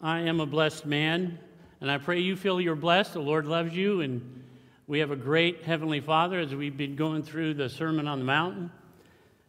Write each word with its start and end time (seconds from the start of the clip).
I 0.00 0.20
am 0.20 0.38
a 0.38 0.46
blessed 0.46 0.86
man, 0.86 1.40
and 1.80 1.90
I 1.90 1.98
pray 1.98 2.20
you 2.20 2.36
feel 2.36 2.60
you're 2.60 2.76
blessed. 2.76 3.14
The 3.14 3.20
Lord 3.20 3.46
loves 3.46 3.74
you, 3.74 4.02
and 4.02 4.44
we 4.86 5.00
have 5.00 5.10
a 5.10 5.16
great 5.16 5.64
Heavenly 5.64 5.98
Father 5.98 6.38
as 6.38 6.54
we've 6.54 6.76
been 6.76 6.94
going 6.94 7.24
through 7.24 7.54
the 7.54 7.68
Sermon 7.68 8.06
on 8.06 8.20
the 8.20 8.24
Mountain, 8.24 8.70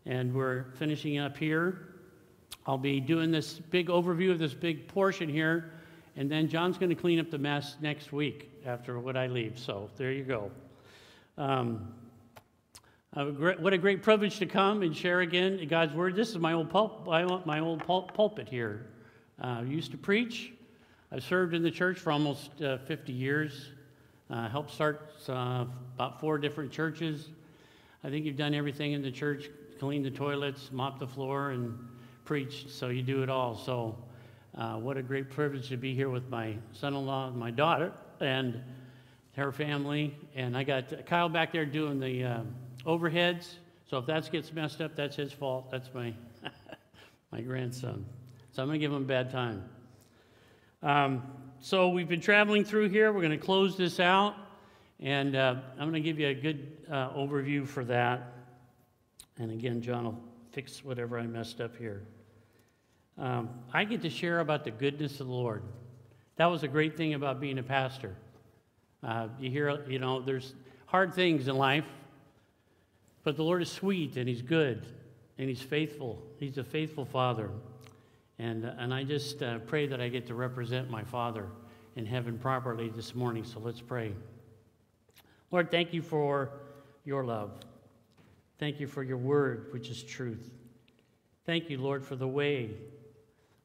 and 0.07 0.33
we're 0.33 0.65
finishing 0.79 1.19
up 1.19 1.37
here. 1.37 1.89
I'll 2.65 2.79
be 2.79 2.99
doing 2.99 3.29
this 3.29 3.59
big 3.59 3.89
overview 3.89 4.31
of 4.31 4.39
this 4.39 4.55
big 4.55 4.87
portion 4.87 5.29
here, 5.29 5.71
and 6.15 6.31
then 6.31 6.47
John's 6.47 6.79
going 6.79 6.89
to 6.89 6.95
clean 6.95 7.19
up 7.19 7.29
the 7.29 7.37
mess 7.37 7.75
next 7.79 8.11
week 8.11 8.49
after 8.65 8.99
what 8.99 9.15
I 9.15 9.27
leave. 9.27 9.59
So 9.59 9.91
there 9.97 10.11
you 10.11 10.23
go. 10.23 10.49
Um, 11.37 11.93
what 13.13 13.73
a 13.73 13.77
great 13.77 14.01
privilege 14.01 14.39
to 14.39 14.47
come 14.47 14.81
and 14.81 14.97
share 14.97 15.19
again 15.19 15.63
God's 15.67 15.93
word. 15.93 16.15
This 16.15 16.29
is 16.29 16.39
my 16.39 16.53
old 16.53 16.71
pulp, 16.71 17.05
my 17.05 17.59
old 17.59 17.85
pulpit 17.85 18.49
here. 18.49 18.87
Uh, 19.41 19.63
used 19.65 19.91
to 19.91 19.97
preach. 19.97 20.51
I 21.13 21.19
served 21.19 21.53
in 21.53 21.63
the 21.63 21.71
church 21.71 21.97
for 21.97 22.11
almost 22.11 22.61
uh, 22.61 22.77
50 22.79 23.13
years. 23.13 23.69
Uh, 24.29 24.49
helped 24.49 24.69
start 24.69 25.13
uh, 25.29 25.65
about 25.95 26.19
four 26.19 26.37
different 26.37 26.71
churches. 26.71 27.29
I 28.03 28.09
think 28.09 28.25
you've 28.25 28.35
done 28.35 28.53
everything 28.53 28.91
in 28.91 29.01
the 29.01 29.11
church 29.11 29.49
cleaned 29.79 30.03
the 30.03 30.11
toilets, 30.11 30.71
mopped 30.73 30.99
the 30.99 31.07
floor, 31.07 31.51
and 31.51 31.79
preached. 32.25 32.69
So 32.69 32.89
you 32.89 33.01
do 33.01 33.23
it 33.23 33.29
all. 33.29 33.55
So, 33.55 33.97
what 34.81 34.97
a 34.97 35.01
great 35.01 35.29
privilege 35.29 35.69
to 35.69 35.77
be 35.77 35.95
here 35.95 36.09
with 36.09 36.29
my 36.29 36.55
son 36.73 36.93
in 36.93 37.05
law 37.05 37.29
and 37.29 37.37
my 37.37 37.49
daughter 37.49 37.93
and 38.19 38.61
her 39.37 39.53
family. 39.53 40.17
And 40.35 40.57
I 40.57 40.63
got 40.63 41.05
Kyle 41.05 41.29
back 41.29 41.53
there 41.53 41.65
doing 41.65 41.97
the 41.97 42.23
uh, 42.25 42.41
overheads. 42.85 43.53
So, 43.89 43.99
if 43.99 44.05
that 44.07 44.29
gets 44.29 44.51
messed 44.51 44.81
up, 44.81 44.97
that's 44.97 45.15
his 45.15 45.31
fault. 45.31 45.71
That's 45.71 45.93
my, 45.93 46.13
my 47.31 47.39
grandson. 47.39 48.05
So 48.51 48.61
I'm 48.61 48.67
going 48.67 48.79
to 48.79 48.83
give 48.83 48.91
them 48.91 49.03
a 49.03 49.05
bad 49.05 49.31
time. 49.31 49.69
Um, 50.81 51.23
so 51.59 51.89
we've 51.89 52.07
been 52.07 52.21
traveling 52.21 52.63
through 52.63 52.89
here. 52.89 53.11
We're 53.11 53.21
going 53.21 53.31
to 53.31 53.37
close 53.37 53.77
this 53.77 53.99
out. 53.99 54.35
And 54.99 55.35
uh, 55.35 55.55
I'm 55.73 55.89
going 55.89 56.01
to 56.01 56.07
give 56.07 56.19
you 56.19 56.27
a 56.27 56.33
good 56.33 56.77
uh, 56.89 57.09
overview 57.11 57.67
for 57.67 57.85
that. 57.85 58.33
And 59.37 59.51
again, 59.51 59.81
John 59.81 60.05
will 60.05 60.19
fix 60.51 60.83
whatever 60.83 61.17
I 61.17 61.27
messed 61.27 61.61
up 61.61 61.77
here. 61.77 62.03
Um, 63.17 63.49
I 63.73 63.83
get 63.83 64.01
to 64.01 64.09
share 64.09 64.39
about 64.39 64.63
the 64.63 64.71
goodness 64.71 65.19
of 65.19 65.27
the 65.27 65.33
Lord. 65.33 65.63
That 66.37 66.47
was 66.47 66.63
a 66.63 66.67
great 66.67 66.95
thing 66.95 67.13
about 67.13 67.39
being 67.39 67.59
a 67.59 67.63
pastor. 67.63 68.15
Uh, 69.03 69.27
you 69.39 69.49
hear, 69.49 69.85
you 69.89 69.99
know, 69.99 70.21
there's 70.21 70.55
hard 70.85 71.13
things 71.13 71.47
in 71.47 71.55
life, 71.55 71.85
but 73.23 73.35
the 73.35 73.43
Lord 73.43 73.61
is 73.61 73.71
sweet 73.71 74.17
and 74.17 74.27
He's 74.27 74.41
good 74.41 74.85
and 75.37 75.49
He's 75.49 75.61
faithful. 75.61 76.21
He's 76.39 76.57
a 76.57 76.63
faithful 76.63 77.05
Father. 77.05 77.49
And, 78.39 78.65
uh, 78.65 78.71
and 78.77 78.93
I 78.93 79.03
just 79.03 79.43
uh, 79.43 79.59
pray 79.59 79.85
that 79.87 79.99
I 79.99 80.07
get 80.07 80.25
to 80.27 80.33
represent 80.33 80.89
my 80.89 81.03
Father 81.03 81.47
in 81.95 82.05
heaven 82.05 82.39
properly 82.39 82.89
this 82.89 83.13
morning. 83.13 83.43
So 83.43 83.59
let's 83.59 83.81
pray. 83.81 84.13
Lord, 85.51 85.69
thank 85.69 85.93
you 85.93 86.01
for 86.01 86.51
your 87.03 87.25
love. 87.25 87.51
Thank 88.57 88.79
you 88.79 88.87
for 88.87 89.03
your 89.03 89.17
word, 89.17 89.67
which 89.71 89.89
is 89.89 90.01
truth. 90.03 90.51
Thank 91.45 91.69
you, 91.69 91.77
Lord, 91.77 92.05
for 92.05 92.15
the 92.15 92.27
way, 92.27 92.71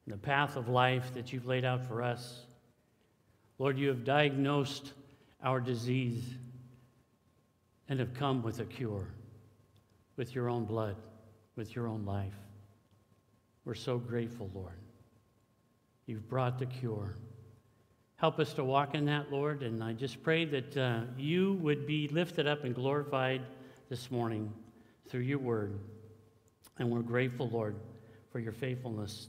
the 0.07 0.17
path 0.17 0.57
of 0.57 0.69
life 0.69 1.15
that 1.15 1.33
you've 1.33 1.47
laid 1.47 1.65
out 1.65 1.87
for 1.87 2.03
us. 2.03 2.41
Lord, 3.59 3.79
you 3.79 3.89
have 3.89 4.05
diagnosed 4.05 4.93
our 5.43 5.61
disease 5.61 6.25
and 7.89 8.01
have 8.01 8.15
come 8.15 8.43
with 8.43 8.61
a 8.61 8.65
cure, 8.65 9.07
with 10.17 10.35
your 10.35 10.49
own 10.49 10.65
blood, 10.65 10.97
with 11.55 11.77
your 11.77 11.87
own 11.87 12.05
life. 12.05 12.35
We're 13.65 13.75
so 13.75 13.99
grateful, 13.99 14.51
Lord. 14.55 14.79
You've 16.07 16.29
brought 16.29 16.59
the 16.59 16.67
cure. 16.67 17.17
Help 18.17 18.39
us 18.39 18.53
to 18.55 18.65
walk 18.65 18.95
in 18.95 19.07
that, 19.07 19.33
Lord, 19.33 19.63
and 19.63 19.83
I 19.83 19.93
just 19.93 20.23
pray 20.23 20.45
that 20.45 20.77
uh, 20.77 21.01
you 21.17 21.55
would 21.55 21.87
be 21.87 22.09
lifted 22.09 22.47
up 22.47 22.65
and 22.65 22.75
glorified 22.75 23.43
this 23.89 24.11
morning 24.11 24.53
through 25.09 25.23
your 25.23 25.39
word. 25.39 25.79
And 26.79 26.91
we're 26.91 27.01
grateful, 27.01 27.49
Lord, 27.49 27.77
for 28.31 28.39
your 28.39 28.53
faithfulness 28.53 29.29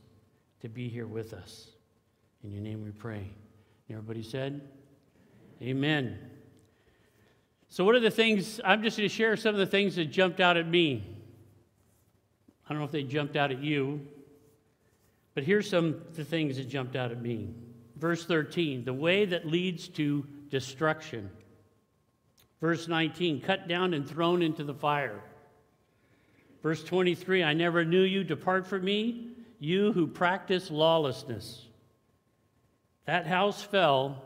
to 0.61 0.69
be 0.69 0.89
here 0.89 1.07
with 1.07 1.33
us. 1.33 1.69
In 2.43 2.51
your 2.51 2.61
name 2.61 2.83
we 2.83 2.91
pray. 2.91 3.27
And 3.87 3.97
everybody 3.97 4.23
said, 4.23 4.61
Amen. 5.61 6.17
So, 7.69 7.85
what 7.85 7.95
are 7.95 7.99
the 7.99 8.11
things? 8.11 8.59
I'm 8.63 8.83
just 8.83 8.97
going 8.97 9.09
to 9.09 9.15
share 9.15 9.37
some 9.37 9.55
of 9.55 9.59
the 9.59 9.65
things 9.65 9.95
that 9.95 10.05
jumped 10.05 10.39
out 10.39 10.57
at 10.57 10.67
me. 10.67 11.05
I 12.65 12.69
don't 12.69 12.79
know 12.79 12.85
if 12.85 12.91
they 12.91 13.03
jumped 13.03 13.35
out 13.35 13.51
at 13.51 13.59
you, 13.59 14.05
but 15.35 15.43
here's 15.43 15.69
some 15.69 15.85
of 15.85 16.15
the 16.15 16.25
things 16.25 16.57
that 16.57 16.69
jumped 16.69 16.95
out 16.95 17.11
at 17.11 17.21
me. 17.21 17.53
Verse 17.97 18.25
13, 18.25 18.83
the 18.83 18.93
way 18.93 19.25
that 19.25 19.45
leads 19.45 19.87
to 19.89 20.25
destruction. 20.49 21.29
Verse 22.61 22.87
19, 22.87 23.41
cut 23.41 23.67
down 23.67 23.93
and 23.93 24.07
thrown 24.07 24.41
into 24.41 24.63
the 24.63 24.73
fire. 24.73 25.21
Verse 26.63 26.83
23, 26.83 27.43
I 27.43 27.53
never 27.53 27.85
knew 27.85 28.01
you, 28.01 28.23
depart 28.23 28.65
from 28.65 28.83
me, 28.83 29.27
you 29.59 29.91
who 29.91 30.07
practice 30.07 30.71
lawlessness. 30.71 31.67
That 33.05 33.27
house 33.27 33.61
fell, 33.61 34.23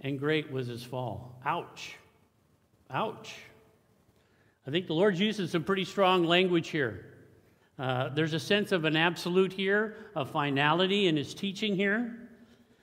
and 0.00 0.18
great 0.18 0.52
was 0.52 0.66
his 0.66 0.82
fall. 0.82 1.40
Ouch. 1.46 1.94
Ouch. 2.90 3.34
I 4.66 4.70
think 4.70 4.86
the 4.86 4.92
Lord 4.92 5.16
uses 5.18 5.52
some 5.52 5.64
pretty 5.64 5.84
strong 5.84 6.24
language 6.24 6.68
here. 6.68 7.06
Uh, 7.78 8.08
there's 8.08 8.34
a 8.34 8.40
sense 8.40 8.72
of 8.72 8.84
an 8.84 8.96
absolute 8.96 9.52
here, 9.52 9.94
of 10.16 10.30
finality 10.30 11.06
in 11.06 11.16
his 11.16 11.32
teaching 11.32 11.76
here. 11.76 12.16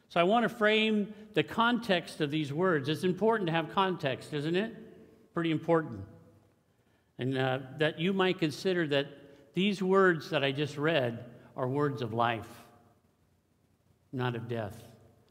So 0.07 0.19
I 0.19 0.23
want 0.23 0.43
to 0.43 0.49
frame 0.49 1.13
the 1.33 1.43
context 1.43 2.21
of 2.21 2.31
these 2.31 2.53
words. 2.53 2.87
It's 2.87 3.03
important 3.03 3.47
to 3.47 3.53
have 3.53 3.73
context, 3.73 4.33
isn't 4.33 4.55
it? 4.55 4.73
Pretty 5.33 5.51
important. 5.51 5.99
And 7.17 7.37
uh, 7.37 7.59
that 7.79 7.99
you 7.99 8.13
might 8.13 8.39
consider 8.39 8.87
that 8.87 9.07
these 9.53 9.81
words 9.83 10.29
that 10.29 10.43
I 10.43 10.51
just 10.51 10.77
read 10.77 11.25
are 11.57 11.67
words 11.67 12.01
of 12.01 12.13
life, 12.13 12.47
not 14.13 14.35
of 14.35 14.47
death. 14.47 14.81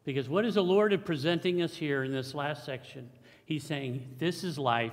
Because 0.04 0.28
what 0.28 0.44
is 0.44 0.54
the 0.54 0.64
Lord 0.64 1.04
presenting 1.06 1.62
us 1.62 1.74
here 1.74 2.04
in 2.04 2.12
this 2.12 2.34
last 2.34 2.66
section? 2.66 3.08
He's 3.46 3.64
saying, 3.64 4.16
This 4.18 4.44
is 4.44 4.58
life, 4.58 4.92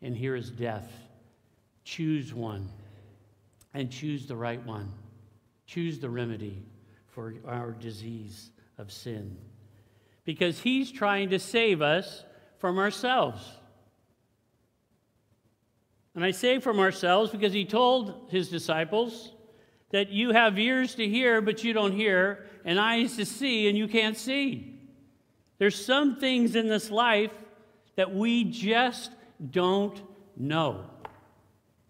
and 0.00 0.16
here 0.16 0.36
is 0.36 0.50
death. 0.50 0.90
Choose 1.84 2.32
one 2.32 2.68
and 3.74 3.90
choose 3.90 4.26
the 4.26 4.36
right 4.36 4.64
one. 4.66 4.92
Choose 5.66 5.98
the 5.98 6.10
remedy 6.10 6.62
for 7.08 7.34
our 7.46 7.72
disease 7.72 8.50
of 8.78 8.90
sin. 8.92 9.36
Because 10.24 10.60
he's 10.60 10.90
trying 10.90 11.30
to 11.30 11.38
save 11.38 11.82
us 11.82 12.24
from 12.58 12.78
ourselves. 12.78 13.42
And 16.14 16.24
I 16.24 16.30
say 16.30 16.58
from 16.58 16.78
ourselves 16.78 17.30
because 17.30 17.52
he 17.52 17.64
told 17.64 18.28
his 18.30 18.48
disciples 18.48 19.32
that 19.90 20.10
you 20.10 20.32
have 20.32 20.58
ears 20.58 20.94
to 20.96 21.08
hear, 21.08 21.40
but 21.40 21.64
you 21.64 21.72
don't 21.72 21.92
hear, 21.92 22.46
and 22.64 22.78
eyes 22.78 23.16
to 23.16 23.24
see, 23.24 23.68
and 23.68 23.76
you 23.76 23.88
can't 23.88 24.16
see. 24.16 24.80
There's 25.58 25.84
some 25.84 26.16
things 26.16 26.56
in 26.56 26.68
this 26.68 26.90
life 26.90 27.32
that 27.96 28.14
we 28.14 28.44
just 28.44 29.10
don't 29.50 30.00
know. 30.36 30.84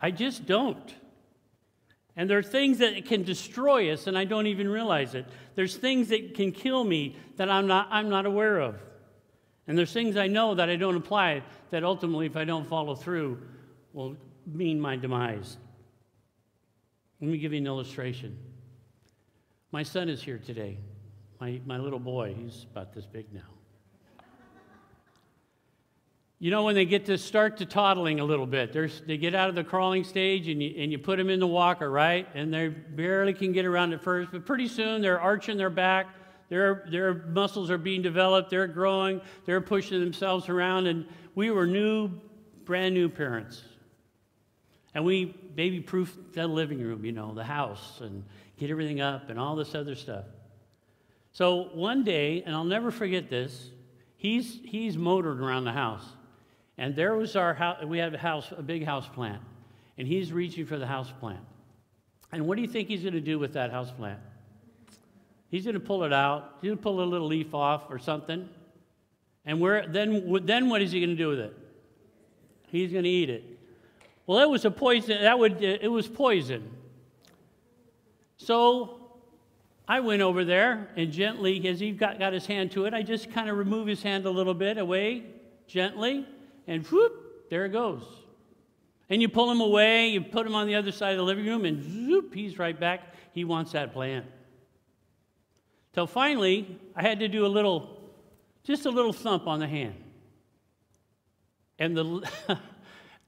I 0.00 0.10
just 0.10 0.46
don't. 0.46 0.94
And 2.16 2.28
there 2.28 2.38
are 2.38 2.42
things 2.42 2.78
that 2.78 3.06
can 3.06 3.22
destroy 3.22 3.92
us, 3.92 4.06
and 4.06 4.18
I 4.18 4.24
don't 4.24 4.46
even 4.46 4.68
realize 4.68 5.14
it. 5.14 5.26
There's 5.54 5.76
things 5.76 6.08
that 6.08 6.34
can 6.34 6.52
kill 6.52 6.84
me 6.84 7.16
that 7.36 7.50
I'm 7.50 7.66
not, 7.66 7.88
I'm 7.90 8.10
not 8.10 8.26
aware 8.26 8.60
of. 8.60 8.76
And 9.66 9.78
there's 9.78 9.92
things 9.92 10.16
I 10.16 10.26
know 10.26 10.54
that 10.54 10.68
I 10.68 10.76
don't 10.76 10.96
apply 10.96 11.42
that 11.70 11.84
ultimately, 11.84 12.26
if 12.26 12.36
I 12.36 12.44
don't 12.44 12.66
follow 12.66 12.94
through, 12.94 13.40
will 13.92 14.16
mean 14.46 14.80
my 14.80 14.96
demise. 14.96 15.56
Let 17.20 17.30
me 17.30 17.38
give 17.38 17.52
you 17.52 17.58
an 17.58 17.66
illustration. 17.66 18.36
My 19.70 19.82
son 19.82 20.08
is 20.08 20.22
here 20.22 20.38
today, 20.38 20.78
my, 21.40 21.60
my 21.64 21.78
little 21.78 22.00
boy. 22.00 22.34
He's 22.34 22.66
about 22.70 22.92
this 22.92 23.06
big 23.06 23.32
now. 23.32 23.51
You 26.42 26.50
know, 26.50 26.64
when 26.64 26.74
they 26.74 26.86
get 26.86 27.06
to 27.06 27.16
start 27.18 27.58
to 27.58 27.66
toddling 27.66 28.18
a 28.18 28.24
little 28.24 28.48
bit, 28.48 28.72
they 29.06 29.16
get 29.16 29.32
out 29.32 29.48
of 29.48 29.54
the 29.54 29.62
crawling 29.62 30.02
stage 30.02 30.48
and 30.48 30.60
you, 30.60 30.74
and 30.76 30.90
you 30.90 30.98
put 30.98 31.16
them 31.16 31.30
in 31.30 31.38
the 31.38 31.46
walker, 31.46 31.88
right? 31.88 32.26
And 32.34 32.52
they 32.52 32.66
barely 32.66 33.32
can 33.32 33.52
get 33.52 33.64
around 33.64 33.92
at 33.92 34.02
first, 34.02 34.32
but 34.32 34.44
pretty 34.44 34.66
soon 34.66 35.02
they're 35.02 35.20
arching 35.20 35.56
their 35.56 35.70
back, 35.70 36.08
their, 36.48 36.84
their 36.90 37.14
muscles 37.14 37.70
are 37.70 37.78
being 37.78 38.02
developed, 38.02 38.50
they're 38.50 38.66
growing, 38.66 39.20
they're 39.46 39.60
pushing 39.60 40.00
themselves 40.00 40.48
around. 40.48 40.88
And 40.88 41.06
we 41.36 41.52
were 41.52 41.64
new, 41.64 42.10
brand 42.64 42.92
new 42.92 43.08
parents. 43.08 43.62
And 44.94 45.04
we 45.04 45.26
baby 45.54 45.78
proofed 45.78 46.32
the 46.32 46.48
living 46.48 46.80
room, 46.80 47.04
you 47.04 47.12
know, 47.12 47.32
the 47.34 47.44
house, 47.44 48.00
and 48.00 48.24
get 48.58 48.68
everything 48.68 49.00
up 49.00 49.30
and 49.30 49.38
all 49.38 49.54
this 49.54 49.76
other 49.76 49.94
stuff. 49.94 50.24
So 51.30 51.68
one 51.72 52.02
day, 52.02 52.42
and 52.44 52.52
I'll 52.52 52.64
never 52.64 52.90
forget 52.90 53.30
this, 53.30 53.70
he's, 54.16 54.58
he's 54.64 54.96
motored 54.96 55.40
around 55.40 55.66
the 55.66 55.72
house. 55.72 56.02
And 56.78 56.96
there 56.96 57.14
was 57.14 57.36
our 57.36 57.54
house, 57.54 57.84
we 57.84 57.98
had 57.98 58.14
a 58.14 58.18
house, 58.18 58.52
a 58.56 58.62
big 58.62 58.84
house 58.84 59.08
plant. 59.08 59.42
And 59.98 60.08
he's 60.08 60.32
reaching 60.32 60.66
for 60.66 60.78
the 60.78 60.86
house 60.86 61.12
plant. 61.20 61.40
And 62.32 62.46
what 62.46 62.56
do 62.56 62.62
you 62.62 62.68
think 62.68 62.88
he's 62.88 63.02
going 63.02 63.12
to 63.14 63.20
do 63.20 63.38
with 63.38 63.52
that 63.54 63.70
house 63.70 63.90
plant? 63.90 64.18
He's 65.50 65.64
going 65.64 65.74
to 65.74 65.80
pull 65.80 66.04
it 66.04 66.12
out. 66.12 66.56
He's 66.62 66.68
going 66.68 66.78
to 66.78 66.82
pull 66.82 67.02
a 67.02 67.04
little 67.04 67.26
leaf 67.26 67.54
off 67.54 67.90
or 67.90 67.98
something. 67.98 68.48
And 69.44 69.60
where, 69.60 69.86
then, 69.86 70.44
then 70.46 70.70
what 70.70 70.80
is 70.80 70.92
he 70.92 71.00
going 71.00 71.10
to 71.10 71.16
do 71.16 71.28
with 71.28 71.40
it? 71.40 71.54
He's 72.68 72.90
going 72.90 73.04
to 73.04 73.10
eat 73.10 73.28
it. 73.28 73.44
Well, 74.26 74.38
it 74.38 74.48
was 74.48 74.64
a 74.64 74.70
poison. 74.70 75.20
That 75.22 75.38
would 75.38 75.62
it 75.62 75.90
was 75.90 76.08
poison. 76.08 76.70
So 78.38 79.02
I 79.86 80.00
went 80.00 80.22
over 80.22 80.44
there 80.44 80.88
and 80.96 81.12
gently, 81.12 81.68
as 81.68 81.80
he 81.80 81.90
got, 81.90 82.18
got 82.18 82.32
his 82.32 82.46
hand 82.46 82.70
to 82.72 82.86
it, 82.86 82.94
I 82.94 83.02
just 83.02 83.30
kind 83.30 83.50
of 83.50 83.58
remove 83.58 83.86
his 83.86 84.02
hand 84.02 84.24
a 84.24 84.30
little 84.30 84.54
bit 84.54 84.78
away, 84.78 85.24
gently, 85.66 86.26
and 86.66 86.86
whoop, 86.86 87.50
there 87.50 87.64
it 87.64 87.70
goes. 87.70 88.02
And 89.08 89.20
you 89.20 89.28
pull 89.28 89.50
him 89.50 89.60
away, 89.60 90.08
you 90.08 90.22
put 90.22 90.46
him 90.46 90.54
on 90.54 90.66
the 90.66 90.74
other 90.74 90.92
side 90.92 91.12
of 91.12 91.18
the 91.18 91.24
living 91.24 91.46
room, 91.46 91.64
and 91.64 91.82
zoop, 91.82 92.34
he's 92.34 92.58
right 92.58 92.78
back. 92.78 93.14
He 93.32 93.44
wants 93.44 93.72
that 93.72 93.92
plant. 93.92 94.26
Till 95.92 96.06
finally, 96.06 96.78
I 96.96 97.02
had 97.02 97.20
to 97.20 97.28
do 97.28 97.44
a 97.44 97.48
little, 97.48 98.00
just 98.64 98.86
a 98.86 98.90
little 98.90 99.12
thump 99.12 99.46
on 99.46 99.60
the 99.60 99.68
hand. 99.68 99.94
And 101.78 101.96
the, 101.96 102.30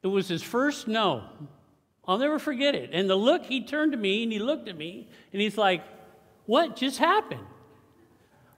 it 0.03 0.07
was 0.07 0.29
his 0.29 0.43
first 0.43 0.89
no. 0.89 1.25
I'll 2.07 2.19
never 2.19 2.39
forget 2.39 2.75
it. 2.75 2.91
And 2.93 3.09
the 3.09 3.17
look, 3.17 3.45
he 3.45 3.65
turned 3.65 3.93
to 3.93 3.99
me 3.99 4.23
and 4.23 4.33
he 4.33 4.39
looked 4.39 4.69
at 4.69 4.77
me 4.77 5.09
and 5.33 5.41
he's 5.41 5.59
like, 5.59 5.83
What 6.47 6.77
just 6.77 6.99
happened? 6.99 7.47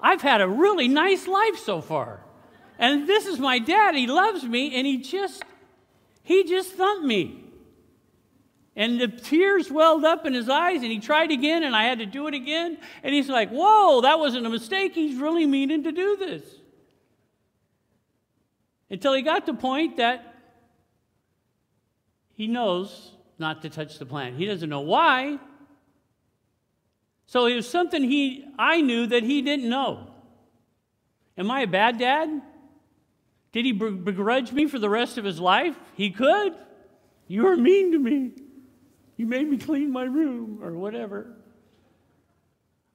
I've 0.00 0.22
had 0.22 0.40
a 0.40 0.48
really 0.48 0.88
nice 0.88 1.26
life 1.26 1.58
so 1.58 1.80
far. 1.80 2.20
And 2.78 3.08
this 3.08 3.26
is 3.26 3.38
my 3.38 3.58
dad. 3.58 3.94
He 3.94 4.06
loves 4.06 4.44
me 4.44 4.76
and 4.76 4.86
he 4.86 4.98
just, 4.98 5.42
he 6.22 6.44
just 6.44 6.72
thumped 6.72 7.04
me. 7.04 7.42
And 8.76 9.00
the 9.00 9.08
tears 9.08 9.70
welled 9.70 10.04
up 10.04 10.26
in 10.26 10.34
his 10.34 10.50
eyes, 10.50 10.82
and 10.82 10.92
he 10.92 10.98
tried 10.98 11.30
again, 11.30 11.62
and 11.62 11.74
I 11.74 11.84
had 11.84 11.98
to 12.00 12.04
do 12.04 12.26
it 12.28 12.34
again. 12.34 12.76
And 13.02 13.14
he's 13.14 13.30
like, 13.30 13.48
Whoa, 13.48 14.02
that 14.02 14.18
wasn't 14.18 14.46
a 14.46 14.50
mistake. 14.50 14.94
He's 14.94 15.18
really 15.18 15.46
meaning 15.46 15.84
to 15.84 15.92
do 15.92 16.14
this. 16.16 16.44
Until 18.90 19.14
he 19.14 19.22
got 19.22 19.46
to 19.46 19.52
the 19.52 19.58
point 19.58 19.96
that 19.96 20.34
he 22.34 22.46
knows 22.46 23.12
not 23.38 23.62
to 23.62 23.70
touch 23.70 23.98
the 23.98 24.04
plant. 24.04 24.36
He 24.36 24.44
doesn't 24.44 24.68
know 24.68 24.80
why. 24.80 25.38
So 27.26 27.46
it 27.46 27.54
was 27.54 27.68
something 27.68 28.02
he 28.04 28.44
I 28.58 28.82
knew 28.82 29.06
that 29.06 29.22
he 29.22 29.40
didn't 29.40 29.68
know. 29.68 30.08
Am 31.38 31.50
I 31.50 31.62
a 31.62 31.66
bad 31.66 31.98
dad? 31.98 32.42
Did 33.56 33.64
he 33.64 33.72
begrudge 33.72 34.52
me 34.52 34.66
for 34.66 34.78
the 34.78 34.90
rest 34.90 35.16
of 35.16 35.24
his 35.24 35.40
life? 35.40 35.74
He 35.94 36.10
could. 36.10 36.54
You 37.26 37.44
were 37.44 37.56
mean 37.56 37.92
to 37.92 37.98
me. 37.98 38.32
You 39.16 39.24
made 39.24 39.48
me 39.48 39.56
clean 39.56 39.90
my 39.90 40.02
room 40.02 40.58
or 40.62 40.72
whatever. 40.72 41.34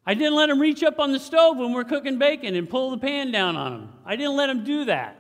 I 0.06 0.14
didn't 0.14 0.36
let 0.36 0.52
him 0.52 0.60
reach 0.60 0.84
up 0.84 1.00
on 1.00 1.14
the 1.14 1.20
stove 1.20 1.58
when 1.58 1.74
we're 1.74 1.84
cooking 1.84 2.20
bacon 2.20 2.54
and 2.54 2.70
pull 2.70 2.92
the 2.92 3.00
pan 3.00 3.32
down 3.32 3.56
on 3.56 3.74
him. 3.74 3.90
I 4.06 4.16
didn't 4.16 4.36
let 4.36 4.52
him 4.52 4.64
do 4.64 4.86
that. 4.86 5.18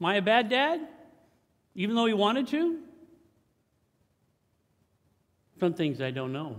Am 0.00 0.06
I 0.06 0.16
a 0.16 0.22
bad 0.22 0.48
dad? 0.48 0.80
Even 1.76 1.94
though 1.94 2.06
he 2.06 2.12
wanted 2.12 2.48
to? 2.48 2.80
Some 5.60 5.74
things 5.74 6.00
I 6.00 6.10
don't 6.10 6.32
know. 6.32 6.56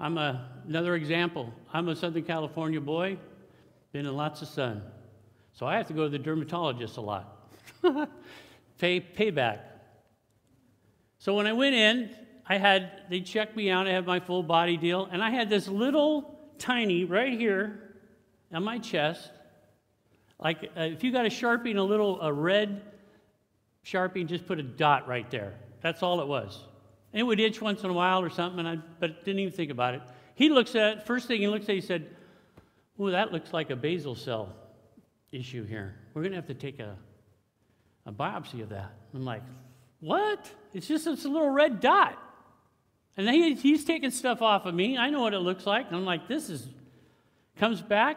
I'm 0.00 0.18
a, 0.18 0.48
another 0.66 0.96
example. 0.96 1.54
I'm 1.72 1.88
a 1.88 1.94
Southern 1.94 2.24
California 2.24 2.80
boy, 2.80 3.16
been 3.92 4.06
in 4.06 4.16
lots 4.16 4.42
of 4.42 4.48
sun. 4.48 4.82
So 5.52 5.66
I 5.66 5.76
have 5.76 5.86
to 5.88 5.92
go 5.92 6.04
to 6.04 6.08
the 6.08 6.18
dermatologist 6.18 6.96
a 6.96 7.00
lot. 7.00 7.50
Pay 8.78 9.00
payback. 9.00 9.60
So 11.18 11.34
when 11.34 11.46
I 11.46 11.52
went 11.52 11.74
in, 11.74 12.10
I 12.46 12.58
had, 12.58 13.02
they 13.08 13.20
checked 13.20 13.56
me 13.56 13.70
out, 13.70 13.86
I 13.86 13.90
had 13.90 14.06
my 14.06 14.18
full 14.18 14.42
body 14.42 14.76
deal, 14.76 15.08
and 15.10 15.22
I 15.22 15.30
had 15.30 15.48
this 15.48 15.68
little 15.68 16.38
tiny 16.58 17.04
right 17.04 17.32
here 17.38 17.94
on 18.52 18.64
my 18.64 18.78
chest. 18.78 19.30
Like 20.40 20.70
uh, 20.76 20.82
if 20.82 21.04
you 21.04 21.12
got 21.12 21.26
a 21.26 21.28
Sharpie 21.28 21.70
and 21.70 21.78
a 21.78 21.84
little 21.84 22.20
a 22.20 22.32
red 22.32 22.82
Sharpie, 23.84 24.26
just 24.26 24.46
put 24.46 24.58
a 24.58 24.62
dot 24.62 25.06
right 25.06 25.30
there. 25.30 25.54
That's 25.80 26.02
all 26.02 26.20
it 26.20 26.26
was. 26.26 26.64
And 27.12 27.20
it 27.20 27.24
would 27.24 27.40
itch 27.40 27.60
once 27.60 27.84
in 27.84 27.90
a 27.90 27.92
while 27.92 28.22
or 28.22 28.30
something, 28.30 28.66
I, 28.66 28.78
but 28.98 29.24
didn't 29.24 29.40
even 29.40 29.52
think 29.52 29.70
about 29.70 29.94
it. 29.94 30.02
He 30.34 30.48
looks 30.48 30.74
at 30.74 30.98
it, 30.98 31.06
first 31.06 31.28
thing 31.28 31.40
he 31.40 31.48
looks 31.48 31.68
at, 31.68 31.74
he 31.74 31.80
said, 31.80 32.08
Oh, 32.98 33.10
that 33.10 33.32
looks 33.32 33.52
like 33.52 33.70
a 33.70 33.76
basal 33.76 34.14
cell 34.14 34.54
issue 35.32 35.64
here. 35.64 35.96
We're 36.14 36.22
going 36.22 36.32
to 36.32 36.36
have 36.36 36.46
to 36.46 36.54
take 36.54 36.78
a, 36.78 36.96
a 38.06 38.12
biopsy 38.12 38.62
of 38.62 38.68
that. 38.68 38.92
I'm 39.14 39.24
like, 39.24 39.42
what? 40.00 40.50
It's 40.74 40.86
just 40.86 41.06
it's 41.06 41.24
a 41.24 41.28
little 41.28 41.50
red 41.50 41.80
dot. 41.80 42.18
And 43.16 43.28
he, 43.28 43.54
he's 43.54 43.84
taking 43.84 44.10
stuff 44.10 44.40
off 44.40 44.66
of 44.66 44.74
me. 44.74 44.96
I 44.96 45.10
know 45.10 45.20
what 45.20 45.34
it 45.34 45.40
looks 45.40 45.66
like. 45.66 45.92
I'm 45.92 46.04
like, 46.04 46.28
this 46.28 46.48
is, 46.48 46.68
comes 47.56 47.82
back. 47.82 48.16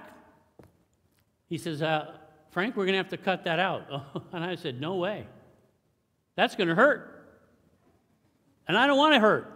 He 1.48 1.58
says, 1.58 1.82
uh, 1.82 2.14
Frank, 2.52 2.76
we're 2.76 2.86
going 2.86 2.94
to 2.94 2.98
have 2.98 3.10
to 3.10 3.18
cut 3.18 3.44
that 3.46 3.60
out. 3.60 3.84
and 4.32 4.44
I 4.44 4.56
said, 4.56 4.80
no 4.80 4.96
way. 4.96 5.28
That's 6.36 6.56
going 6.56 6.70
to 6.70 6.76
hurt. 6.76 7.12
And 8.68 8.78
I 8.78 8.88
don't 8.88 8.98
want 8.98 9.14
to 9.14 9.20
hurt. 9.20 9.52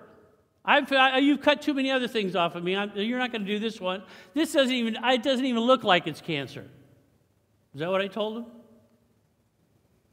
I've, 0.64 0.92
I, 0.92 1.18
you've 1.18 1.42
cut 1.42 1.62
too 1.62 1.74
many 1.74 1.90
other 1.90 2.08
things 2.08 2.36
off 2.36 2.56
of 2.56 2.64
me. 2.64 2.76
I'm, 2.76 2.92
you're 2.96 3.18
not 3.18 3.32
going 3.32 3.46
to 3.46 3.48
do 3.48 3.60
this 3.60 3.80
one. 3.80 4.04
This 4.34 4.54
doesn't 4.54 4.74
even, 4.74 4.98
it 5.04 5.24
doesn't 5.24 5.46
even 5.46 5.64
look 5.64 5.84
like 5.84 6.06
it's 6.06 6.22
cancer. 6.22 6.68
Is 7.74 7.80
that 7.80 7.90
what 7.90 8.02
I 8.02 8.08
told 8.08 8.38
him? 8.38 8.46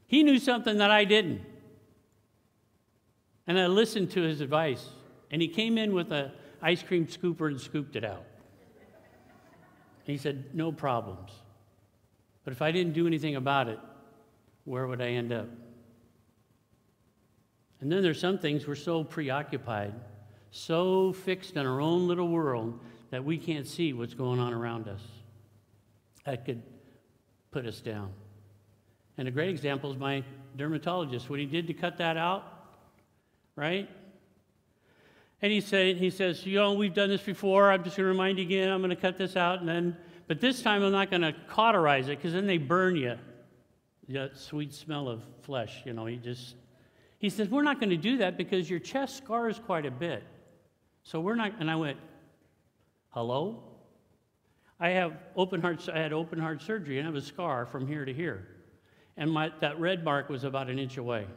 He 0.07 0.23
knew 0.23 0.39
something 0.39 0.77
that 0.77 0.91
I 0.91 1.05
didn't. 1.05 1.41
And 3.45 3.59
I 3.59 3.67
listened 3.67 4.11
to 4.11 4.21
his 4.21 4.41
advice. 4.41 4.85
And 5.31 5.41
he 5.41 5.47
came 5.47 5.77
in 5.77 5.93
with 5.93 6.11
an 6.11 6.31
ice 6.61 6.83
cream 6.83 7.07
scooper 7.07 7.47
and 7.47 7.59
scooped 7.59 7.95
it 7.95 8.05
out. 8.05 8.23
He 10.03 10.17
said, 10.17 10.45
No 10.53 10.71
problems. 10.71 11.31
But 12.43 12.53
if 12.53 12.61
I 12.61 12.71
didn't 12.71 12.93
do 12.93 13.07
anything 13.07 13.35
about 13.35 13.67
it, 13.67 13.79
where 14.63 14.87
would 14.87 15.01
I 15.01 15.09
end 15.09 15.33
up? 15.33 15.49
And 17.81 17.91
then 17.91 18.01
there's 18.01 18.19
some 18.19 18.39
things 18.39 18.65
we're 18.65 18.75
so 18.75 19.03
preoccupied, 19.03 19.93
so 20.51 21.11
fixed 21.13 21.57
in 21.57 21.65
our 21.65 21.81
own 21.81 22.07
little 22.07 22.29
world 22.29 22.79
that 23.11 23.23
we 23.23 23.37
can't 23.37 23.67
see 23.67 23.93
what's 23.93 24.13
going 24.13 24.39
on 24.39 24.53
around 24.53 24.87
us. 24.87 25.01
That 26.25 26.45
could 26.45 26.63
put 27.57 27.65
us 27.65 27.81
down. 27.81 28.11
And 29.17 29.27
a 29.27 29.31
great 29.31 29.49
example 29.49 29.91
is 29.91 29.97
my 29.97 30.23
dermatologist. 30.57 31.27
What 31.27 31.39
he 31.39 31.47
did 31.47 31.65
to 31.65 31.73
cut 31.73 31.97
that 31.97 32.15
out, 32.15 32.43
right? 33.55 33.89
And 35.41 35.51
he 35.51 35.59
said, 35.59 35.97
he 35.97 36.11
says, 36.11 36.45
you 36.45 36.57
know, 36.57 36.73
we've 36.73 36.93
done 36.93 37.09
this 37.09 37.23
before. 37.23 37.71
I'm 37.71 37.83
just 37.83 37.97
going 37.97 38.05
to 38.05 38.11
remind 38.11 38.37
you 38.37 38.45
again. 38.45 38.69
I'm 38.69 38.77
going 38.79 38.91
to 38.91 38.95
cut 38.95 39.17
this 39.17 39.35
out, 39.35 39.59
and 39.59 39.67
then, 39.67 39.97
but 40.27 40.39
this 40.39 40.61
time 40.61 40.83
I'm 40.83 40.91
not 40.91 41.09
going 41.09 41.23
to 41.23 41.33
cauterize 41.49 42.09
it 42.09 42.17
because 42.17 42.33
then 42.33 42.45
they 42.45 42.59
burn 42.59 42.95
you. 42.95 43.17
That 44.09 44.37
sweet 44.37 44.71
smell 44.71 45.09
of 45.09 45.23
flesh, 45.41 45.81
you 45.83 45.93
know. 45.93 46.05
He 46.05 46.17
just, 46.17 46.53
he 47.17 47.27
says, 47.27 47.49
we're 47.49 47.63
not 47.63 47.79
going 47.79 47.89
to 47.89 47.97
do 47.97 48.17
that 48.17 48.37
because 48.37 48.69
your 48.69 48.79
chest 48.79 49.17
scars 49.17 49.59
quite 49.65 49.87
a 49.87 49.91
bit. 49.91 50.23
So 51.01 51.19
we're 51.19 51.33
not. 51.33 51.53
And 51.59 51.71
I 51.71 51.75
went, 51.75 51.97
hello. 53.09 53.63
I 54.79 54.89
have 54.89 55.13
open 55.35 55.61
heart. 55.61 55.87
I 55.91 55.99
had 55.99 56.13
open 56.13 56.39
heart 56.39 56.61
surgery, 56.61 56.99
and 56.99 57.07
I 57.07 57.11
have 57.11 57.15
a 57.15 57.25
scar 57.25 57.65
from 57.65 57.87
here 57.87 58.05
to 58.05 58.13
here, 58.13 58.47
and 59.15 59.31
my 59.31 59.51
that 59.61 59.79
red 59.79 60.03
mark 60.03 60.29
was 60.29 60.43
about 60.43 60.69
an 60.69 60.77
inch 60.77 60.97
away. 60.97 61.27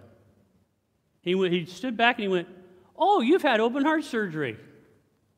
He, 1.22 1.36
he 1.48 1.66
stood 1.66 1.96
back 1.96 2.16
and 2.16 2.22
he 2.22 2.28
went, 2.28 2.48
Oh, 2.96 3.20
you've 3.20 3.42
had 3.42 3.60
open 3.60 3.84
heart 3.84 4.04
surgery. 4.04 4.58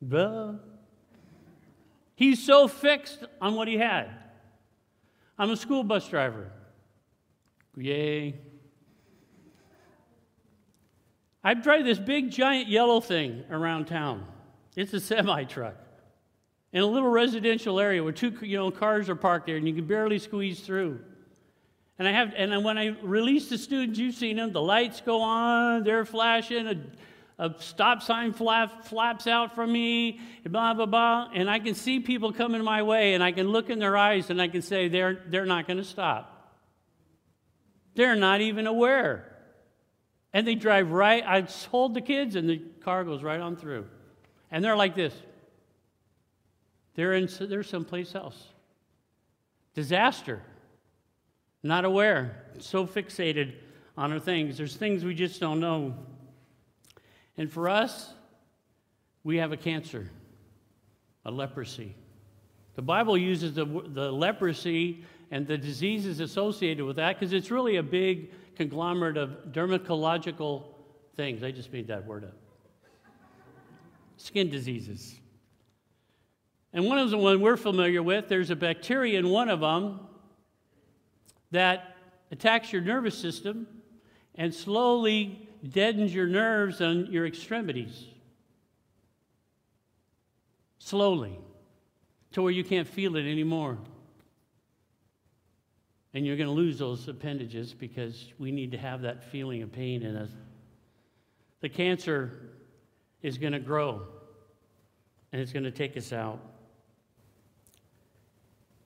Duh. 0.05 0.53
He's 2.15 2.43
so 2.43 2.67
fixed 2.67 3.25
on 3.41 3.55
what 3.55 3.67
he 3.67 3.77
had. 3.77 4.09
I'm 5.37 5.49
a 5.49 5.57
school 5.57 5.83
bus 5.83 6.07
driver. 6.07 6.51
Yay. 7.75 8.35
I 11.43 11.53
drive 11.53 11.85
this 11.85 11.99
big 11.99 12.31
giant 12.31 12.69
yellow 12.69 13.01
thing 13.01 13.43
around 13.49 13.85
town. 13.85 14.25
It's 14.75 14.93
a 14.93 14.99
semi 14.99 15.43
truck 15.45 15.75
in 16.73 16.81
a 16.81 16.85
little 16.85 17.09
residential 17.09 17.79
area 17.79 18.03
where 18.03 18.11
two 18.11 18.33
you 18.41 18.57
know, 18.57 18.71
cars 18.71 19.07
are 19.07 19.15
parked 19.15 19.45
there 19.45 19.57
and 19.57 19.67
you 19.67 19.75
can 19.75 19.85
barely 19.85 20.17
squeeze 20.17 20.59
through. 20.59 20.99
And 21.99 22.07
I 22.07 22.11
have, 22.11 22.33
and 22.35 22.63
when 22.63 22.79
I 22.79 22.87
release 23.03 23.49
the 23.49 23.57
students, 23.59 23.99
you've 23.99 24.15
seen 24.15 24.37
them, 24.37 24.51
the 24.51 24.61
lights 24.61 24.99
go 24.99 25.21
on, 25.21 25.83
they're 25.83 26.05
flashing, 26.05 26.67
a, 26.67 26.75
a 27.37 27.53
stop 27.59 28.01
sign 28.01 28.33
flap, 28.33 28.85
flaps 28.85 29.27
out 29.27 29.53
from 29.53 29.71
me, 29.71 30.19
blah, 30.43 30.73
blah, 30.73 30.87
blah. 30.87 31.29
And 31.31 31.47
I 31.47 31.59
can 31.59 31.75
see 31.75 31.99
people 31.99 32.33
coming 32.33 32.63
my 32.63 32.81
way, 32.81 33.13
and 33.13 33.23
I 33.23 33.31
can 33.31 33.49
look 33.49 33.69
in 33.69 33.77
their 33.77 33.95
eyes 33.95 34.31
and 34.31 34.41
I 34.41 34.47
can 34.47 34.63
say, 34.63 34.87
they're, 34.87 35.21
they're 35.27 35.45
not 35.45 35.67
going 35.67 35.77
to 35.77 35.83
stop. 35.83 36.31
They're 37.93 38.15
not 38.15 38.41
even 38.41 38.65
aware. 38.65 39.29
And 40.33 40.47
they 40.47 40.55
drive 40.55 40.91
right, 40.91 41.23
I 41.23 41.41
hold 41.69 41.93
the 41.93 42.01
kids, 42.01 42.35
and 42.35 42.49
the 42.49 42.57
car 42.83 43.03
goes 43.03 43.21
right 43.21 43.39
on 43.39 43.55
through. 43.55 43.85
And 44.49 44.63
they're 44.63 44.75
like 44.75 44.95
this. 44.95 45.13
They're, 46.95 47.13
in, 47.13 47.29
they're 47.39 47.63
someplace 47.63 48.15
else. 48.15 48.49
Disaster 49.73 50.41
not 51.63 51.85
aware, 51.85 52.43
so 52.59 52.85
fixated 52.85 53.53
on 53.97 54.11
our 54.11 54.19
things. 54.19 54.57
There's 54.57 54.75
things 54.75 55.05
we 55.05 55.15
just 55.15 55.39
don't 55.39 55.61
know. 55.61 55.95
And 57.37 57.51
for 57.51 57.69
us, 57.69 58.13
we 59.23 59.37
have 59.37 59.53
a 59.53 59.57
cancer. 59.57 60.09
a 61.25 61.31
leprosy. 61.31 61.95
The 62.75 62.81
Bible 62.81 63.17
uses 63.17 63.53
the, 63.53 63.65
the 63.65 64.11
leprosy 64.11 65.05
and 65.31 65.47
the 65.47 65.57
diseases 65.57 66.19
associated 66.19 66.83
with 66.83 66.97
that 66.97 67.17
because 67.17 67.31
it's 67.31 67.49
really 67.49 67.77
a 67.77 67.83
big 67.83 68.31
conglomerate 68.55 69.15
of 69.15 69.29
dermatological 69.51 70.63
things. 71.15 71.43
I 71.43 71.51
just 71.51 71.71
made 71.71 71.87
that 71.87 72.05
word 72.05 72.25
up. 72.25 72.35
Skin 74.17 74.49
diseases. 74.49 75.15
And 76.73 76.85
one 76.85 76.97
of 76.97 77.11
the 77.11 77.17
ones 77.17 77.39
we're 77.39 77.57
familiar 77.57 78.01
with, 78.01 78.27
there's 78.27 78.49
a 78.49 78.55
bacteria 78.55 79.19
in 79.19 79.29
one 79.29 79.49
of 79.49 79.59
them 79.59 79.99
that 81.51 81.95
attacks 82.31 82.73
your 82.73 82.81
nervous 82.81 83.15
system 83.15 83.67
and 84.35 84.51
slowly 84.51 85.47
deadens 85.67 86.13
your 86.13 86.25
nerves 86.25 86.81
and 86.81 87.07
your 87.09 87.27
extremities. 87.27 88.05
Slowly, 90.79 91.39
to 92.31 92.41
where 92.41 92.51
you 92.51 92.63
can't 92.63 92.87
feel 92.87 93.15
it 93.15 93.29
anymore. 93.29 93.77
And 96.15 96.25
you're 96.25 96.37
going 96.37 96.49
to 96.49 96.53
lose 96.53 96.79
those 96.79 97.07
appendages 97.07 97.73
because 97.73 98.33
we 98.39 98.51
need 98.51 98.71
to 98.71 98.77
have 98.77 99.01
that 99.01 99.23
feeling 99.23 99.61
of 99.61 99.71
pain 99.71 100.01
in 100.01 100.15
us. 100.15 100.29
The 101.61 101.69
cancer 101.69 102.49
is 103.21 103.37
going 103.37 103.53
to 103.53 103.59
grow 103.59 104.01
and 105.31 105.41
it's 105.41 105.53
going 105.53 105.63
to 105.63 105.71
take 105.71 105.95
us 105.97 106.11
out. 106.11 106.39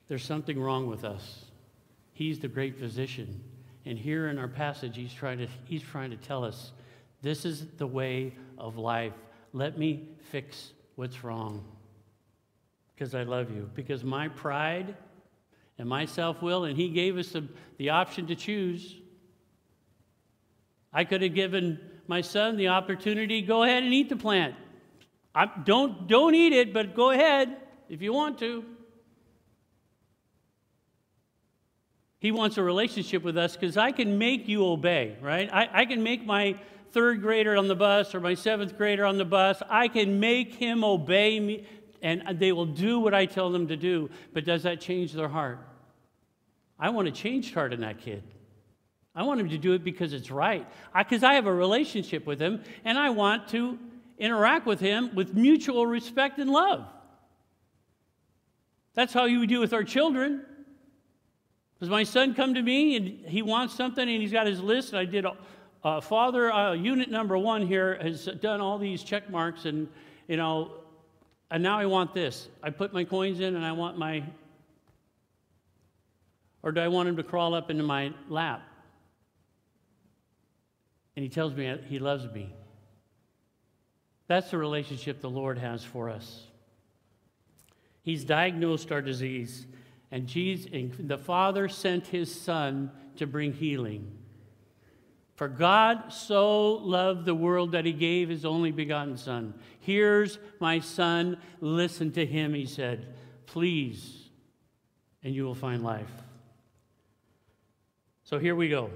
There's 0.08 0.24
something 0.24 0.58
wrong 0.58 0.86
with 0.86 1.04
us. 1.04 1.44
He's 2.12 2.38
the 2.38 2.48
great 2.48 2.78
physician. 2.78 3.42
And 3.84 3.98
here 3.98 4.28
in 4.28 4.38
our 4.38 4.48
passage, 4.48 4.96
he's 4.96 5.12
trying 5.12 5.38
to, 5.38 5.48
he's 5.64 5.82
trying 5.82 6.10
to 6.10 6.16
tell 6.16 6.44
us 6.44 6.72
this 7.22 7.44
is 7.44 7.66
the 7.76 7.86
way 7.86 8.34
of 8.56 8.76
life. 8.76 9.12
Let 9.52 9.78
me 9.78 10.08
fix 10.30 10.72
what's 10.96 11.22
wrong 11.24 11.64
because 12.94 13.14
I 13.14 13.22
love 13.22 13.50
you. 13.50 13.70
Because 13.74 14.02
my 14.02 14.28
pride 14.28 14.96
and 15.78 15.88
my 15.88 16.06
self 16.06 16.42
will, 16.42 16.64
and 16.64 16.76
he 16.76 16.88
gave 16.88 17.16
us 17.16 17.28
the, 17.28 17.44
the 17.76 17.90
option 17.90 18.26
to 18.26 18.34
choose. 18.34 18.96
I 20.92 21.04
could 21.04 21.22
have 21.22 21.34
given 21.34 21.78
my 22.08 22.22
son 22.22 22.56
the 22.56 22.68
opportunity 22.68 23.42
go 23.42 23.62
ahead 23.62 23.84
and 23.84 23.92
eat 23.92 24.08
the 24.08 24.16
plant. 24.16 24.54
I, 25.34 25.46
don't, 25.64 26.08
don't 26.08 26.34
eat 26.34 26.52
it, 26.52 26.72
but 26.72 26.96
go 26.96 27.10
ahead 27.10 27.56
if 27.88 28.02
you 28.02 28.12
want 28.12 28.38
to. 28.40 28.64
He 32.20 32.32
wants 32.32 32.56
a 32.56 32.62
relationship 32.62 33.22
with 33.22 33.36
us 33.38 33.56
because 33.56 33.76
I 33.76 33.92
can 33.92 34.18
make 34.18 34.48
you 34.48 34.66
obey, 34.66 35.16
right? 35.20 35.48
I, 35.52 35.68
I 35.72 35.84
can 35.84 36.02
make 36.02 36.26
my 36.26 36.56
third 36.90 37.22
grader 37.22 37.56
on 37.56 37.68
the 37.68 37.76
bus 37.76 38.14
or 38.14 38.20
my 38.20 38.34
seventh 38.34 38.76
grader 38.76 39.04
on 39.04 39.18
the 39.18 39.24
bus, 39.24 39.62
I 39.68 39.88
can 39.88 40.20
make 40.20 40.54
him 40.54 40.84
obey 40.84 41.38
me 41.38 41.66
and 42.00 42.38
they 42.38 42.52
will 42.52 42.66
do 42.66 43.00
what 43.00 43.14
I 43.14 43.26
tell 43.26 43.50
them 43.50 43.68
to 43.68 43.76
do. 43.76 44.10
But 44.32 44.44
does 44.44 44.62
that 44.62 44.80
change 44.80 45.12
their 45.12 45.28
heart? 45.28 45.58
I 46.78 46.90
want 46.90 47.06
to 47.06 47.12
change 47.12 47.52
heart 47.52 47.72
in 47.72 47.80
that 47.80 47.98
kid. 47.98 48.22
I 49.14 49.24
want 49.24 49.40
him 49.40 49.48
to 49.48 49.58
do 49.58 49.72
it 49.72 49.82
because 49.82 50.12
it's 50.12 50.30
right. 50.30 50.66
Because 50.96 51.24
I, 51.24 51.32
I 51.32 51.34
have 51.34 51.46
a 51.46 51.52
relationship 51.52 52.24
with 52.24 52.40
him 52.40 52.62
and 52.84 52.96
I 52.96 53.10
want 53.10 53.48
to 53.48 53.78
interact 54.16 54.64
with 54.66 54.80
him 54.80 55.14
with 55.14 55.34
mutual 55.34 55.86
respect 55.86 56.38
and 56.38 56.50
love. 56.50 56.84
That's 58.94 59.12
how 59.12 59.24
you 59.24 59.46
do 59.46 59.60
with 59.60 59.72
our 59.72 59.84
children. 59.84 60.44
Does 61.80 61.88
my 61.88 62.02
son 62.02 62.34
come 62.34 62.54
to 62.54 62.62
me 62.62 62.96
and 62.96 63.26
he 63.26 63.42
wants 63.42 63.74
something 63.74 64.08
and 64.08 64.20
he's 64.20 64.32
got 64.32 64.46
his 64.46 64.60
list? 64.60 64.90
And 64.90 64.98
I 64.98 65.04
did, 65.04 65.24
uh, 65.84 66.00
Father, 66.00 66.52
uh, 66.52 66.72
unit 66.72 67.10
number 67.10 67.38
one 67.38 67.66
here 67.66 67.98
has 68.02 68.26
done 68.40 68.60
all 68.60 68.78
these 68.78 69.02
check 69.02 69.30
marks 69.30 69.64
and, 69.64 69.88
you 70.26 70.36
know, 70.36 70.72
and 71.50 71.62
now 71.62 71.78
I 71.78 71.86
want 71.86 72.12
this. 72.12 72.48
I 72.62 72.70
put 72.70 72.92
my 72.92 73.04
coins 73.04 73.40
in 73.40 73.54
and 73.54 73.64
I 73.64 73.72
want 73.72 73.96
my, 73.96 74.24
or 76.62 76.72
do 76.72 76.80
I 76.80 76.88
want 76.88 77.08
him 77.08 77.16
to 77.16 77.22
crawl 77.22 77.54
up 77.54 77.70
into 77.70 77.84
my 77.84 78.12
lap? 78.28 78.62
And 81.14 81.22
he 81.22 81.28
tells 81.28 81.54
me 81.54 81.78
he 81.88 81.98
loves 81.98 82.26
me. 82.32 82.52
That's 84.26 84.50
the 84.50 84.58
relationship 84.58 85.20
the 85.20 85.30
Lord 85.30 85.58
has 85.58 85.82
for 85.82 86.10
us. 86.10 86.42
He's 88.02 88.24
diagnosed 88.24 88.92
our 88.92 89.00
disease. 89.00 89.66
And, 90.10 90.26
Jesus, 90.26 90.70
and 90.72 91.08
the 91.08 91.18
Father 91.18 91.68
sent 91.68 92.06
his 92.06 92.34
Son 92.34 92.90
to 93.16 93.26
bring 93.26 93.52
healing. 93.52 94.10
For 95.34 95.48
God 95.48 96.12
so 96.12 96.72
loved 96.72 97.24
the 97.24 97.34
world 97.34 97.72
that 97.72 97.84
he 97.84 97.92
gave 97.92 98.28
his 98.28 98.44
only 98.44 98.72
begotten 98.72 99.16
Son. 99.16 99.54
Here's 99.80 100.38
my 100.58 100.80
Son, 100.80 101.36
listen 101.60 102.10
to 102.12 102.26
him, 102.26 102.54
he 102.54 102.66
said. 102.66 103.14
Please, 103.46 104.30
and 105.22 105.34
you 105.34 105.44
will 105.44 105.54
find 105.54 105.84
life. 105.84 106.10
So 108.24 108.38
here 108.38 108.56
we 108.56 108.68
go. 108.68 108.90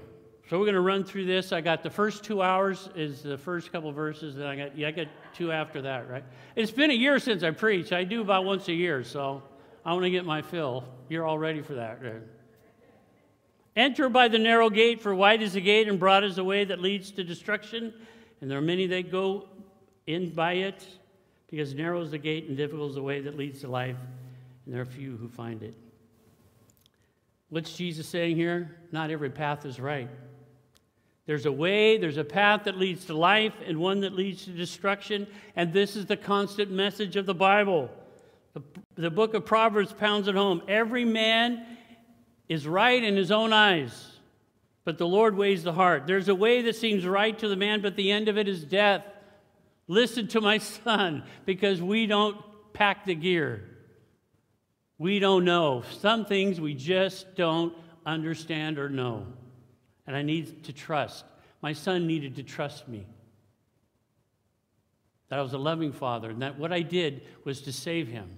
So 0.49 0.59
we're 0.59 0.65
going 0.65 0.75
to 0.75 0.81
run 0.81 1.05
through 1.05 1.25
this. 1.25 1.53
I 1.53 1.61
got 1.61 1.81
the 1.81 1.89
first 1.89 2.23
two 2.23 2.41
hours 2.41 2.89
is 2.95 3.23
the 3.23 3.37
first 3.37 3.71
couple 3.71 3.91
verses, 3.91 4.35
and 4.35 4.45
I 4.45 4.55
got 4.55 4.77
yeah, 4.77 4.89
I 4.89 4.91
got 4.91 5.07
two 5.33 5.51
after 5.51 5.81
that, 5.83 6.09
right? 6.09 6.23
It's 6.55 6.71
been 6.71 6.91
a 6.91 6.93
year 6.93 7.17
since 7.19 7.43
I 7.43 7.51
preached. 7.51 7.93
I 7.93 8.03
do 8.03 8.21
about 8.21 8.43
once 8.43 8.67
a 8.67 8.73
year, 8.73 9.03
so 9.03 9.41
I 9.85 9.93
want 9.93 10.03
to 10.03 10.09
get 10.09 10.25
my 10.25 10.41
fill. 10.41 10.85
You're 11.09 11.25
all 11.25 11.37
ready 11.37 11.61
for 11.61 11.73
that, 11.75 12.01
right? 12.01 12.21
Enter 13.75 14.07
by 14.07 14.27
the 14.27 14.39
narrow 14.39 14.69
gate, 14.69 15.01
for 15.01 15.15
wide 15.15 15.41
is 15.41 15.53
the 15.53 15.61
gate 15.61 15.87
and 15.87 15.99
broad 15.99 16.23
is 16.23 16.35
the 16.35 16.43
way 16.43 16.63
that 16.63 16.79
leads 16.79 17.11
to 17.11 17.23
destruction, 17.23 17.93
and 18.39 18.49
there 18.49 18.57
are 18.57 18.61
many 18.61 18.85
that 18.87 19.11
go 19.11 19.47
in 20.05 20.29
by 20.29 20.53
it, 20.53 20.85
because 21.49 21.73
narrow 21.73 22.01
is 22.01 22.11
the 22.11 22.17
gate 22.17 22.47
and 22.47 22.55
difficult 22.55 22.89
is 22.89 22.95
the 22.95 23.01
way 23.01 23.21
that 23.21 23.35
leads 23.35 23.61
to 23.61 23.67
life, 23.67 23.97
and 24.65 24.73
there 24.73 24.81
are 24.81 24.85
few 24.85 25.17
who 25.17 25.27
find 25.27 25.63
it. 25.63 25.75
What's 27.49 27.75
Jesus 27.75 28.07
saying 28.07 28.35
here? 28.35 28.77
Not 28.91 29.09
every 29.09 29.29
path 29.29 29.65
is 29.65 29.79
right. 29.79 30.09
There's 31.25 31.45
a 31.45 31.51
way, 31.51 31.97
there's 31.97 32.17
a 32.17 32.23
path 32.23 32.65
that 32.65 32.77
leads 32.77 33.05
to 33.05 33.13
life, 33.15 33.53
and 33.65 33.77
one 33.79 34.01
that 34.01 34.13
leads 34.13 34.45
to 34.45 34.51
destruction, 34.51 35.25
and 35.55 35.73
this 35.73 35.95
is 35.95 36.05
the 36.05 36.17
constant 36.17 36.69
message 36.69 37.15
of 37.15 37.25
the 37.25 37.33
Bible. 37.33 37.89
The, 38.53 38.61
the 38.95 39.11
book 39.11 39.33
of 39.33 39.45
Proverbs 39.45 39.91
pounds 39.93 40.27
it 40.27 40.35
home. 40.35 40.61
Every 40.67 41.05
man 41.05 41.65
is 42.47 42.67
right 42.67 43.03
in 43.03 43.15
his 43.15 43.31
own 43.31 43.51
eyes, 43.51 44.11
but 44.83 44.97
the 44.97 45.07
Lord 45.07 45.35
weighs 45.35 45.63
the 45.63 45.73
heart. 45.73 46.05
There's 46.05 46.29
a 46.29 46.35
way 46.35 46.61
that 46.63 46.75
seems 46.75 47.05
right 47.05 47.37
to 47.39 47.47
the 47.47 47.55
man, 47.55 47.81
but 47.81 47.95
the 47.95 48.11
end 48.11 48.27
of 48.27 48.37
it 48.37 48.47
is 48.47 48.63
death. 48.63 49.03
Listen 49.87 50.27
to 50.29 50.41
my 50.41 50.57
son, 50.83 51.23
because 51.45 51.81
we 51.81 52.05
don't 52.05 52.37
pack 52.73 53.05
the 53.05 53.15
gear. 53.15 53.69
We 54.97 55.19
don't 55.19 55.45
know. 55.45 55.83
Some 55.99 56.25
things 56.25 56.61
we 56.61 56.75
just 56.75 57.35
don't 57.35 57.73
understand 58.05 58.77
or 58.77 58.89
know. 58.89 59.25
And 60.05 60.15
I 60.15 60.21
need 60.21 60.65
to 60.65 60.73
trust. 60.73 61.25
My 61.61 61.73
son 61.73 62.05
needed 62.05 62.35
to 62.35 62.43
trust 62.43 62.87
me. 62.87 63.07
That 65.29 65.39
I 65.39 65.41
was 65.41 65.53
a 65.53 65.57
loving 65.57 65.91
father, 65.91 66.29
and 66.29 66.41
that 66.41 66.59
what 66.59 66.71
I 66.71 66.81
did 66.81 67.23
was 67.43 67.61
to 67.61 67.73
save 67.73 68.07
him. 68.07 68.29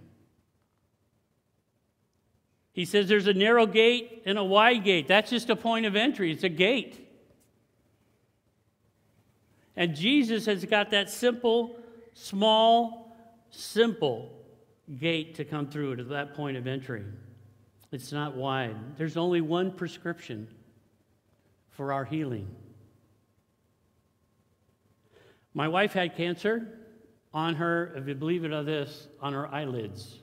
He 2.75 2.83
says 2.83 3.07
there's 3.07 3.27
a 3.27 3.33
narrow 3.33 3.65
gate 3.65 4.23
and 4.25 4.37
a 4.37 4.43
wide 4.43 4.83
gate. 4.83 5.07
That's 5.07 5.29
just 5.29 5.49
a 5.49 5.55
point 5.55 5.85
of 5.85 5.95
entry, 5.95 6.29
it's 6.29 6.43
a 6.43 6.49
gate. 6.49 7.01
And 9.77 9.95
Jesus 9.95 10.45
has 10.45 10.65
got 10.65 10.91
that 10.91 11.09
simple, 11.09 11.77
small, 12.13 13.15
simple 13.49 14.29
gate 14.99 15.35
to 15.35 15.45
come 15.45 15.67
through 15.67 15.95
to 15.95 16.03
that 16.03 16.33
point 16.33 16.57
of 16.57 16.67
entry. 16.67 17.05
It's 17.93 18.11
not 18.11 18.35
wide. 18.35 18.75
There's 18.97 19.15
only 19.15 19.39
one 19.39 19.71
prescription 19.71 20.49
for 21.69 21.93
our 21.93 22.03
healing. 22.03 22.53
My 25.53 25.69
wife 25.69 25.93
had 25.93 26.17
cancer 26.17 26.77
on 27.33 27.55
her, 27.55 27.93
if 27.95 28.05
you 28.05 28.15
believe 28.15 28.43
it 28.43 28.51
or 28.51 28.63
this, 28.63 29.07
on 29.21 29.31
her 29.31 29.47
eyelids. 29.47 30.19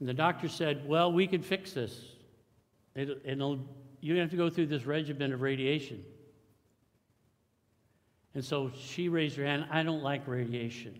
And 0.00 0.08
the 0.08 0.14
doctor 0.14 0.48
said, 0.48 0.88
Well, 0.88 1.12
we 1.12 1.26
can 1.26 1.42
fix 1.42 1.72
this. 1.72 2.04
It, 2.96 3.22
it'll, 3.24 3.60
you 4.00 4.16
have 4.16 4.30
to 4.30 4.36
go 4.36 4.50
through 4.50 4.66
this 4.66 4.84
regimen 4.84 5.32
of 5.32 5.42
radiation. 5.42 6.02
And 8.34 8.44
so 8.44 8.70
she 8.76 9.08
raised 9.08 9.36
her 9.36 9.44
hand, 9.44 9.66
I 9.70 9.82
don't 9.82 10.02
like 10.02 10.26
radiation. 10.26 10.98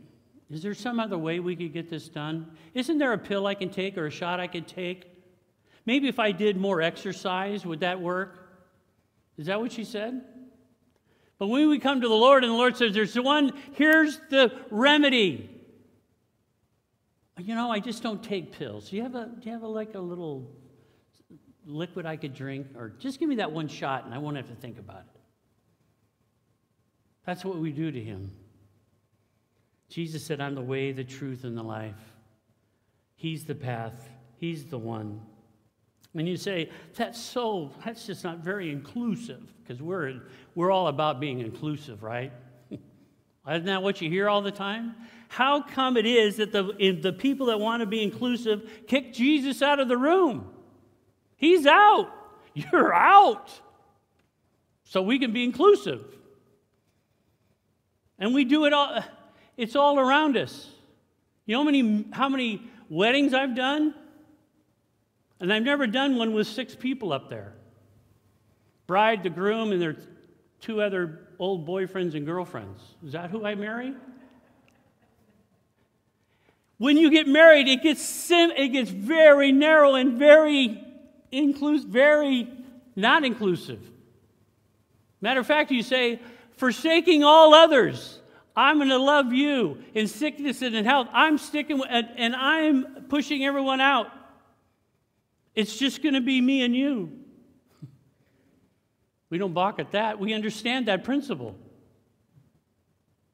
Is 0.51 0.63
there 0.63 0.75
some 0.75 0.99
other 0.99 1.17
way 1.17 1.39
we 1.39 1.55
could 1.55 1.73
get 1.73 1.89
this 1.89 2.09
done? 2.09 2.51
Isn't 2.75 2.99
there 2.99 3.13
a 3.13 3.19
pill 3.19 3.47
I 3.47 3.55
can 3.55 3.71
take 3.71 3.97
or 3.97 4.07
a 4.07 4.11
shot 4.11 4.41
I 4.41 4.49
could 4.49 4.67
take? 4.67 5.07
Maybe 5.87 6.09
if 6.09 6.19
I 6.19 6.33
did 6.33 6.57
more 6.57 6.83
exercise, 6.83 7.65
would 7.65 7.81
that 7.81 8.01
work? 8.01 8.49
Is 9.39 9.47
that 9.47 9.61
what 9.61 9.73
she 9.73 9.85
said? 9.85 10.23
But 11.39 11.47
when 11.47 11.69
we 11.69 11.79
come 11.79 12.01
to 12.01 12.09
the 12.09 12.15
Lord 12.15 12.45
and 12.45 12.53
the 12.53 12.57
Lord 12.57 12.77
says, 12.77 12.93
There's 12.93 13.15
one, 13.15 13.53
here's 13.73 14.21
the 14.29 14.53
remedy 14.71 15.60
you 17.41 17.55
know, 17.55 17.71
I 17.71 17.81
just 17.81 18.03
don't 18.03 18.23
take 18.23 18.53
pills. 18.53 18.91
Do 18.91 18.97
you 18.97 19.03
have 19.03 19.15
a, 19.15 19.27
do 19.27 19.47
you 19.47 19.53
have 19.53 19.63
a, 19.63 19.69
like 19.69 19.95
a 19.95 20.01
little 20.01 20.51
liquid 21.67 22.07
I 22.07 22.17
could 22.17 22.35
drink? 22.35 22.69
Or 22.77 22.91
just 22.99 23.19
give 23.19 23.29
me 23.29 23.37
that 23.37 23.53
one 23.53 23.69
shot 23.69 24.05
and 24.05 24.15
I 24.15 24.19
won't 24.19 24.37
have 24.37 24.49
to 24.49 24.55
think 24.55 24.79
about 24.79 25.01
it. 25.15 25.21
That's 27.27 27.45
what 27.45 27.59
we 27.59 27.71
do 27.71 27.91
to 27.91 28.01
him. 28.01 28.33
Jesus 29.89 30.25
said, 30.25 30.41
I'm 30.41 30.55
the 30.55 30.63
way, 30.63 30.93
the 30.93 31.05
truth, 31.05 31.45
and 31.45 31.57
the 31.57 31.63
life. 31.63 31.95
He's 33.17 33.45
the 33.45 33.55
path, 33.55 34.09
He's 34.37 34.65
the 34.65 34.79
one. 34.79 35.21
And 36.15 36.29
you 36.29 36.37
say, 36.37 36.71
that's 36.95 37.21
so, 37.21 37.71
that's 37.85 38.07
just 38.07 38.25
not 38.25 38.39
very 38.39 38.71
inclusive, 38.71 39.43
because 39.63 39.83
we're, 39.83 40.23
we're 40.55 40.71
all 40.71 40.89
about 40.89 41.21
being 41.21 41.41
inclusive, 41.41 42.03
right? 42.03 42.33
Isn't 43.49 43.67
that 43.67 43.83
what 43.83 44.01
you 44.01 44.09
hear 44.09 44.29
all 44.29 44.43
the 44.43 44.51
time? 44.51 44.95
How 45.31 45.63
come 45.63 45.97
it 45.97 46.07
is 46.07 46.39
that 46.39 46.51
the, 46.51 46.99
the 47.01 47.13
people 47.13 47.47
that 47.47 47.61
want 47.61 47.83
to 47.83 47.87
be 47.87 48.03
inclusive 48.03 48.69
kick 48.89 49.13
Jesus 49.13 49.63
out 49.63 49.79
of 49.79 49.87
the 49.87 49.97
room? 49.97 50.51
He's 51.37 51.67
out. 51.67 52.11
You're 52.55 52.93
out. 52.93 53.49
So 54.83 55.03
we 55.03 55.21
can 55.21 55.33
be 55.33 55.45
inclusive. 55.45 56.05
And 58.19 58.35
we 58.35 58.45
do 58.45 58.65
it 58.65 58.73
all, 58.73 59.05
it's 59.57 59.77
all 59.77 60.01
around 60.01 60.37
us. 60.37 60.69
You 61.47 61.55
know 61.55 61.61
how 61.61 61.65
many, 61.65 62.05
how 62.11 62.29
many 62.29 62.63
weddings 62.89 63.33
I've 63.33 63.55
done? 63.55 63.95
And 65.39 65.53
I've 65.53 65.63
never 65.63 65.87
done 65.87 66.17
one 66.17 66.35
with 66.35 66.49
six 66.49 66.75
people 66.75 67.13
up 67.13 67.31
there 67.31 67.55
bride, 68.89 69.23
the 69.23 69.31
groom, 69.31 69.71
and 69.71 69.81
their 69.81 69.97
two 70.61 70.83
other 70.83 71.29
old 71.39 71.69
boyfriends 71.69 72.17
and 72.17 72.27
girlfriends. 72.27 72.83
Is 73.07 73.13
that 73.13 73.31
who 73.31 73.47
I 73.47 73.55
marry? 73.55 73.95
When 76.81 76.97
you 76.97 77.11
get 77.11 77.29
married, 77.29 77.69
it 77.69 77.83
gets, 77.83 78.03
sim- 78.03 78.53
it 78.53 78.69
gets 78.69 78.89
very 78.89 79.53
narrow 79.53 79.97
and 79.97 80.19
very 80.19 80.83
inclusive, 81.31 81.91
very 81.91 82.49
not 82.97 83.23
inclusive. 83.23 83.83
Matter 85.21 85.41
of 85.41 85.47
fact, 85.47 85.71
you 85.71 85.83
say, 85.83 86.21
forsaking 86.57 87.23
all 87.23 87.53
others, 87.53 88.19
I'm 88.57 88.79
going 88.79 88.89
to 88.89 88.97
love 88.97 89.31
you 89.31 89.77
in 89.93 90.07
sickness 90.07 90.63
and 90.63 90.75
in 90.75 90.87
health. 90.87 91.09
I'm 91.13 91.37
sticking 91.37 91.77
with, 91.81 91.89
and, 91.91 92.09
and 92.17 92.35
I'm 92.35 93.05
pushing 93.11 93.45
everyone 93.45 93.83
out. 93.83 94.07
It's 95.55 95.77
just 95.77 96.03
going 96.03 96.15
to 96.15 96.23
be 96.23 96.41
me 96.41 96.63
and 96.63 96.75
you. 96.75 97.13
We 99.29 99.37
don't 99.37 99.53
balk 99.53 99.81
at 99.81 99.93
that. 99.93 100.19
We 100.19 100.33
understand 100.33 100.89
that 100.89 101.05
principle. 101.05 101.57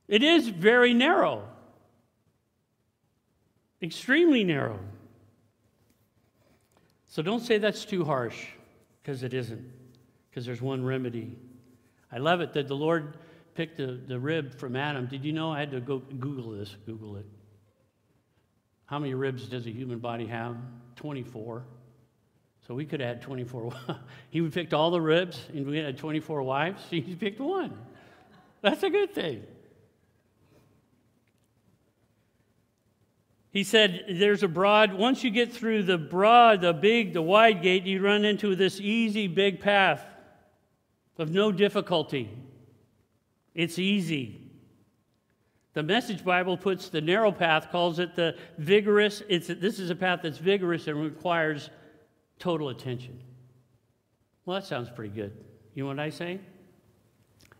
It 0.08 0.24
is 0.24 0.48
very 0.48 0.94
narrow, 0.94 1.44
extremely 3.82 4.44
narrow. 4.44 4.78
So 7.08 7.22
don't 7.22 7.40
say 7.40 7.58
that's 7.58 7.84
too 7.84 8.04
harsh, 8.04 8.46
because 9.02 9.22
it 9.22 9.32
isn't, 9.32 9.64
because 10.28 10.44
there's 10.44 10.60
one 10.60 10.84
remedy. 10.84 11.36
I 12.12 12.18
love 12.18 12.40
it 12.40 12.52
that 12.54 12.68
the 12.68 12.76
Lord 12.76 13.16
picked 13.54 13.78
the, 13.78 13.98
the 14.06 14.18
rib 14.18 14.58
from 14.58 14.76
Adam. 14.76 15.06
Did 15.06 15.24
you 15.24 15.32
know 15.32 15.50
I 15.50 15.60
had 15.60 15.70
to 15.70 15.80
go 15.80 15.98
Google 15.98 16.50
this? 16.50 16.76
Google 16.84 17.16
it. 17.16 17.26
How 18.84 18.98
many 18.98 19.14
ribs 19.14 19.48
does 19.48 19.66
a 19.66 19.70
human 19.70 19.98
body 19.98 20.26
have? 20.26 20.56
24. 20.96 21.64
So 22.66 22.74
we 22.74 22.84
could 22.84 23.00
have 23.00 23.08
had 23.16 23.22
24. 23.22 23.72
he 24.30 24.46
picked 24.48 24.74
all 24.74 24.90
the 24.90 25.00
ribs, 25.00 25.40
and 25.52 25.66
we 25.66 25.78
had 25.78 25.98
24 25.98 26.42
wives. 26.42 26.82
He 26.90 27.14
picked 27.14 27.40
one. 27.40 27.76
That's 28.62 28.82
a 28.82 28.90
good 28.90 29.14
thing. 29.14 29.44
He 33.56 33.64
said, 33.64 34.04
There's 34.10 34.42
a 34.42 34.48
broad, 34.48 34.92
once 34.92 35.24
you 35.24 35.30
get 35.30 35.50
through 35.50 35.84
the 35.84 35.96
broad, 35.96 36.60
the 36.60 36.74
big, 36.74 37.14
the 37.14 37.22
wide 37.22 37.62
gate, 37.62 37.84
you 37.84 38.02
run 38.02 38.26
into 38.26 38.54
this 38.54 38.78
easy, 38.78 39.28
big 39.28 39.60
path 39.60 40.04
of 41.16 41.30
no 41.30 41.50
difficulty. 41.50 42.28
It's 43.54 43.78
easy. 43.78 44.42
The 45.72 45.82
Message 45.82 46.22
Bible 46.22 46.58
puts 46.58 46.90
the 46.90 47.00
narrow 47.00 47.32
path, 47.32 47.70
calls 47.72 47.98
it 47.98 48.14
the 48.14 48.36
vigorous. 48.58 49.22
It's, 49.26 49.46
this 49.46 49.78
is 49.78 49.88
a 49.88 49.96
path 49.96 50.20
that's 50.22 50.36
vigorous 50.36 50.86
and 50.86 51.02
requires 51.02 51.70
total 52.38 52.68
attention. 52.68 53.22
Well, 54.44 54.60
that 54.60 54.66
sounds 54.66 54.90
pretty 54.90 55.14
good. 55.14 55.32
You 55.72 55.84
know 55.84 55.88
what 55.88 55.98
I 55.98 56.10
say? 56.10 56.40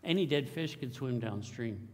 Any 0.03 0.27
dead 0.27 0.47
fish 0.47 0.79
can 0.79 0.93
swim 0.93 1.19
downstream. 1.19 1.87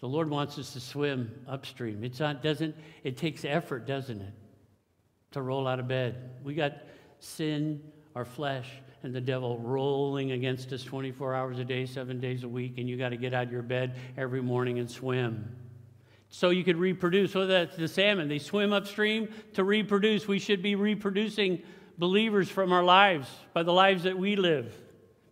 The 0.00 0.08
Lord 0.08 0.30
wants 0.30 0.58
us 0.58 0.72
to 0.74 0.80
swim 0.80 1.30
upstream. 1.48 2.04
It's 2.04 2.20
not, 2.20 2.42
doesn't, 2.42 2.76
it 3.02 3.16
takes 3.16 3.44
effort, 3.44 3.86
doesn't 3.86 4.20
it? 4.20 4.32
To 5.32 5.42
roll 5.42 5.66
out 5.66 5.80
of 5.80 5.88
bed. 5.88 6.30
We 6.44 6.54
got 6.54 6.72
sin, 7.18 7.82
our 8.14 8.24
flesh, 8.24 8.70
and 9.02 9.14
the 9.14 9.20
devil 9.20 9.58
rolling 9.58 10.32
against 10.32 10.72
us 10.72 10.82
24 10.84 11.34
hours 11.34 11.58
a 11.58 11.64
day, 11.64 11.86
seven 11.86 12.20
days 12.20 12.44
a 12.44 12.48
week, 12.48 12.78
and 12.78 12.88
you 12.88 12.96
got 12.96 13.10
to 13.10 13.16
get 13.16 13.34
out 13.34 13.46
of 13.46 13.52
your 13.52 13.62
bed 13.62 13.96
every 14.16 14.40
morning 14.40 14.78
and 14.78 14.90
swim 14.90 15.56
so 16.30 16.50
you 16.50 16.64
could 16.64 16.76
reproduce. 16.76 17.32
So 17.32 17.46
that's 17.46 17.76
the 17.76 17.88
salmon. 17.88 18.28
They 18.28 18.38
swim 18.38 18.72
upstream 18.72 19.28
to 19.54 19.64
reproduce. 19.64 20.28
We 20.28 20.38
should 20.38 20.62
be 20.62 20.74
reproducing 20.74 21.62
believers 21.96 22.48
from 22.48 22.72
our 22.72 22.84
lives 22.84 23.28
by 23.52 23.62
the 23.62 23.72
lives 23.72 24.04
that 24.04 24.16
we 24.16 24.36
live 24.36 24.72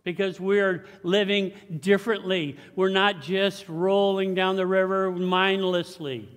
because 0.07 0.39
we're 0.39 0.85
living 1.03 1.51
differently. 1.81 2.55
We're 2.77 2.87
not 2.87 3.21
just 3.21 3.67
rolling 3.67 4.35
down 4.35 4.55
the 4.55 4.65
river 4.65 5.11
mindlessly, 5.11 6.29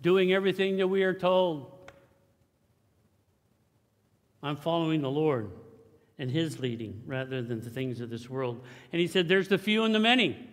doing 0.00 0.32
everything 0.32 0.78
that 0.78 0.88
we 0.88 1.02
are 1.02 1.12
told. 1.12 1.70
I'm 4.42 4.56
following 4.56 5.02
the 5.02 5.10
Lord 5.10 5.50
and 6.18 6.30
His 6.30 6.60
leading 6.60 7.02
rather 7.04 7.42
than 7.42 7.60
the 7.60 7.68
things 7.68 8.00
of 8.00 8.08
this 8.08 8.30
world. 8.30 8.64
And 8.90 9.02
He 9.02 9.06
said, 9.06 9.28
There's 9.28 9.48
the 9.48 9.58
few 9.58 9.84
and 9.84 9.94
the 9.94 9.98
many. 9.98 10.48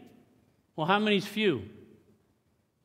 Well, 0.75 0.87
how 0.87 0.99
many's 0.99 1.25
few? 1.25 1.63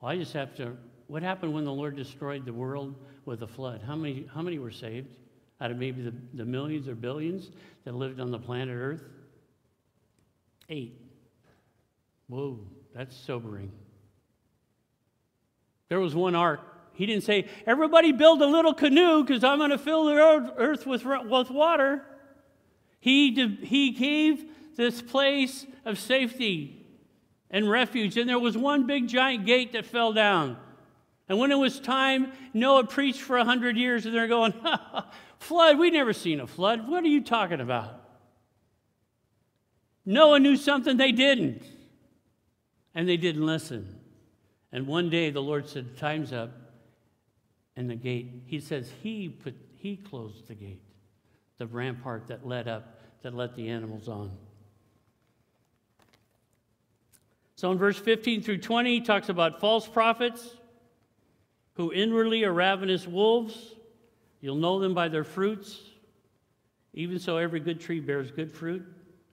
Well, 0.01 0.13
I 0.13 0.17
just 0.17 0.33
have 0.35 0.55
to. 0.59 0.77
What 1.09 1.25
happened 1.25 1.53
when 1.53 1.65
the 1.65 1.73
Lord 1.73 1.97
destroyed 1.97 2.45
the 2.45 2.53
world 2.53 2.95
with 3.25 3.43
a 3.43 3.49
flood? 3.49 3.83
How 3.85 3.97
many, 3.97 4.29
how 4.33 4.43
many 4.43 4.61
were 4.61 4.71
saved 4.71 5.17
out 5.61 5.73
of 5.73 5.77
maybe 5.77 6.03
the, 6.03 6.15
the 6.35 6.45
millions 6.45 6.87
or 6.87 6.95
billions 6.95 7.51
that 7.83 7.97
lived 7.97 8.21
on 8.21 8.31
the 8.31 8.39
planet 8.39 8.77
Earth? 8.79 9.03
Eight. 10.69 11.01
Whoa, 12.29 12.61
that's 12.95 13.17
sobering. 13.17 13.71
There 15.89 16.01
was 16.01 16.15
one 16.15 16.35
ark. 16.35 16.61
He 16.95 17.07
didn't 17.07 17.25
say, 17.25 17.47
everybody 17.67 18.13
build 18.13 18.41
a 18.43 18.47
little 18.47 18.75
canoe 18.75 19.23
because 19.23 19.45
I'm 19.45 19.59
going 19.59 19.71
to 19.71 19.79
fill 19.79 20.07
the 20.07 20.15
earth 20.57 20.87
with, 20.87 21.05
with 21.05 21.51
water. 21.51 22.03
He, 22.99 23.33
he 23.63 23.91
gave 23.91 24.45
this 24.77 25.03
place 25.03 25.67
of 25.85 25.99
safety 25.99 26.87
and 27.51 27.71
refuge. 27.71 28.17
And 28.17 28.29
there 28.29 28.39
was 28.39 28.57
one 28.57 28.87
big 28.87 29.09
giant 29.09 29.47
gate 29.47 29.73
that 29.75 29.87
fell 29.87 30.13
down. 30.13 30.57
And 31.29 31.39
when 31.39 31.53
it 31.53 31.57
was 31.57 31.81
time, 31.81 32.33
Noah 32.55 32.85
preached 32.85 33.21
for 33.21 33.37
a 33.37 33.45
hundred 33.45 33.77
years, 33.77 34.07
and 34.07 34.15
they're 34.15 34.29
going, 34.29 34.55
Flood, 35.39 35.79
we 35.79 35.91
never 35.91 36.13
seen 36.13 36.41
a 36.41 36.47
flood. 36.47 36.89
What 36.89 37.05
are 37.05 37.09
you 37.09 37.23
talking 37.23 37.61
about? 37.61 38.06
Noah 40.07 40.39
knew 40.39 40.57
something 40.57 40.97
they 40.97 41.13
didn't. 41.13 41.65
And 42.95 43.07
they 43.07 43.19
didn't 43.19 43.45
listen. 43.45 43.99
And 44.73 44.87
one 44.87 45.11
day 45.11 45.31
the 45.31 45.43
Lord 45.43 45.69
said, 45.69 45.99
Time's 45.99 46.33
up. 46.33 46.51
And 47.77 47.91
the 47.91 47.97
gate, 47.97 48.45
he 48.47 48.61
says, 48.61 48.91
He 49.03 49.29
put 49.29 49.55
he 49.75 49.97
closed 49.97 50.49
the 50.49 50.55
gate, 50.55 50.83
the 51.59 51.67
rampart 51.67 52.29
that 52.29 52.47
led 52.47 52.67
up, 52.67 52.99
that 53.23 53.35
let 53.35 53.55
the 53.55 53.69
animals 53.69 54.09
on. 54.09 54.33
So 57.55 57.71
in 57.71 57.79
verse 57.79 57.99
15 57.99 58.43
through 58.43 58.59
20, 58.59 58.99
he 58.99 59.01
talks 59.01 59.29
about 59.29 59.61
false 59.61 59.87
prophets 59.87 60.57
who 61.75 61.93
inwardly 61.93 62.45
are 62.45 62.53
ravenous 62.53 63.07
wolves. 63.07 63.75
You'll 64.41 64.57
know 64.57 64.81
them 64.81 64.95
by 64.95 65.09
their 65.09 65.25
fruits. 65.25 65.79
Even 66.93 67.19
so, 67.19 67.37
every 67.37 67.61
good 67.61 67.79
tree 67.79 68.01
bears 68.01 68.31
good 68.31 68.51
fruit, 68.51 68.83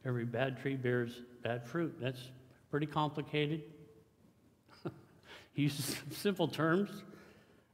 every 0.05 0.25
bad 0.25 0.61
tree 0.61 0.75
bears 0.75 1.21
bad 1.43 1.65
fruit. 1.65 1.95
That's 1.99 2.31
pretty 2.71 2.85
complicated. 2.85 3.63
he 5.53 5.63
uses 5.63 5.97
simple 6.11 6.47
terms. 6.47 6.89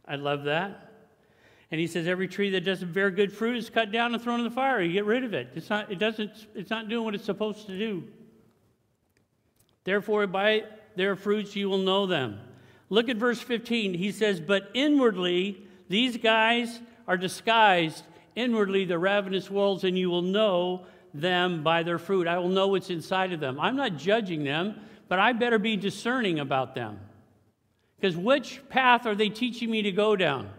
I 0.08 0.16
love 0.16 0.46
that. 0.46 0.90
And 1.72 1.80
he 1.80 1.86
says 1.86 2.08
every 2.08 2.28
tree 2.28 2.50
that 2.52 2.66
doesn't 2.66 2.94
bear 2.94 3.12
good 3.12 3.32
fruit 3.32 3.58
is 3.58 3.70
cut 3.70 3.92
down 3.92 4.14
and 4.14 4.24
thrown 4.24 4.40
in 4.40 4.46
the 4.46 4.52
fire. 4.52 4.82
You 4.82 4.92
get 4.92 5.06
rid 5.06 5.24
of 5.24 5.36
it. 5.36 5.50
It's 5.54 5.70
not, 5.70 5.92
it 5.92 6.00
doesn't, 6.00 6.48
it's 6.56 6.72
not 6.72 6.90
doing 6.90 7.06
what 7.06 7.14
it's 7.14 7.26
supposed 7.26 7.68
to 7.68 7.78
do. 7.78 8.04
Therefore, 9.84 10.26
by 10.26 10.64
their 10.96 11.16
fruits 11.16 11.56
you 11.56 11.70
will 11.70 11.78
know 11.78 12.08
them. 12.08 12.40
Look 12.90 13.08
at 13.08 13.18
verse 13.18 13.40
15. 13.40 13.94
He 13.94 14.12
says, 14.12 14.40
But 14.40 14.72
inwardly, 14.74 15.64
these 15.88 16.18
guys 16.18 16.80
are 17.08 17.18
disguised. 17.18 18.04
Inwardly, 18.36 18.86
the 18.86 18.98
ravenous 18.98 19.52
wolves, 19.52 19.84
and 19.84 19.98
you 19.98 20.10
will 20.10 20.24
know 20.24 20.88
them 21.14 21.64
by 21.64 21.84
their 21.84 21.98
fruit. 21.98 22.28
I 22.28 22.38
will 22.38 22.50
know 22.50 22.68
what's 22.68 22.90
inside 22.90 23.34
of 23.34 23.40
them. 23.40 23.60
I'm 23.60 23.76
not 23.76 23.98
judging 23.98 24.44
them, 24.44 24.80
but 25.08 25.20
I 25.20 25.34
better 25.34 25.60
be 25.60 25.76
discerning 25.76 26.40
about 26.40 26.76
them. 26.76 27.00
Because 28.00 28.16
which 28.16 28.62
path 28.70 29.06
are 29.06 29.16
they 29.16 29.30
teaching 29.30 29.70
me 29.70 29.82
to 29.82 29.92
go 29.92 30.16
down? 30.16 30.50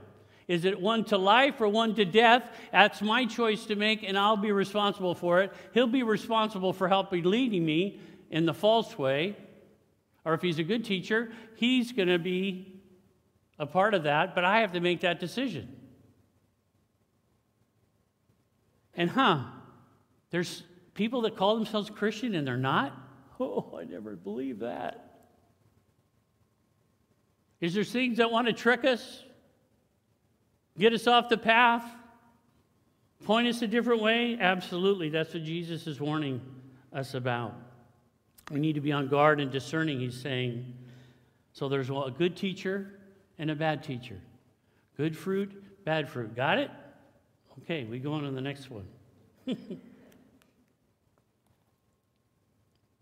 Is 0.48 0.64
it 0.64 0.80
one 0.80 1.04
to 1.04 1.16
life 1.16 1.60
or 1.60 1.68
one 1.68 1.94
to 1.94 2.04
death? 2.04 2.44
That's 2.72 3.00
my 3.00 3.24
choice 3.24 3.66
to 3.66 3.76
make, 3.76 4.02
and 4.02 4.18
I'll 4.18 4.36
be 4.36 4.52
responsible 4.52 5.14
for 5.14 5.42
it. 5.42 5.52
He'll 5.72 5.86
be 5.86 6.02
responsible 6.02 6.72
for 6.72 6.88
helping 6.88 7.22
leading 7.24 7.64
me 7.64 8.00
in 8.30 8.46
the 8.46 8.54
false 8.54 8.98
way. 8.98 9.36
Or 10.24 10.34
if 10.34 10.42
he's 10.42 10.58
a 10.58 10.64
good 10.64 10.84
teacher, 10.84 11.30
he's 11.54 11.92
going 11.92 12.08
to 12.08 12.18
be 12.18 12.82
a 13.58 13.66
part 13.66 13.94
of 13.94 14.02
that, 14.02 14.34
but 14.34 14.44
I 14.44 14.60
have 14.60 14.72
to 14.72 14.80
make 14.80 15.00
that 15.00 15.20
decision. 15.20 15.76
And 18.94 19.08
huh, 19.08 19.44
there's 20.30 20.62
people 20.94 21.22
that 21.22 21.36
call 21.36 21.56
themselves 21.56 21.90
Christian 21.90 22.34
and 22.34 22.46
they're 22.46 22.56
not? 22.56 22.96
Oh, 23.42 23.78
I 23.80 23.84
never 23.84 24.16
believed 24.16 24.60
that. 24.60 25.22
Is 27.58 27.72
there 27.72 27.84
things 27.84 28.18
that 28.18 28.30
want 28.30 28.48
to 28.48 28.52
trick 28.52 28.84
us? 28.84 29.24
Get 30.78 30.92
us 30.92 31.06
off 31.06 31.30
the 31.30 31.38
path? 31.38 31.82
Point 33.24 33.48
us 33.48 33.62
a 33.62 33.66
different 33.66 34.02
way? 34.02 34.36
Absolutely. 34.38 35.08
That's 35.08 35.32
what 35.32 35.44
Jesus 35.44 35.86
is 35.86 36.00
warning 36.00 36.42
us 36.92 37.14
about. 37.14 37.54
We 38.50 38.60
need 38.60 38.74
to 38.74 38.82
be 38.82 38.92
on 38.92 39.08
guard 39.08 39.40
and 39.40 39.50
discerning, 39.50 40.00
he's 40.00 40.20
saying. 40.20 40.74
So 41.52 41.68
there's 41.68 41.90
a 41.90 42.12
good 42.16 42.36
teacher 42.36 42.98
and 43.38 43.50
a 43.50 43.54
bad 43.54 43.82
teacher. 43.82 44.20
Good 44.96 45.16
fruit, 45.16 45.84
bad 45.84 46.08
fruit. 46.08 46.34
Got 46.34 46.58
it? 46.58 46.70
Okay, 47.62 47.84
we 47.84 47.98
go 47.98 48.12
on 48.12 48.22
to 48.24 48.30
the 48.30 48.40
next 48.40 48.68
one. 48.70 48.86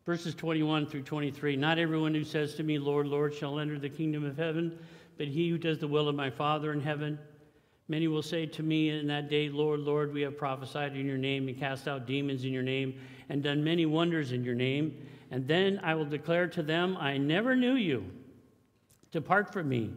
Verses 0.09 0.35
21 0.35 0.87
through 0.87 1.03
23 1.03 1.55
Not 1.57 1.79
everyone 1.79 2.15
who 2.15 2.25
says 2.25 2.55
to 2.55 2.63
me, 2.63 2.79
Lord, 2.79 3.07
Lord, 3.07 3.35
shall 3.35 3.59
enter 3.59 3.79
the 3.79 3.91
kingdom 3.91 4.25
of 4.25 4.39
heaven, 4.39 4.79
but 5.19 5.29
he 5.29 5.51
who 5.51 5.59
does 5.59 5.81
the 5.81 5.87
will 5.87 6.09
of 6.09 6.15
my 6.15 6.31
Father 6.31 6.73
in 6.73 6.81
heaven. 6.81 7.19
Many 7.89 8.09
will 8.09 8.23
say 8.23 8.47
to 8.47 8.63
me 8.63 8.89
in 8.89 9.07
that 9.09 9.29
day, 9.29 9.51
Lord, 9.51 9.81
Lord, 9.81 10.15
we 10.15 10.23
have 10.23 10.39
prophesied 10.39 10.97
in 10.97 11.05
your 11.05 11.19
name 11.19 11.47
and 11.47 11.59
cast 11.59 11.87
out 11.87 12.07
demons 12.07 12.47
in 12.47 12.55
your 12.55 12.63
name 12.63 12.99
and 13.29 13.43
done 13.43 13.63
many 13.63 13.85
wonders 13.85 14.33
in 14.33 14.45
your 14.45 14.55
name. 14.55 14.97
And 15.31 15.47
then 15.47 15.79
I 15.83 15.95
will 15.95 16.07
declare 16.07 16.47
to 16.49 16.63
them, 16.63 16.97
I 16.99 17.19
never 17.19 17.55
knew 17.55 17.75
you. 17.75 18.11
Depart 19.13 19.53
from 19.53 19.69
me, 19.69 19.93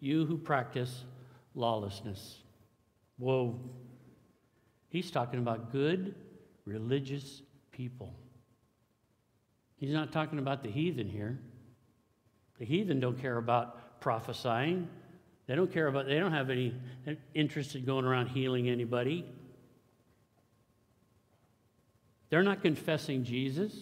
you 0.00 0.26
who 0.26 0.36
practice 0.36 1.04
lawlessness. 1.54 2.38
Whoa. 3.18 3.60
He's 4.88 5.12
talking 5.12 5.38
about 5.38 5.70
good, 5.70 6.16
religious 6.64 7.42
people. 7.70 8.16
He's 9.84 9.92
not 9.92 10.12
talking 10.12 10.38
about 10.38 10.62
the 10.62 10.70
heathen 10.70 11.10
here. 11.10 11.38
The 12.58 12.64
heathen 12.64 13.00
don't 13.00 13.20
care 13.20 13.36
about 13.36 14.00
prophesying. 14.00 14.88
They 15.46 15.54
don't 15.54 15.70
care 15.70 15.88
about, 15.88 16.06
they 16.06 16.18
don't 16.18 16.32
have 16.32 16.48
any 16.48 16.74
interest 17.34 17.74
in 17.74 17.84
going 17.84 18.06
around 18.06 18.28
healing 18.28 18.70
anybody. 18.70 19.26
They're 22.30 22.42
not 22.42 22.62
confessing 22.62 23.24
Jesus. 23.24 23.74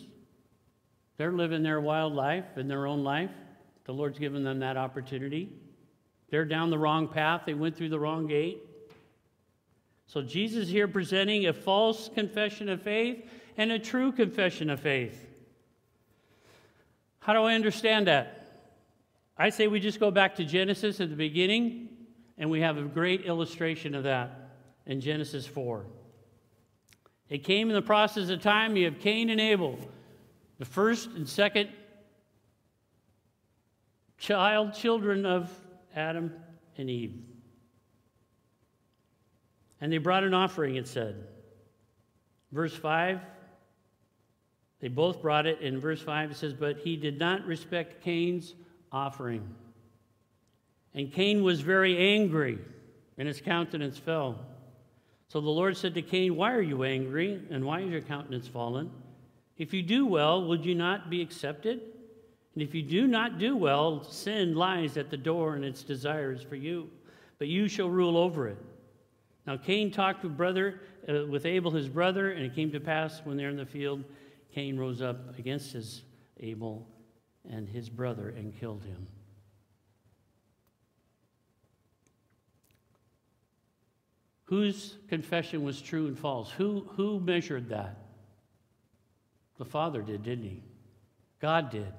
They're 1.18 1.30
living 1.30 1.62
their 1.62 1.80
wild 1.80 2.14
life 2.14 2.46
in 2.56 2.66
their 2.66 2.88
own 2.88 3.04
life. 3.04 3.30
The 3.84 3.92
Lord's 3.92 4.18
given 4.18 4.42
them 4.42 4.58
that 4.58 4.76
opportunity. 4.76 5.50
They're 6.30 6.44
down 6.44 6.70
the 6.70 6.78
wrong 6.78 7.06
path, 7.06 7.42
they 7.46 7.54
went 7.54 7.76
through 7.76 7.90
the 7.90 8.00
wrong 8.00 8.26
gate. 8.26 8.60
So 10.06 10.20
Jesus 10.20 10.68
here 10.68 10.88
presenting 10.88 11.46
a 11.46 11.52
false 11.52 12.10
confession 12.12 12.68
of 12.68 12.82
faith 12.82 13.24
and 13.56 13.70
a 13.70 13.78
true 13.78 14.10
confession 14.10 14.68
of 14.68 14.80
faith. 14.80 15.28
How 17.22 17.34
do 17.34 17.44
I 17.44 17.54
understand 17.54 18.08
that? 18.08 18.48
I 19.38 19.50
say 19.50 19.68
we 19.68 19.78
just 19.78 20.00
go 20.00 20.10
back 20.10 20.34
to 20.36 20.44
Genesis 20.44 21.00
at 21.00 21.08
the 21.08 21.14
beginning, 21.14 21.88
and 22.36 22.50
we 22.50 22.60
have 22.62 22.78
a 22.78 22.82
great 22.82 23.26
illustration 23.26 23.94
of 23.94 24.02
that 24.02 24.50
in 24.86 25.00
Genesis 25.00 25.46
4. 25.46 25.86
It 27.28 27.44
came 27.44 27.68
in 27.68 27.74
the 27.74 27.82
process 27.82 28.28
of 28.28 28.42
time. 28.42 28.76
You 28.76 28.86
have 28.86 28.98
Cain 28.98 29.30
and 29.30 29.40
Abel, 29.40 29.78
the 30.58 30.64
first 30.64 31.10
and 31.10 31.28
second 31.28 31.70
child, 34.18 34.74
children 34.74 35.24
of 35.24 35.48
Adam 35.94 36.32
and 36.76 36.90
Eve. 36.90 37.22
And 39.80 39.92
they 39.92 39.98
brought 39.98 40.24
an 40.24 40.34
offering, 40.34 40.74
it 40.74 40.88
said. 40.88 41.24
Verse 42.50 42.74
5, 42.74 43.20
they 44.82 44.88
both 44.88 45.22
brought 45.22 45.46
it. 45.46 45.60
In 45.60 45.80
verse 45.80 46.02
5, 46.02 46.32
it 46.32 46.36
says, 46.36 46.52
But 46.52 46.78
he 46.78 46.96
did 46.96 47.18
not 47.18 47.46
respect 47.46 48.02
Cain's 48.02 48.54
offering. 48.90 49.48
And 50.92 51.10
Cain 51.10 51.42
was 51.42 51.62
very 51.62 51.96
angry, 51.96 52.58
and 53.16 53.26
his 53.26 53.40
countenance 53.40 53.96
fell. 53.96 54.38
So 55.28 55.40
the 55.40 55.48
Lord 55.48 55.76
said 55.76 55.94
to 55.94 56.02
Cain, 56.02 56.36
Why 56.36 56.52
are 56.52 56.60
you 56.60 56.82
angry, 56.82 57.40
and 57.48 57.64
why 57.64 57.80
is 57.80 57.90
your 57.90 58.02
countenance 58.02 58.48
fallen? 58.48 58.90
If 59.56 59.72
you 59.72 59.82
do 59.82 60.04
well, 60.04 60.44
would 60.48 60.66
you 60.66 60.74
not 60.74 61.08
be 61.08 61.22
accepted? 61.22 61.80
And 62.54 62.62
if 62.62 62.74
you 62.74 62.82
do 62.82 63.06
not 63.06 63.38
do 63.38 63.56
well, 63.56 64.02
sin 64.02 64.56
lies 64.56 64.96
at 64.96 65.10
the 65.10 65.16
door, 65.16 65.54
and 65.54 65.64
its 65.64 65.84
desires 65.84 66.42
for 66.42 66.56
you, 66.56 66.90
but 67.38 67.46
you 67.46 67.68
shall 67.68 67.88
rule 67.88 68.18
over 68.18 68.48
it. 68.48 68.58
Now 69.46 69.56
Cain 69.56 69.92
talked 69.92 70.24
with 70.24 70.36
brother 70.36 70.80
uh, 71.08 71.26
with 71.26 71.46
Abel 71.46 71.70
his 71.70 71.88
brother, 71.88 72.32
and 72.32 72.44
it 72.44 72.54
came 72.54 72.70
to 72.72 72.80
pass 72.80 73.22
when 73.24 73.36
they're 73.36 73.48
in 73.48 73.56
the 73.56 73.66
field, 73.66 74.04
Cain 74.54 74.78
rose 74.78 75.00
up 75.00 75.38
against 75.38 75.72
his 75.72 76.02
Abel 76.40 76.86
and 77.48 77.68
his 77.68 77.88
brother 77.88 78.28
and 78.28 78.58
killed 78.58 78.84
him. 78.84 79.06
Whose 84.44 84.98
confession 85.08 85.64
was 85.64 85.80
true 85.80 86.06
and 86.06 86.18
false? 86.18 86.50
Who, 86.50 86.86
who 86.96 87.18
measured 87.20 87.70
that? 87.70 87.96
The 89.56 89.64
Father 89.64 90.02
did, 90.02 90.22
didn't 90.22 90.44
he? 90.44 90.62
God 91.40 91.70
did. 91.70 91.92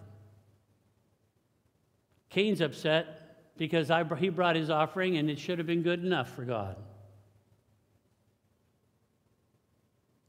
Cain's 2.30 2.62
upset 2.62 3.56
because 3.58 3.90
I, 3.90 4.04
he 4.18 4.30
brought 4.30 4.56
his 4.56 4.70
offering 4.70 5.18
and 5.18 5.30
it 5.30 5.40
should 5.40 5.58
have 5.58 5.68
been 5.68 5.82
good 5.82 6.04
enough 6.04 6.36
for 6.36 6.44
God. 6.44 6.76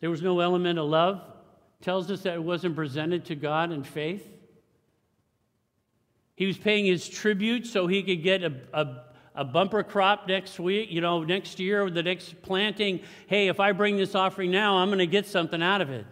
There 0.00 0.10
was 0.10 0.22
no 0.22 0.40
element 0.40 0.78
of 0.78 0.86
love. 0.86 1.33
Tells 1.80 2.10
us 2.10 2.22
that 2.22 2.34
it 2.34 2.42
wasn't 2.42 2.76
presented 2.76 3.26
to 3.26 3.34
God 3.34 3.72
in 3.72 3.84
faith. 3.84 4.26
He 6.36 6.46
was 6.46 6.58
paying 6.58 6.84
his 6.84 7.08
tribute 7.08 7.66
so 7.66 7.86
he 7.86 8.02
could 8.02 8.22
get 8.22 8.42
a, 8.42 8.52
a, 8.72 9.04
a, 9.36 9.44
bumper 9.44 9.84
crop 9.84 10.26
next 10.26 10.58
week, 10.58 10.90
you 10.90 11.00
know, 11.00 11.22
next 11.22 11.60
year, 11.60 11.84
or 11.84 11.90
the 11.90 12.02
next 12.02 12.42
planting. 12.42 13.00
Hey, 13.28 13.48
if 13.48 13.60
I 13.60 13.72
bring 13.72 13.96
this 13.96 14.14
offering 14.14 14.50
now, 14.50 14.78
I'm 14.78 14.88
going 14.88 14.98
to 14.98 15.06
get 15.06 15.26
something 15.26 15.62
out 15.62 15.80
of 15.80 15.90
it. 15.90 16.06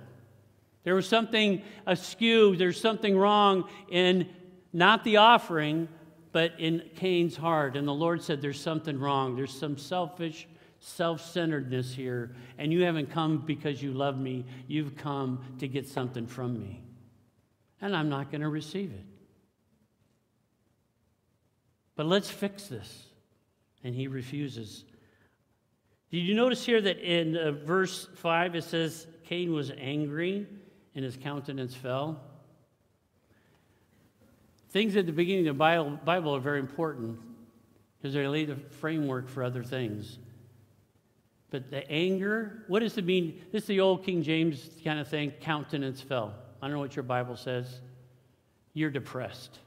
There 0.85 0.95
was 0.95 1.09
something 1.09 1.63
askew, 1.87 2.57
there's 2.57 2.81
something 2.81 3.17
wrong 3.17 3.69
in 3.91 4.29
not 4.73 5.05
the 5.05 5.19
offering, 5.19 5.89
but 6.33 6.59
in 6.59 6.83
Cain's 6.97 7.37
heart. 7.37 7.77
And 7.77 7.87
the 7.87 7.95
Lord 7.95 8.23
said, 8.23 8.41
There's 8.41 8.61
something 8.61 8.99
wrong. 8.99 9.37
There's 9.37 9.57
some 9.57 9.77
selfish, 9.77 10.49
self 10.83 11.25
centeredness 11.25 11.95
here. 11.95 12.35
And 12.59 12.73
you 12.73 12.83
haven't 12.83 13.11
come 13.11 13.39
because 13.39 13.83
you 13.83 13.93
love 13.93 14.19
me, 14.19 14.45
you've 14.67 14.97
come 14.97 15.41
to 15.61 15.69
get 15.69 15.87
something 15.87 16.27
from 16.27 16.59
me. 16.59 16.83
And 17.81 17.97
I'm 17.97 18.09
not 18.09 18.31
going 18.31 18.43
to 18.43 18.49
receive 18.49 18.93
it. 18.93 19.05
But 21.95 22.07
let's 22.07 22.31
fix 22.31 22.67
this. 22.67 23.07
And 23.85 23.95
he 23.95 24.09
refuses. 24.09 24.85
Did 26.11 26.19
you 26.19 26.35
notice 26.35 26.65
here 26.65 26.81
that 26.81 26.99
in 26.99 27.37
uh, 27.37 27.53
verse 27.53 28.09
5 28.17 28.57
it 28.57 28.65
says 28.65 29.07
Cain 29.25 29.53
was 29.53 29.73
angry 29.79 30.47
and 30.95 31.05
his 31.05 31.17
countenance 31.17 31.75
fell? 31.75 32.21
Things 34.71 34.97
at 34.97 35.07
the 35.07 35.13
beginning 35.13 35.47
of 35.49 35.57
the 35.57 35.99
Bible, 36.05 36.35
are 36.35 36.41
very 36.41 36.59
important 36.59 37.19
because 37.99 38.15
they 38.15 38.27
lay 38.27 38.45
the 38.47 38.57
framework 38.57 39.29
for 39.29 39.45
other 39.45 39.63
things. 39.63 40.19
But 41.53 41.71
the 41.71 41.89
anger, 41.91 42.65
what 42.67 42.81
does 42.81 42.97
it 42.97 43.05
mean? 43.05 43.43
This 43.53 43.65
is 43.65 43.69
the 43.69 43.81
old 43.81 44.05
King 44.05 44.23
James 44.23 44.71
kind 44.83 44.99
of 44.99 45.07
thing 45.07 45.33
countenance 45.43 46.01
fell. 46.01 46.35
I 46.61 46.67
don't 46.67 46.75
know 46.75 46.81
what 46.81 46.97
your 46.97 47.03
Bible 47.03 47.37
says. 47.37 47.81
You're 48.73 48.91
depressed 48.91 49.59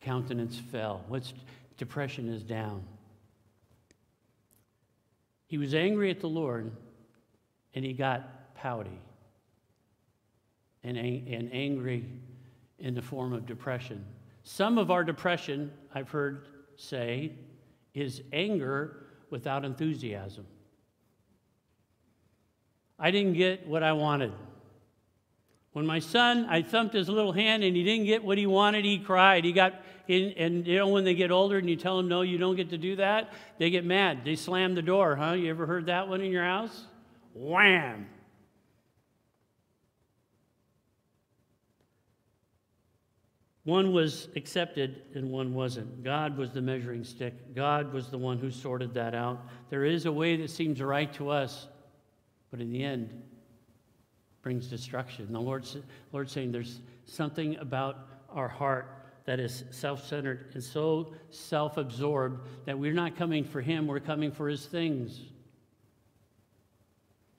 countenance 0.00 0.58
fell. 0.58 1.02
What's 1.08 1.32
depression 1.76 2.28
is 2.28 2.42
down. 2.42 2.84
He 5.46 5.58
was 5.58 5.74
angry 5.74 6.10
at 6.10 6.20
the 6.20 6.28
Lord 6.28 6.70
and 7.74 7.84
he 7.84 7.92
got 7.92 8.54
pouty 8.54 9.00
and, 10.84 10.96
and 10.96 11.50
angry 11.52 12.04
in 12.78 12.94
the 12.94 13.02
form 13.02 13.32
of 13.32 13.46
depression. 13.46 14.04
Some 14.42 14.78
of 14.78 14.90
our 14.90 15.02
depression, 15.02 15.72
I've 15.94 16.10
heard 16.10 16.46
say, 16.76 17.32
is 17.94 18.22
anger 18.32 19.03
without 19.34 19.64
enthusiasm. 19.64 20.46
I 23.00 23.10
didn't 23.10 23.32
get 23.32 23.66
what 23.66 23.82
I 23.82 23.92
wanted. 23.92 24.32
When 25.72 25.84
my 25.84 25.98
son, 25.98 26.46
I 26.48 26.62
thumped 26.62 26.94
his 26.94 27.08
little 27.08 27.32
hand 27.32 27.64
and 27.64 27.74
he 27.74 27.82
didn't 27.82 28.06
get 28.06 28.22
what 28.22 28.38
he 28.38 28.46
wanted, 28.46 28.84
he 28.84 29.00
cried. 29.00 29.44
He 29.44 29.52
got, 29.52 29.74
in, 30.06 30.34
and 30.36 30.64
you 30.64 30.78
know, 30.78 30.86
when 30.86 31.02
they 31.02 31.16
get 31.16 31.32
older 31.32 31.58
and 31.58 31.68
you 31.68 31.74
tell 31.74 31.96
them, 31.96 32.06
no, 32.06 32.22
you 32.22 32.38
don't 32.38 32.54
get 32.54 32.70
to 32.70 32.78
do 32.78 32.94
that, 32.94 33.32
they 33.58 33.70
get 33.70 33.84
mad. 33.84 34.24
They 34.24 34.36
slam 34.36 34.76
the 34.76 34.82
door, 34.82 35.16
huh? 35.16 35.32
You 35.32 35.50
ever 35.50 35.66
heard 35.66 35.86
that 35.86 36.06
one 36.06 36.20
in 36.20 36.30
your 36.30 36.44
house? 36.44 36.84
Wham! 37.34 38.06
One 43.64 43.92
was 43.92 44.28
accepted 44.36 45.02
and 45.14 45.30
one 45.30 45.54
wasn't. 45.54 46.04
God 46.04 46.36
was 46.36 46.52
the 46.52 46.60
measuring 46.60 47.02
stick. 47.02 47.54
God 47.54 47.92
was 47.92 48.08
the 48.08 48.18
one 48.18 48.38
who 48.38 48.50
sorted 48.50 48.92
that 48.94 49.14
out. 49.14 49.46
There 49.70 49.84
is 49.84 50.04
a 50.04 50.12
way 50.12 50.36
that 50.36 50.50
seems 50.50 50.82
right 50.82 51.12
to 51.14 51.30
us, 51.30 51.68
but 52.50 52.60
in 52.60 52.70
the 52.70 52.84
end, 52.84 53.22
brings 54.42 54.66
destruction. 54.66 55.32
The 55.32 55.40
Lord's, 55.40 55.78
Lord's 56.12 56.30
saying 56.30 56.52
there's 56.52 56.80
something 57.06 57.56
about 57.56 58.06
our 58.28 58.48
heart 58.48 59.04
that 59.24 59.40
is 59.40 59.64
self 59.70 60.06
centered 60.06 60.50
and 60.52 60.62
so 60.62 61.14
self 61.30 61.78
absorbed 61.78 62.46
that 62.66 62.78
we're 62.78 62.92
not 62.92 63.16
coming 63.16 63.42
for 63.42 63.62
Him, 63.62 63.86
we're 63.86 63.98
coming 63.98 64.30
for 64.30 64.48
His 64.48 64.66
things. 64.66 65.22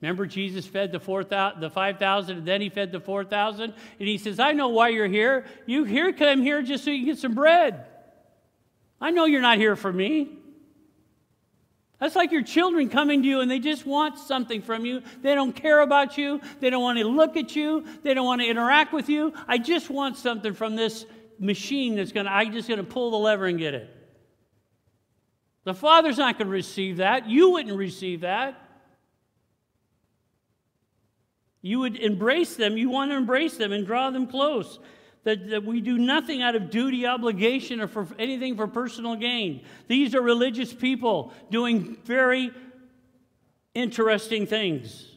Remember, 0.06 0.24
Jesus 0.24 0.64
fed 0.64 0.92
the, 0.92 1.00
4, 1.00 1.24
000, 1.28 1.54
the 1.58 1.68
5,000 1.68 2.38
and 2.38 2.46
then 2.46 2.60
he 2.60 2.68
fed 2.68 2.92
the 2.92 3.00
4,000? 3.00 3.74
And 3.98 4.08
he 4.08 4.18
says, 4.18 4.38
I 4.38 4.52
know 4.52 4.68
why 4.68 4.90
you're 4.90 5.08
here. 5.08 5.46
You 5.66 5.82
here 5.82 6.12
come 6.12 6.42
here 6.42 6.62
just 6.62 6.84
so 6.84 6.92
you 6.92 6.98
can 6.98 7.06
get 7.06 7.18
some 7.18 7.34
bread. 7.34 7.86
I 9.00 9.10
know 9.10 9.24
you're 9.24 9.40
not 9.40 9.58
here 9.58 9.74
for 9.74 9.92
me. 9.92 10.38
That's 11.98 12.14
like 12.14 12.30
your 12.30 12.44
children 12.44 12.88
coming 12.88 13.22
to 13.22 13.28
you 13.28 13.40
and 13.40 13.50
they 13.50 13.58
just 13.58 13.84
want 13.84 14.16
something 14.16 14.62
from 14.62 14.86
you. 14.86 15.02
They 15.22 15.34
don't 15.34 15.52
care 15.52 15.80
about 15.80 16.16
you. 16.16 16.40
They 16.60 16.70
don't 16.70 16.84
want 16.84 17.00
to 17.00 17.04
look 17.04 17.36
at 17.36 17.56
you. 17.56 17.84
They 18.04 18.14
don't 18.14 18.26
want 18.26 18.42
to 18.42 18.46
interact 18.46 18.92
with 18.92 19.08
you. 19.08 19.34
I 19.48 19.58
just 19.58 19.90
want 19.90 20.16
something 20.16 20.54
from 20.54 20.76
this 20.76 21.04
machine 21.40 21.96
that's 21.96 22.12
going 22.12 22.26
to, 22.26 22.32
I'm 22.32 22.52
just 22.52 22.68
going 22.68 22.78
to 22.78 22.84
pull 22.84 23.10
the 23.10 23.16
lever 23.16 23.46
and 23.46 23.58
get 23.58 23.74
it. 23.74 23.90
The 25.64 25.74
Father's 25.74 26.18
not 26.18 26.38
going 26.38 26.46
to 26.46 26.52
receive 26.52 26.98
that. 26.98 27.28
You 27.28 27.50
wouldn't 27.50 27.76
receive 27.76 28.20
that. 28.20 28.62
You 31.66 31.80
would 31.80 31.96
embrace 31.96 32.54
them. 32.54 32.76
You 32.76 32.90
want 32.90 33.10
to 33.10 33.16
embrace 33.16 33.56
them 33.56 33.72
and 33.72 33.84
draw 33.84 34.10
them 34.10 34.28
close. 34.28 34.78
That, 35.24 35.48
that 35.50 35.64
we 35.64 35.80
do 35.80 35.98
nothing 35.98 36.40
out 36.40 36.54
of 36.54 36.70
duty, 36.70 37.04
obligation, 37.06 37.80
or 37.80 37.88
for 37.88 38.06
anything 38.20 38.54
for 38.54 38.68
personal 38.68 39.16
gain. 39.16 39.64
These 39.88 40.14
are 40.14 40.22
religious 40.22 40.72
people 40.72 41.32
doing 41.50 41.96
very 42.04 42.52
interesting 43.74 44.46
things. 44.46 45.08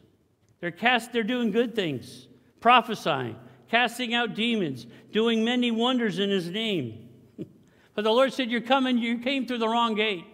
They're 0.59 0.71
cast, 0.71 1.13
they're 1.13 1.21
doing 1.21 1.51
good 1.51 1.75
things, 1.75 2.27
prophesying, 2.59 3.35
casting 3.69 4.15
out 4.15 4.33
demons, 4.33 4.88
doing 5.12 5.45
many 5.45 5.69
wonders 5.69 6.17
in 6.17 6.31
his 6.31 6.49
name. 6.49 7.09
but 7.93 8.03
the 8.03 8.09
Lord 8.09 8.33
said, 8.33 8.49
You're 8.49 8.62
coming, 8.62 8.97
you 8.97 9.19
came 9.19 9.45
through 9.45 9.59
the 9.59 9.69
wrong 9.69 9.93
gate. 9.93 10.25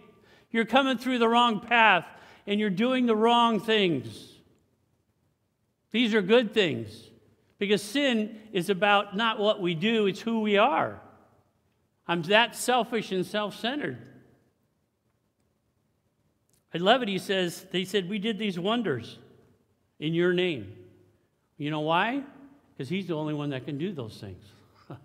You're 0.50 0.64
coming 0.64 0.98
through 0.98 1.20
the 1.20 1.28
wrong 1.28 1.60
path, 1.60 2.08
and 2.48 2.58
you're 2.58 2.70
doing 2.70 3.06
the 3.06 3.18
wrong 3.18 3.60
things. 3.60 4.35
These 5.96 6.14
are 6.14 6.22
good 6.22 6.54
things 6.54 6.90
because 7.58 7.82
sin 7.82 8.38
is 8.52 8.70
about 8.70 9.16
not 9.16 9.40
what 9.40 9.62
we 9.62 9.76
do, 9.76 10.08
it's 10.08 10.20
who 10.20 10.42
we 10.42 10.58
are. 10.58 11.00
I'm 12.06 12.22
that 12.24 12.54
selfish 12.54 13.14
and 13.14 13.26
self 13.26 13.58
centered. 13.58 13.98
I 16.74 16.80
love 16.80 17.02
it. 17.02 17.08
He 17.08 17.18
says, 17.18 17.66
They 17.72 17.86
said, 17.86 18.10
We 18.10 18.20
did 18.20 18.38
these 18.38 18.60
wonders 18.60 19.18
in 19.98 20.14
your 20.14 20.34
name. 20.34 20.74
You 21.58 21.72
know 21.72 21.80
why? 21.80 22.24
Because 22.74 22.90
he's 22.90 23.08
the 23.08 23.16
only 23.16 23.34
one 23.34 23.52
that 23.52 23.64
can 23.64 23.78
do 23.78 23.94
those 23.94 24.18
things. 24.18 24.44
but 24.90 24.98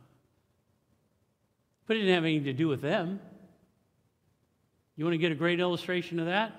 it 1.87 2.00
didn't 2.00 2.14
have 2.16 2.24
anything 2.24 2.46
to 2.46 2.53
do 2.53 2.66
with 2.66 2.81
them. 2.81 3.20
You 4.96 5.05
want 5.05 5.14
to 5.14 5.18
get 5.18 5.31
a 5.31 5.37
great 5.37 5.61
illustration 5.61 6.18
of 6.18 6.26
that? 6.26 6.53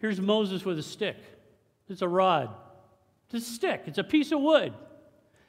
Here's 0.00 0.20
Moses 0.20 0.64
with 0.64 0.76
a 0.76 0.82
stick, 0.82 1.18
it's 1.88 2.02
a 2.02 2.08
rod. 2.08 2.52
It's 3.30 3.48
a 3.48 3.52
stick, 3.52 3.82
it's 3.86 3.98
a 3.98 4.04
piece 4.04 4.32
of 4.32 4.40
wood. 4.40 4.72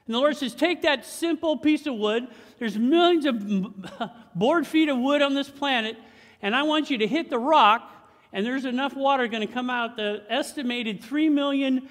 And 0.07 0.15
the 0.15 0.19
Lord 0.19 0.37
says, 0.37 0.55
Take 0.55 0.81
that 0.83 1.05
simple 1.05 1.57
piece 1.57 1.85
of 1.85 1.95
wood. 1.95 2.27
There's 2.59 2.77
millions 2.77 3.25
of 3.25 4.09
board 4.35 4.65
feet 4.65 4.89
of 4.89 4.97
wood 4.97 5.21
on 5.21 5.33
this 5.33 5.49
planet, 5.49 5.97
and 6.41 6.55
I 6.55 6.63
want 6.63 6.89
you 6.89 6.97
to 6.99 7.07
hit 7.07 7.29
the 7.29 7.39
rock, 7.39 7.91
and 8.31 8.45
there's 8.45 8.65
enough 8.65 8.95
water 8.95 9.27
going 9.27 9.45
to 9.45 9.53
come 9.53 9.69
out. 9.69 9.97
The 9.97 10.23
estimated 10.29 11.03
3 11.03 11.29
million 11.29 11.89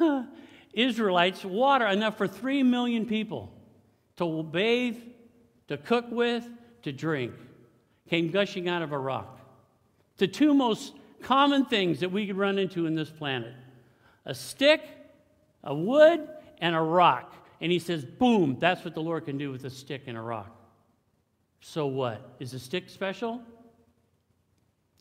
Israelites, 0.72 1.44
water 1.44 1.86
enough 1.86 2.16
for 2.16 2.26
3 2.26 2.62
million 2.62 3.06
people 3.06 3.52
to 4.16 4.42
bathe, 4.42 4.96
to 5.68 5.76
cook 5.76 6.06
with, 6.10 6.48
to 6.82 6.92
drink, 6.92 7.32
came 8.08 8.30
gushing 8.30 8.68
out 8.68 8.82
of 8.82 8.92
a 8.92 8.98
rock. 8.98 9.38
The 10.16 10.28
two 10.28 10.54
most 10.54 10.94
common 11.22 11.66
things 11.66 12.00
that 12.00 12.10
we 12.10 12.26
could 12.26 12.36
run 12.36 12.58
into 12.58 12.86
in 12.86 12.94
this 12.94 13.10
planet 13.10 13.54
a 14.26 14.34
stick 14.34 14.80
a 15.64 15.74
wood 15.74 16.28
and 16.58 16.74
a 16.74 16.80
rock. 16.80 17.34
And 17.60 17.72
he 17.72 17.78
says, 17.78 18.04
boom, 18.04 18.56
that's 18.60 18.84
what 18.84 18.94
the 18.94 19.02
Lord 19.02 19.24
can 19.24 19.38
do 19.38 19.50
with 19.50 19.64
a 19.64 19.70
stick 19.70 20.02
and 20.06 20.16
a 20.16 20.20
rock. 20.20 20.54
So 21.60 21.86
what? 21.86 22.36
Is 22.38 22.52
the 22.52 22.58
stick 22.58 22.88
special? 22.88 23.40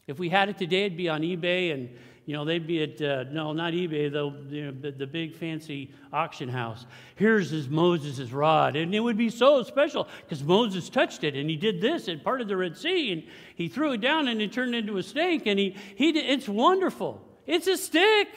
If 0.08 0.18
we 0.20 0.30
had 0.30 0.50
it 0.50 0.58
today, 0.58 0.86
it'd 0.86 0.98
be 0.98 1.10
on 1.10 1.22
eBay 1.22 1.74
and 1.74 1.90
you 2.26 2.34
know, 2.34 2.46
they'd 2.46 2.66
be 2.66 2.82
at, 2.84 3.02
uh, 3.02 3.26
no, 3.32 3.52
not 3.52 3.74
eBay, 3.74 4.12
though, 4.12 4.34
you 4.48 4.72
know, 4.72 4.92
the, 4.92 5.06
big 5.06 5.36
fancy 5.36 5.92
auction 6.14 6.48
house. 6.48 6.86
Here's 7.16 7.50
his 7.50 7.68
Moses' 7.68 8.32
rod. 8.32 8.78
And 8.78 8.96
it 8.96 9.02
would 9.02 9.18
be 9.18 9.30
so 9.30 9.62
special 9.64 10.08
because 10.22 10.42
Moses 10.42 10.90
touched 10.90 11.26
it 11.26 11.36
and 11.36 11.50
he 11.50 11.58
did 11.58 11.82
this 11.82 12.08
at 12.08 12.24
part 12.24 12.40
of 12.40 12.48
the 12.48 12.56
Red 12.56 12.78
Sea 12.78 13.12
and 13.12 13.24
he 13.56 13.68
threw 13.68 13.92
it 13.92 14.02
down 14.02 14.30
and 14.30 14.42
it 14.42 14.54
turned 14.54 14.74
into 14.74 14.98
a 14.98 15.04
snake 15.04 15.44
and 15.46 15.60
he, 15.60 15.76
he 15.96 16.14
did, 16.14 16.26
it's 16.26 16.48
wonderful. 16.48 17.22
It's 17.46 17.68
a 17.68 17.76
stick 17.76 18.30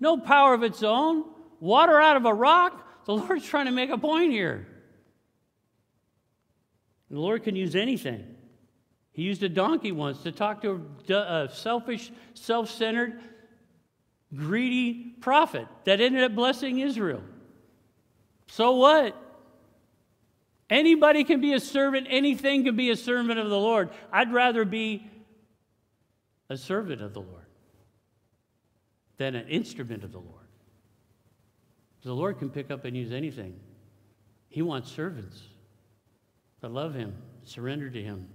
no 0.00 0.16
power 0.16 0.54
of 0.54 0.62
its 0.62 0.82
own, 0.82 1.24
water 1.60 2.00
out 2.00 2.16
of 2.16 2.24
a 2.24 2.32
rock. 2.32 3.04
The 3.04 3.14
Lord's 3.14 3.44
trying 3.44 3.66
to 3.66 3.72
make 3.72 3.90
a 3.90 3.98
point 3.98 4.32
here. 4.32 4.66
The 7.10 7.18
Lord 7.18 7.42
can 7.42 7.56
use 7.56 7.74
anything. 7.74 8.24
He 9.12 9.22
used 9.22 9.42
a 9.42 9.48
donkey 9.48 9.92
once 9.92 10.22
to 10.22 10.32
talk 10.32 10.62
to 10.62 10.80
a 11.08 11.48
selfish, 11.52 12.12
self 12.34 12.70
centered, 12.70 13.20
greedy 14.34 15.14
prophet 15.20 15.66
that 15.84 16.00
ended 16.00 16.22
up 16.22 16.34
blessing 16.34 16.78
Israel. 16.78 17.22
So 18.48 18.72
what? 18.76 19.16
Anybody 20.70 21.24
can 21.24 21.40
be 21.40 21.54
a 21.54 21.60
servant, 21.60 22.06
anything 22.10 22.64
can 22.64 22.76
be 22.76 22.90
a 22.90 22.96
servant 22.96 23.38
of 23.38 23.48
the 23.48 23.58
Lord. 23.58 23.88
I'd 24.12 24.32
rather 24.32 24.66
be 24.66 25.10
a 26.50 26.56
servant 26.56 27.00
of 27.00 27.14
the 27.14 27.20
Lord 27.20 27.47
than 29.18 29.34
an 29.34 29.46
instrument 29.48 30.04
of 30.04 30.12
the 30.12 30.18
Lord. 30.18 30.46
The 32.02 32.12
Lord 32.14 32.38
can 32.38 32.48
pick 32.48 32.70
up 32.70 32.84
and 32.84 32.96
use 32.96 33.12
anything. 33.12 33.58
He 34.48 34.62
wants 34.62 34.90
servants 34.90 35.42
that 36.60 36.70
love 36.70 36.94
Him, 36.94 37.14
surrender 37.44 37.90
to 37.90 38.02
Him. 38.02 38.28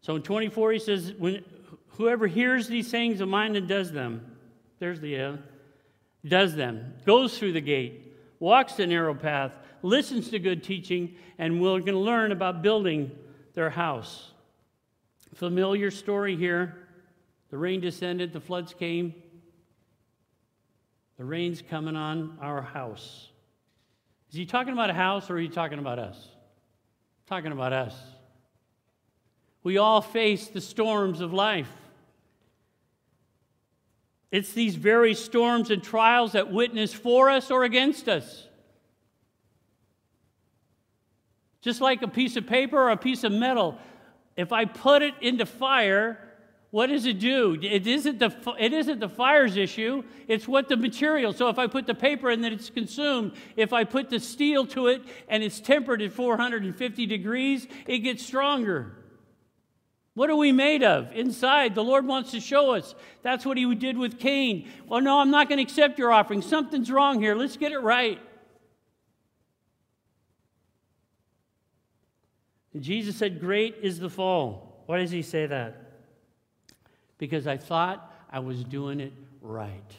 So 0.00 0.16
in 0.16 0.22
24, 0.22 0.72
he 0.72 0.78
says, 0.78 1.12
when, 1.18 1.44
Whoever 1.96 2.26
hears 2.26 2.68
these 2.68 2.88
sayings 2.88 3.20
of 3.20 3.28
mine 3.28 3.56
and 3.56 3.66
does 3.66 3.90
them, 3.90 4.36
there's 4.78 5.00
the 5.00 5.18
uh, 5.18 5.36
does 6.26 6.54
them, 6.54 6.94
goes 7.06 7.38
through 7.38 7.52
the 7.52 7.60
gate, 7.60 8.14
walks 8.38 8.74
the 8.74 8.86
narrow 8.86 9.14
path, 9.14 9.52
listens 9.82 10.28
to 10.30 10.38
good 10.38 10.62
teaching, 10.62 11.14
and 11.38 11.60
we're 11.60 11.78
going 11.80 11.94
to 11.94 11.98
learn 11.98 12.32
about 12.32 12.60
building 12.60 13.10
their 13.54 13.70
house. 13.70 14.32
Familiar 15.34 15.90
story 15.90 16.36
here. 16.36 16.76
The 17.50 17.58
rain 17.58 17.80
descended, 17.80 18.32
the 18.32 18.40
floods 18.40 18.74
came, 18.74 19.14
the 21.16 21.24
rain's 21.24 21.62
coming 21.62 21.96
on 21.96 22.38
our 22.40 22.60
house. 22.60 23.28
Is 24.30 24.36
he 24.36 24.46
talking 24.46 24.72
about 24.72 24.90
a 24.90 24.94
house 24.94 25.30
or 25.30 25.34
are 25.34 25.40
you 25.40 25.48
talking 25.48 25.78
about 25.78 25.98
us? 25.98 26.28
Talking 27.26 27.52
about 27.52 27.72
us. 27.72 27.96
We 29.62 29.78
all 29.78 30.00
face 30.00 30.48
the 30.48 30.60
storms 30.60 31.20
of 31.20 31.32
life. 31.32 31.70
It's 34.30 34.52
these 34.52 34.74
very 34.74 35.14
storms 35.14 35.70
and 35.70 35.82
trials 35.82 36.32
that 36.32 36.52
witness 36.52 36.92
for 36.92 37.30
us 37.30 37.50
or 37.50 37.64
against 37.64 38.08
us. 38.08 38.46
Just 41.62 41.80
like 41.80 42.02
a 42.02 42.08
piece 42.08 42.36
of 42.36 42.46
paper 42.46 42.76
or 42.76 42.90
a 42.90 42.96
piece 42.96 43.24
of 43.24 43.32
metal, 43.32 43.78
if 44.36 44.52
I 44.52 44.66
put 44.66 45.02
it 45.02 45.14
into 45.20 45.46
fire, 45.46 46.18
what 46.70 46.88
does 46.88 47.06
it 47.06 47.18
do? 47.18 47.56
It 47.62 47.86
isn't, 47.86 48.18
the, 48.18 48.34
it 48.58 48.72
isn't 48.72 48.98
the 48.98 49.08
fire's 49.08 49.56
issue, 49.56 50.02
it's 50.26 50.48
what 50.48 50.68
the 50.68 50.76
material. 50.76 51.32
So 51.32 51.48
if 51.48 51.58
I 51.58 51.68
put 51.68 51.86
the 51.86 51.94
paper 51.94 52.28
and 52.28 52.42
then 52.42 52.52
it's 52.52 52.70
consumed. 52.70 53.32
If 53.56 53.72
I 53.72 53.84
put 53.84 54.10
the 54.10 54.18
steel 54.18 54.66
to 54.68 54.88
it 54.88 55.02
and 55.28 55.42
it's 55.42 55.60
tempered 55.60 56.02
at 56.02 56.12
450 56.12 57.06
degrees, 57.06 57.66
it 57.86 57.98
gets 57.98 58.24
stronger. 58.24 58.92
What 60.14 60.30
are 60.30 60.36
we 60.36 60.50
made 60.50 60.82
of? 60.82 61.12
Inside, 61.12 61.74
the 61.74 61.84
Lord 61.84 62.06
wants 62.06 62.30
to 62.32 62.40
show 62.40 62.74
us. 62.74 62.94
That's 63.22 63.44
what 63.44 63.58
He 63.58 63.74
did 63.74 63.98
with 63.98 64.18
Cain. 64.18 64.68
Well, 64.88 65.02
no, 65.02 65.20
I'm 65.20 65.30
not 65.30 65.48
going 65.48 65.58
to 65.58 65.62
accept 65.62 65.98
your 65.98 66.10
offering. 66.10 66.42
Something's 66.42 66.90
wrong 66.90 67.20
here. 67.20 67.34
Let's 67.34 67.56
get 67.56 67.72
it 67.72 67.78
right. 67.78 68.18
And 72.72 72.82
Jesus 72.82 73.16
said, 73.16 73.40
Great 73.40 73.76
is 73.82 73.98
the 74.00 74.10
fall. 74.10 74.82
Why 74.86 74.98
does 74.98 75.10
He 75.10 75.22
say 75.22 75.46
that? 75.46 75.85
Because 77.18 77.46
I 77.46 77.56
thought 77.56 78.12
I 78.30 78.40
was 78.40 78.62
doing 78.64 79.00
it 79.00 79.12
right. 79.40 79.94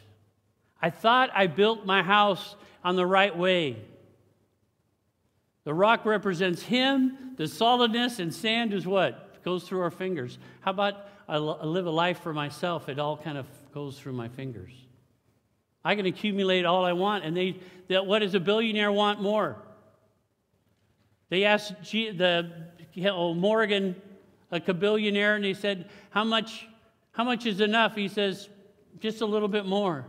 I 0.81 0.89
thought 0.89 1.29
I 1.33 1.47
built 1.47 1.85
my 1.85 2.03
house 2.03 2.55
on 2.83 2.95
the 2.95 3.05
right 3.05 3.35
way. 3.35 3.77
The 5.63 5.73
rock 5.73 6.05
represents 6.05 6.61
Him, 6.61 7.33
the 7.35 7.47
solidness, 7.47 8.19
and 8.19 8.33
sand 8.33 8.73
is 8.73 8.87
what? 8.87 9.43
Goes 9.43 9.63
through 9.63 9.81
our 9.81 9.91
fingers. 9.91 10.37
How 10.61 10.71
about 10.71 10.95
I 11.27 11.37
live 11.37 11.85
a 11.85 11.91
life 11.91 12.21
for 12.21 12.33
myself? 12.33 12.89
It 12.89 12.99
all 12.99 13.17
kind 13.17 13.37
of 13.37 13.45
goes 13.73 13.99
through 13.99 14.13
my 14.13 14.29
fingers. 14.29 14.71
I 15.83 15.95
can 15.95 16.05
accumulate 16.05 16.65
all 16.65 16.85
I 16.85 16.93
want, 16.93 17.23
and 17.23 17.35
they, 17.35 17.59
that 17.87 18.05
what 18.05 18.19
does 18.19 18.33
a 18.33 18.39
billionaire 18.39 18.91
want 18.91 19.21
more? 19.21 19.57
They 21.29 21.43
asked 21.43 21.73
G, 21.83 22.11
the 22.11 22.51
know, 22.95 23.33
Morgan, 23.33 23.95
a 24.51 24.59
billionaire, 24.73 25.35
and 25.35 25.43
he 25.43 25.53
said, 25.53 25.89
"How 26.09 26.23
much? 26.23 26.67
How 27.17 27.25
much 27.25 27.45
is 27.45 27.59
enough?" 27.59 27.95
He 27.95 28.07
says, 28.07 28.47
"Just 29.01 29.19
a 29.19 29.25
little 29.25 29.49
bit 29.49 29.65
more." 29.65 30.05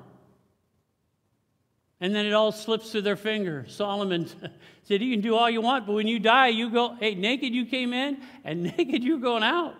And 2.01 2.15
then 2.15 2.27
it 2.27 2.33
all 2.33 2.53
slips 2.53 2.93
through 2.93 3.03
their 3.03 3.17
finger. 3.17 3.65
Solomon 3.69 4.29
said, 4.85 5.03
You 5.03 5.13
can 5.13 5.21
do 5.21 5.35
all 5.35 5.51
you 5.51 5.61
want, 5.61 5.87
but 5.87 5.95
when 5.95 6.07
you 6.07 6.19
die, 6.19 6.49
you 6.49 6.71
go, 6.71 6.95
hey, 6.95 7.15
naked 7.15 7.53
you 7.53 7.67
came 7.67 7.93
in, 7.93 8.19
and 8.45 8.63
naked 8.79 9.03
you're 9.03 9.19
going 9.19 9.43
out. 9.43 9.75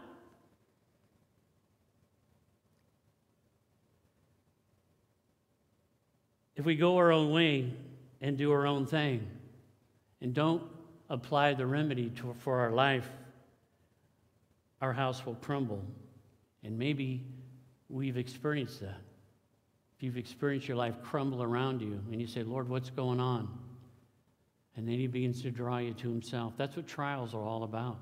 If 6.57 6.65
we 6.65 6.75
go 6.75 6.97
our 6.97 7.13
own 7.13 7.31
way 7.31 7.73
and 8.21 8.37
do 8.37 8.51
our 8.51 8.67
own 8.67 8.85
thing 8.85 9.25
and 10.21 10.35
don't 10.35 10.65
apply 11.09 11.55
the 11.55 11.65
remedy 11.65 12.11
to, 12.17 12.35
for 12.41 12.59
our 12.59 12.73
life, 12.73 13.09
our 14.81 14.93
house 14.93 15.25
will 15.25 15.37
crumble. 15.37 15.85
And 16.63 16.79
maybe 16.79 17.25
we've 17.89 18.17
experienced 18.17 18.81
that. 18.81 19.01
If 19.97 20.03
you've 20.03 20.17
experienced 20.17 20.69
your 20.69 20.77
life 20.77 20.95
crumble 21.03 21.43
around 21.43 21.83
you 21.83 22.01
and 22.13 22.21
you 22.21 22.27
say, 22.27 22.43
Lord, 22.43 22.69
what's 22.69 22.91
going 22.91 23.21
on? 23.21 23.49
And 24.77 24.87
then 24.87 24.95
he 24.95 25.09
begins 25.09 25.43
to 25.43 25.51
draw 25.51 25.79
you 25.79 25.93
to 25.93 26.09
himself. 26.09 26.55
That's 26.57 26.77
what 26.77 26.87
trials 26.87 27.35
are 27.35 27.43
all 27.43 27.65
about. 27.65 27.99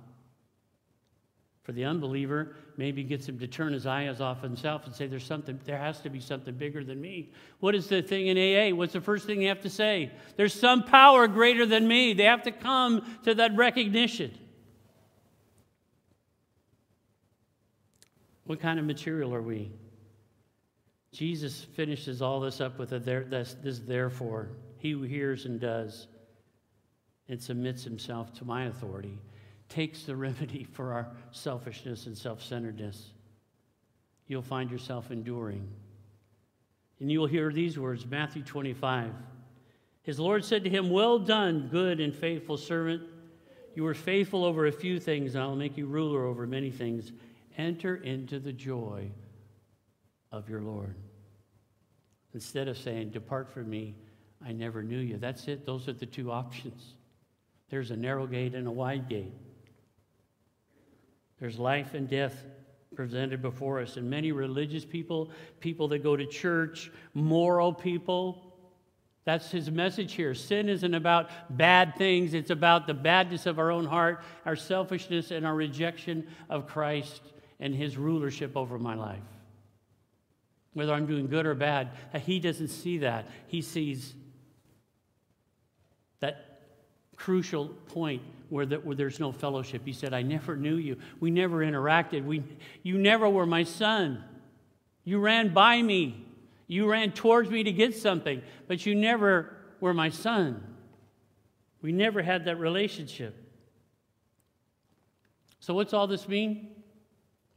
For 1.62 1.72
the 1.72 1.84
unbeliever, 1.84 2.54
maybe 2.76 3.02
gets 3.02 3.28
him 3.28 3.40
to 3.40 3.48
turn 3.48 3.72
his 3.72 3.86
eyes 3.86 4.20
off 4.20 4.40
himself 4.40 4.86
and 4.86 4.94
say, 4.94 5.08
There's 5.08 5.24
something, 5.24 5.58
there 5.64 5.78
has 5.78 6.00
to 6.02 6.10
be 6.10 6.20
something 6.20 6.54
bigger 6.54 6.84
than 6.84 7.00
me. 7.00 7.32
What 7.58 7.74
is 7.74 7.88
the 7.88 8.02
thing 8.02 8.28
in 8.28 8.36
AA? 8.36 8.76
What's 8.76 8.92
the 8.92 9.00
first 9.00 9.26
thing 9.26 9.42
you 9.42 9.48
have 9.48 9.62
to 9.62 9.70
say? 9.70 10.12
There's 10.36 10.54
some 10.54 10.84
power 10.84 11.26
greater 11.26 11.66
than 11.66 11.88
me. 11.88 12.12
They 12.12 12.24
have 12.24 12.42
to 12.42 12.52
come 12.52 13.04
to 13.24 13.34
that 13.34 13.56
recognition. 13.56 14.38
What 18.46 18.60
kind 18.60 18.78
of 18.78 18.84
material 18.84 19.34
are 19.34 19.42
we? 19.42 19.70
Jesus 21.12 21.62
finishes 21.62 22.22
all 22.22 22.40
this 22.40 22.60
up 22.60 22.78
with 22.78 22.92
a 22.92 22.98
there, 22.98 23.24
this, 23.24 23.56
this 23.62 23.78
therefore. 23.80 24.50
He 24.78 24.92
who 24.92 25.02
hears 25.02 25.46
and 25.46 25.58
does 25.58 26.08
and 27.28 27.42
submits 27.42 27.82
himself 27.82 28.32
to 28.34 28.44
my 28.44 28.64
authority 28.64 29.18
takes 29.68 30.04
the 30.04 30.16
remedy 30.16 30.64
for 30.64 30.92
our 30.92 31.08
selfishness 31.32 32.06
and 32.06 32.16
self 32.16 32.42
centeredness. 32.42 33.10
You'll 34.26 34.42
find 34.42 34.70
yourself 34.70 35.10
enduring. 35.10 35.68
And 37.00 37.10
you 37.10 37.20
will 37.20 37.26
hear 37.26 37.52
these 37.52 37.78
words 37.78 38.06
Matthew 38.06 38.42
25. 38.42 39.12
His 40.02 40.20
Lord 40.20 40.44
said 40.44 40.64
to 40.64 40.70
him, 40.70 40.90
Well 40.90 41.18
done, 41.18 41.68
good 41.70 42.00
and 42.00 42.14
faithful 42.14 42.56
servant. 42.56 43.02
You 43.74 43.82
were 43.84 43.94
faithful 43.94 44.44
over 44.44 44.66
a 44.66 44.72
few 44.72 44.98
things, 44.98 45.34
and 45.34 45.44
I 45.44 45.46
will 45.46 45.56
make 45.56 45.76
you 45.76 45.86
ruler 45.86 46.24
over 46.24 46.46
many 46.46 46.70
things. 46.70 47.12
Enter 47.56 47.96
into 47.96 48.38
the 48.38 48.52
joy 48.52 49.10
of 50.30 50.48
your 50.48 50.60
Lord. 50.60 50.94
Instead 52.34 52.68
of 52.68 52.76
saying, 52.76 53.10
Depart 53.10 53.50
from 53.50 53.70
me, 53.70 53.94
I 54.44 54.52
never 54.52 54.82
knew 54.82 54.98
you. 54.98 55.16
That's 55.16 55.48
it. 55.48 55.64
Those 55.64 55.88
are 55.88 55.94
the 55.94 56.06
two 56.06 56.30
options. 56.30 56.94
There's 57.70 57.90
a 57.90 57.96
narrow 57.96 58.26
gate 58.26 58.54
and 58.54 58.66
a 58.66 58.70
wide 58.70 59.08
gate. 59.08 59.32
There's 61.40 61.58
life 61.58 61.94
and 61.94 62.08
death 62.08 62.44
presented 62.94 63.42
before 63.42 63.80
us. 63.80 63.96
And 63.96 64.08
many 64.08 64.32
religious 64.32 64.84
people, 64.84 65.30
people 65.60 65.88
that 65.88 66.02
go 66.02 66.16
to 66.16 66.26
church, 66.26 66.90
moral 67.14 67.72
people, 67.72 68.42
that's 69.24 69.50
his 69.50 69.70
message 69.70 70.12
here. 70.12 70.34
Sin 70.34 70.68
isn't 70.68 70.94
about 70.94 71.30
bad 71.50 71.96
things, 71.96 72.32
it's 72.32 72.50
about 72.50 72.86
the 72.86 72.94
badness 72.94 73.46
of 73.46 73.58
our 73.58 73.72
own 73.72 73.84
heart, 73.84 74.22
our 74.44 74.56
selfishness, 74.56 75.30
and 75.30 75.44
our 75.44 75.54
rejection 75.54 76.26
of 76.48 76.66
Christ 76.66 77.22
and 77.60 77.74
his 77.74 77.96
rulership 77.96 78.56
over 78.56 78.78
my 78.78 78.94
life 78.94 79.22
whether 80.76 80.92
I'm 80.92 81.06
doing 81.06 81.26
good 81.26 81.46
or 81.46 81.54
bad. 81.54 81.88
He 82.26 82.38
doesn't 82.38 82.68
see 82.68 82.98
that. 82.98 83.30
He 83.46 83.62
sees 83.62 84.12
that 86.20 86.60
crucial 87.16 87.68
point 87.68 88.20
where, 88.50 88.66
the, 88.66 88.76
where 88.76 88.94
there's 88.94 89.18
no 89.18 89.32
fellowship. 89.32 89.80
He 89.86 89.94
said, 89.94 90.12
I 90.12 90.20
never 90.20 90.54
knew 90.54 90.76
you. 90.76 90.98
We 91.18 91.30
never 91.30 91.60
interacted. 91.60 92.26
We, 92.26 92.42
you 92.82 92.98
never 92.98 93.26
were 93.26 93.46
my 93.46 93.64
son. 93.64 94.22
You 95.02 95.18
ran 95.18 95.54
by 95.54 95.80
me. 95.80 96.26
You 96.66 96.90
ran 96.90 97.12
towards 97.12 97.48
me 97.48 97.62
to 97.62 97.72
get 97.72 97.96
something, 97.96 98.42
but 98.68 98.84
you 98.84 98.94
never 98.94 99.56
were 99.80 99.94
my 99.94 100.10
son. 100.10 100.62
We 101.80 101.90
never 101.90 102.20
had 102.20 102.44
that 102.44 102.58
relationship. 102.58 103.34
So, 105.60 105.72
what's 105.72 105.94
all 105.94 106.06
this 106.06 106.28
mean? 106.28 106.75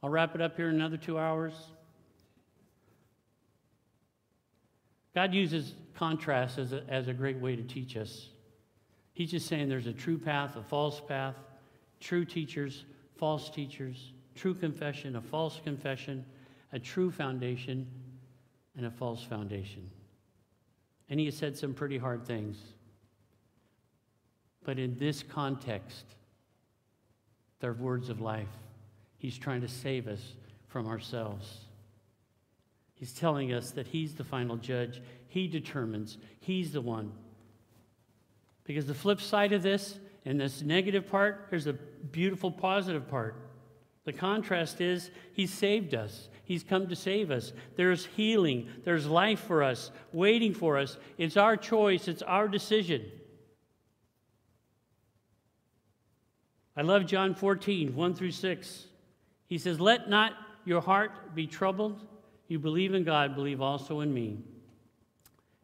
I'll 0.01 0.09
wrap 0.09 0.35
it 0.35 0.41
up 0.41 0.55
here 0.55 0.69
in 0.69 0.75
another 0.75 0.97
two 0.97 1.19
hours. 1.19 1.53
God 5.13 5.33
uses 5.33 5.73
contrast 5.95 6.57
as 6.57 6.71
a, 6.71 6.83
as 6.87 7.07
a 7.07 7.13
great 7.13 7.37
way 7.37 7.55
to 7.55 7.63
teach 7.63 7.97
us. 7.97 8.29
He's 9.13 9.31
just 9.31 9.47
saying 9.47 9.67
there's 9.67 9.87
a 9.87 9.93
true 9.93 10.17
path, 10.17 10.55
a 10.55 10.63
false 10.63 11.01
path, 11.01 11.35
true 11.99 12.23
teachers, 12.23 12.85
false 13.17 13.49
teachers, 13.49 14.13
true 14.35 14.53
confession, 14.53 15.17
a 15.17 15.21
false 15.21 15.59
confession, 15.63 16.25
a 16.71 16.79
true 16.79 17.11
foundation, 17.11 17.85
and 18.77 18.85
a 18.85 18.91
false 18.91 19.21
foundation. 19.21 19.89
And 21.09 21.19
he 21.19 21.25
has 21.25 21.35
said 21.35 21.57
some 21.57 21.73
pretty 21.73 21.97
hard 21.97 22.25
things. 22.25 22.57
But 24.63 24.79
in 24.79 24.97
this 24.97 25.23
context, 25.23 26.05
they're 27.59 27.73
words 27.73 28.07
of 28.07 28.21
life. 28.21 28.47
He's 29.19 29.37
trying 29.37 29.61
to 29.61 29.67
save 29.67 30.07
us 30.07 30.33
from 30.69 30.87
ourselves. 30.87 31.65
He's 32.95 33.13
telling 33.13 33.53
us 33.53 33.71
that 33.71 33.87
He's 33.87 34.15
the 34.15 34.23
final 34.23 34.57
judge. 34.57 35.01
He 35.27 35.47
determines. 35.47 36.17
He's 36.39 36.71
the 36.71 36.81
one. 36.81 37.11
Because 38.63 38.85
the 38.85 38.93
flip 38.93 39.21
side 39.21 39.51
of 39.53 39.61
this, 39.61 39.99
in 40.25 40.37
this 40.37 40.61
negative 40.61 41.07
part, 41.07 41.47
there's 41.49 41.67
a 41.67 41.73
beautiful 41.73 42.51
positive 42.51 43.07
part. 43.07 43.35
The 44.05 44.13
contrast 44.13 44.79
is 44.79 45.11
He's 45.33 45.53
saved 45.53 45.93
us. 45.93 46.29
He's 46.45 46.63
come 46.63 46.87
to 46.87 46.95
save 46.95 47.29
us. 47.29 47.51
There's 47.75 48.05
healing. 48.05 48.69
There's 48.83 49.05
life 49.05 49.41
for 49.41 49.63
us, 49.63 49.91
waiting 50.13 50.53
for 50.53 50.77
us. 50.77 50.97
It's 51.17 51.37
our 51.37 51.57
choice, 51.57 52.07
it's 52.07 52.21
our 52.21 52.47
decision. 52.47 53.05
I 56.75 56.83
love 56.83 57.05
John 57.05 57.35
14, 57.35 57.93
1 57.93 58.15
through 58.15 58.31
6. 58.31 58.85
He 59.49 59.57
says, 59.57 59.79
Let 59.79 60.09
not 60.09 60.33
your 60.63 60.79
heart 60.79 61.35
be 61.35 61.47
troubled. 61.47 62.07
You 62.47 62.59
believe 62.59 62.93
in 62.93 63.03
God, 63.03 63.35
believe 63.35 63.61
also 63.61 63.99
in 63.99 64.13
me. 64.13 64.37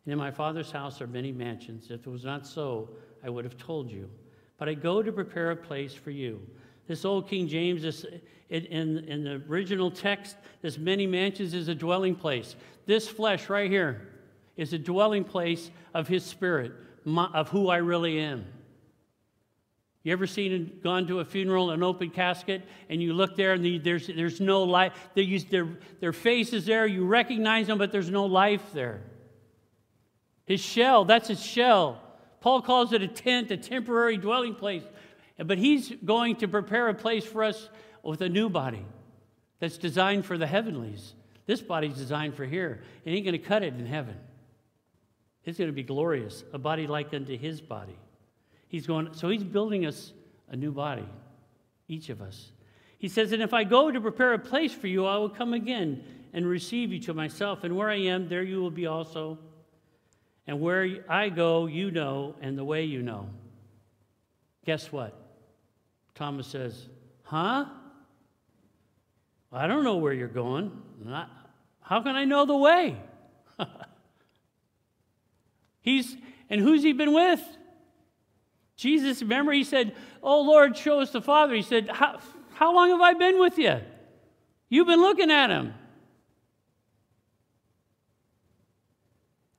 And 0.05 0.11
in 0.11 0.17
my 0.17 0.31
Father's 0.31 0.71
house 0.71 1.01
are 1.01 1.07
many 1.07 1.31
mansions. 1.31 1.89
If 1.89 2.05
it 2.05 2.09
was 2.09 2.25
not 2.25 2.45
so, 2.45 2.89
I 3.23 3.29
would 3.29 3.45
have 3.45 3.57
told 3.57 3.89
you. 3.89 4.09
But 4.57 4.69
I 4.69 4.73
go 4.73 5.01
to 5.01 5.11
prepare 5.11 5.51
a 5.51 5.55
place 5.55 5.93
for 5.93 6.11
you. 6.11 6.41
This 6.87 7.05
old 7.05 7.27
King 7.27 7.47
James, 7.47 7.81
this, 7.81 8.05
in, 8.49 8.99
in 8.99 9.23
the 9.23 9.41
original 9.49 9.89
text, 9.89 10.37
this 10.61 10.77
many 10.77 11.07
mansions 11.07 11.53
is 11.53 11.67
a 11.67 11.75
dwelling 11.75 12.15
place. 12.15 12.55
This 12.85 13.07
flesh 13.07 13.49
right 13.49 13.69
here 13.69 14.09
is 14.55 14.73
a 14.73 14.79
dwelling 14.79 15.23
place 15.23 15.71
of 15.93 16.07
his 16.07 16.23
spirit, 16.23 16.71
of 17.05 17.49
who 17.49 17.69
I 17.69 17.77
really 17.77 18.19
am. 18.19 18.45
You 20.05 20.11
ever 20.11 20.27
seen 20.27 20.53
and 20.53 20.83
gone 20.83 21.07
to 21.07 21.19
a 21.19 21.25
funeral, 21.25 21.71
an 21.71 21.81
open 21.81 22.11
casket, 22.11 22.61
and 22.89 23.01
you 23.01 23.11
look 23.13 23.35
there 23.35 23.53
and 23.53 23.65
the, 23.65 23.79
there's, 23.79 24.05
there's 24.05 24.39
no 24.39 24.61
life? 24.61 24.93
They 25.15 25.39
Their, 25.39 25.67
their 25.99 26.13
face 26.13 26.53
is 26.53 26.67
there, 26.67 26.85
you 26.85 27.05
recognize 27.05 27.65
them, 27.65 27.79
but 27.79 27.91
there's 27.91 28.11
no 28.11 28.25
life 28.25 28.61
there. 28.71 29.01
His 30.45 30.61
shell, 30.61 31.05
that's 31.05 31.29
his 31.29 31.43
shell. 31.43 32.03
Paul 32.39 32.61
calls 32.61 32.93
it 32.93 33.01
a 33.01 33.07
tent, 33.07 33.49
a 33.49 33.57
temporary 33.57 34.17
dwelling 34.17 34.53
place. 34.53 34.83
But 35.43 35.57
he's 35.57 35.91
going 36.05 36.35
to 36.35 36.47
prepare 36.47 36.87
a 36.87 36.93
place 36.93 37.25
for 37.25 37.43
us 37.43 37.67
with 38.03 38.21
a 38.21 38.29
new 38.29 38.47
body 38.47 38.85
that's 39.57 39.79
designed 39.79 40.23
for 40.23 40.37
the 40.37 40.45
heavenlies. 40.45 41.15
This 41.47 41.61
body's 41.61 41.95
designed 41.95 42.35
for 42.35 42.45
here. 42.45 42.83
And 43.07 43.15
he's 43.15 43.23
going 43.23 43.33
to 43.33 43.39
cut 43.39 43.63
it 43.63 43.73
in 43.73 43.87
heaven. 43.87 44.17
It's 45.45 45.57
going 45.57 45.69
to 45.69 45.75
be 45.75 45.81
glorious, 45.81 46.43
a 46.53 46.59
body 46.59 46.85
like 46.85 47.11
unto 47.11 47.35
his 47.35 47.59
body. 47.59 47.97
He's 48.75 48.85
going, 48.85 49.13
so 49.13 49.29
he's 49.29 49.41
building 49.41 49.85
us 49.85 50.11
a 50.49 50.55
new 50.57 50.73
body, 50.73 51.07
each 51.87 52.09
of 52.09 52.21
us. 52.21 52.51
He 52.97 53.07
says, 53.07 53.31
And 53.31 53.41
if 53.41 53.53
I 53.53 53.63
go 53.63 53.89
to 53.89 54.01
prepare 54.01 54.33
a 54.33 54.37
place 54.37 54.73
for 54.73 54.87
you, 54.87 55.05
I 55.05 55.15
will 55.15 55.29
come 55.29 55.53
again 55.53 56.03
and 56.33 56.45
receive 56.45 56.91
you 56.91 56.99
to 57.03 57.13
myself. 57.13 57.63
And 57.63 57.77
where 57.77 57.89
I 57.89 57.99
am, 57.99 58.27
there 58.27 58.43
you 58.43 58.59
will 58.59 58.69
be 58.69 58.85
also. 58.85 59.39
And 60.45 60.59
where 60.59 61.05
I 61.07 61.29
go, 61.29 61.67
you 61.67 61.89
know, 61.89 62.35
and 62.41 62.57
the 62.57 62.65
way 62.65 62.83
you 62.83 63.01
know. 63.01 63.29
Guess 64.65 64.91
what? 64.91 65.17
Thomas 66.13 66.45
says, 66.45 66.89
Huh? 67.23 67.67
I 69.53 69.67
don't 69.67 69.85
know 69.85 69.95
where 69.95 70.11
you're 70.11 70.27
going. 70.27 70.69
Not, 71.01 71.29
how 71.79 72.01
can 72.01 72.17
I 72.17 72.25
know 72.25 72.45
the 72.45 72.57
way? 72.57 72.97
He's, 75.79 76.17
and 76.49 76.59
who's 76.59 76.83
he 76.83 76.91
been 76.91 77.13
with? 77.13 77.41
Jesus, 78.75 79.21
remember, 79.21 79.51
he 79.53 79.63
said, 79.63 79.95
Oh 80.21 80.41
Lord, 80.41 80.75
show 80.77 80.99
us 80.99 81.11
the 81.11 81.21
Father. 81.21 81.55
He 81.55 81.61
said, 81.61 81.89
How, 81.89 82.19
how 82.53 82.73
long 82.73 82.89
have 82.89 83.01
I 83.01 83.13
been 83.13 83.39
with 83.39 83.57
you? 83.57 83.79
You've 84.69 84.87
been 84.87 85.01
looking 85.01 85.31
at 85.31 85.49
him. 85.49 85.73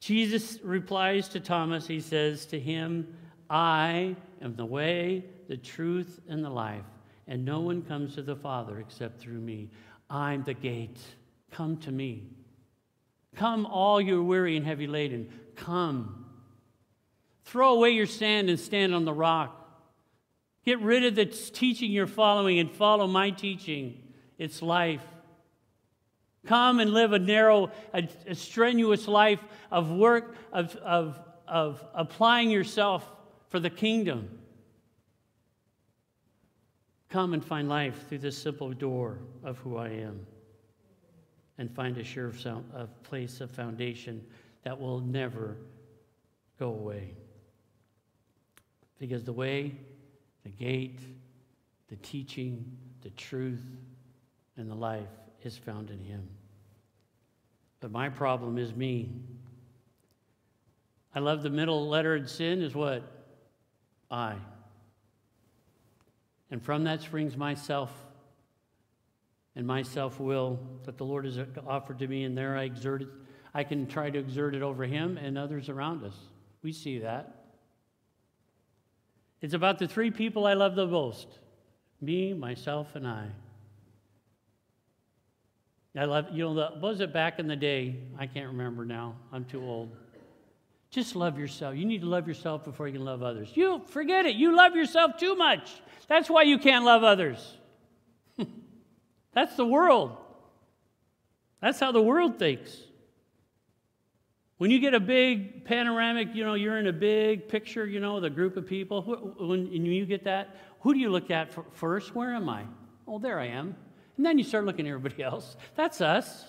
Jesus 0.01 0.59
replies 0.63 1.29
to 1.31 1.41
Thomas, 1.41 1.87
he 1.87 2.01
says 2.01 2.47
to 2.47 2.61
him, 2.61 3.17
I 3.51 4.15
am 4.41 4.55
the 4.55 4.65
way, 4.65 5.25
the 5.49 5.57
truth, 5.57 6.21
and 6.29 6.45
the 6.45 6.51
life, 6.51 6.85
and 7.27 7.45
no 7.45 7.61
one 7.61 7.83
comes 7.83 8.15
to 8.15 8.23
the 8.23 8.37
Father 8.37 8.79
except 8.79 9.21
through 9.21 9.41
me. 9.41 9.71
I'm 10.09 10.45
the 10.45 10.55
gate. 10.55 11.01
Come 11.51 11.79
to 11.79 11.91
me. 11.91 12.29
Come, 13.35 13.67
all 13.67 14.01
you're 14.01 14.23
weary 14.23 14.57
and 14.57 14.65
heavy 14.65 14.87
laden. 14.87 15.29
Come. 15.57 16.26
Throw 17.47 17.75
away 17.75 17.91
your 17.91 18.07
sand 18.07 18.51
and 18.51 18.59
stand 18.59 18.95
on 18.95 19.05
the 19.05 19.13
rock. 19.13 19.63
Get 20.65 20.81
rid 20.81 21.05
of 21.05 21.15
the 21.15 21.27
teaching 21.27 21.93
you're 21.93 22.09
following 22.09 22.59
and 22.59 22.71
follow 22.71 23.07
my 23.07 23.31
teaching. 23.31 24.03
It's 24.37 24.63
life. 24.63 25.05
Come 26.45 26.81
and 26.81 26.93
live 26.93 27.13
a 27.13 27.21
narrow, 27.21 27.71
a, 27.95 28.09
a 28.27 28.35
strenuous 28.35 29.07
life 29.07 29.43
of 29.71 29.93
work, 29.93 30.35
of, 30.53 30.75
of, 30.77 31.21
of 31.47 31.85
applying 31.95 32.51
yourself 32.51 33.09
for 33.49 33.61
the 33.61 33.71
kingdom. 33.71 34.29
Come 37.09 37.33
and 37.33 37.45
find 37.45 37.69
life 37.69 38.09
through 38.09 38.19
this 38.19 38.37
simple 38.37 38.73
door 38.73 39.21
of 39.45 39.59
who 39.59 39.77
I 39.77 39.91
am 39.91 40.27
and 41.59 41.71
find 41.71 41.97
a 41.97 42.03
sure 42.05 42.33
a 42.75 42.87
place 43.05 43.41
of 43.41 43.53
foundation 43.53 44.25
that 44.65 44.79
will 44.81 44.99
never 44.99 45.57
go 46.59 46.71
away. 46.71 47.15
Because 48.99 49.25
the 49.25 49.33
way, 49.33 49.75
the 50.45 50.51
gate, 50.51 51.01
the 51.89 51.97
teaching, 51.97 52.77
the 53.03 53.11
truth, 53.11 53.65
and 54.57 54.71
the 54.71 54.75
life 54.75 55.09
is 55.43 55.57
found 55.57 55.91
in 55.91 56.01
Him. 56.01 56.29
But 57.81 57.91
my 57.91 58.09
problem 58.09 58.59
is 58.59 58.75
me. 58.75 59.13
I 61.15 61.21
love 61.21 61.43
the 61.43 61.51
middle 61.51 61.89
letter 61.89 62.17
in 62.17 62.27
sin 62.27 62.63
is 62.63 62.75
what? 62.75 63.03
I. 64.11 64.37
And 66.51 66.63
from 66.63 66.85
that 66.85 67.03
springs 67.03 67.37
myself 67.37 67.93
and 69.57 69.67
my 69.67 69.83
self 69.83 70.21
will 70.21 70.61
that 70.85 70.99
the 70.99 71.05
Lord 71.05 71.25
has 71.25 71.39
offered 71.67 71.99
to 72.01 72.07
me, 72.07 72.25
and 72.25 72.37
there 72.37 72.57
I 72.57 72.65
exert 72.65 73.03
it. 73.03 73.09
I 73.55 73.65
can 73.65 73.87
try 73.87 74.11
to 74.11 74.19
exert 74.19 74.55
it 74.55 74.63
over 74.63 74.85
Him 74.85 75.17
and 75.17 75.39
others 75.39 75.71
around 75.71 76.05
us. 76.05 76.15
We 76.63 76.73
see 76.73 76.99
that. 76.99 77.36
It's 79.41 79.55
about 79.55 79.79
the 79.79 79.87
three 79.87 80.11
people 80.11 80.47
I 80.47 80.55
love 80.55 80.75
the 80.75 80.87
most 80.87 81.29
me, 82.01 82.35
myself, 82.35 82.95
and 82.95 83.07
I. 83.07 83.27
I 85.97 86.05
love, 86.05 86.27
you 86.31 86.45
know, 86.45 86.55
the, 86.55 86.79
was 86.79 87.01
it 87.01 87.13
back 87.13 87.39
in 87.39 87.47
the 87.47 87.57
day? 87.57 87.97
I 88.19 88.27
can't 88.27 88.49
remember 88.49 88.85
now. 88.85 89.15
I'm 89.33 89.47
too 89.47 89.63
old. 89.63 89.97
Just 90.91 91.17
love 91.17 91.39
yourself. 91.39 91.75
You 91.75 91.87
need 91.87 92.03
to 92.03 92.07
love 92.07 92.29
yourself 92.29 92.65
before 92.65 92.87
you 92.87 92.95
can 92.95 93.05
love 93.05 93.23
others. 93.23 93.51
You 93.55 93.83
forget 93.87 94.27
it. 94.27 94.37
You 94.37 94.55
love 94.55 94.77
yourself 94.77 95.17
too 95.17 95.35
much. 95.35 95.71
That's 96.07 96.29
why 96.29 96.43
you 96.43 96.59
can't 96.59 96.85
love 96.85 97.03
others. 97.03 97.57
That's 99.33 99.57
the 99.57 99.67
world. 99.67 100.17
That's 101.61 101.81
how 101.81 101.93
the 101.93 102.03
world 102.03 102.39
thinks. 102.39 102.77
When 104.59 104.71
you 104.71 104.79
get 104.79 104.95
a 104.95 105.01
big 105.01 105.65
panoramic, 105.67 106.35
you 106.35 106.45
know, 106.45 106.55
you're 106.55 106.79
in 106.79 106.87
a 106.87 106.93
big 106.93 107.49
picture, 107.49 107.87
you 107.87 108.01
know, 108.01 108.21
the 108.21 108.31
group 108.31 108.57
of 108.57 108.67
people, 108.67 109.03
when 109.39 109.71
you 109.71 110.07
get 110.07 110.25
that, 110.25 110.57
who 110.81 110.95
do 110.95 111.01
you 111.01 111.11
look 111.11 111.31
at 111.31 111.51
first? 111.75 112.15
Where 112.15 112.35
am 112.35 112.49
I? 112.49 112.65
Oh, 113.07 113.19
there 113.19 113.39
I 113.39 113.49
am. 113.49 113.77
And 114.17 114.25
then 114.25 114.39
you 114.39 114.45
start 114.45 114.65
looking 114.65 114.87
at 114.87 114.95
everybody 114.95 115.23
else. 115.23 115.57
That's 115.75 116.01
us. 116.01 116.47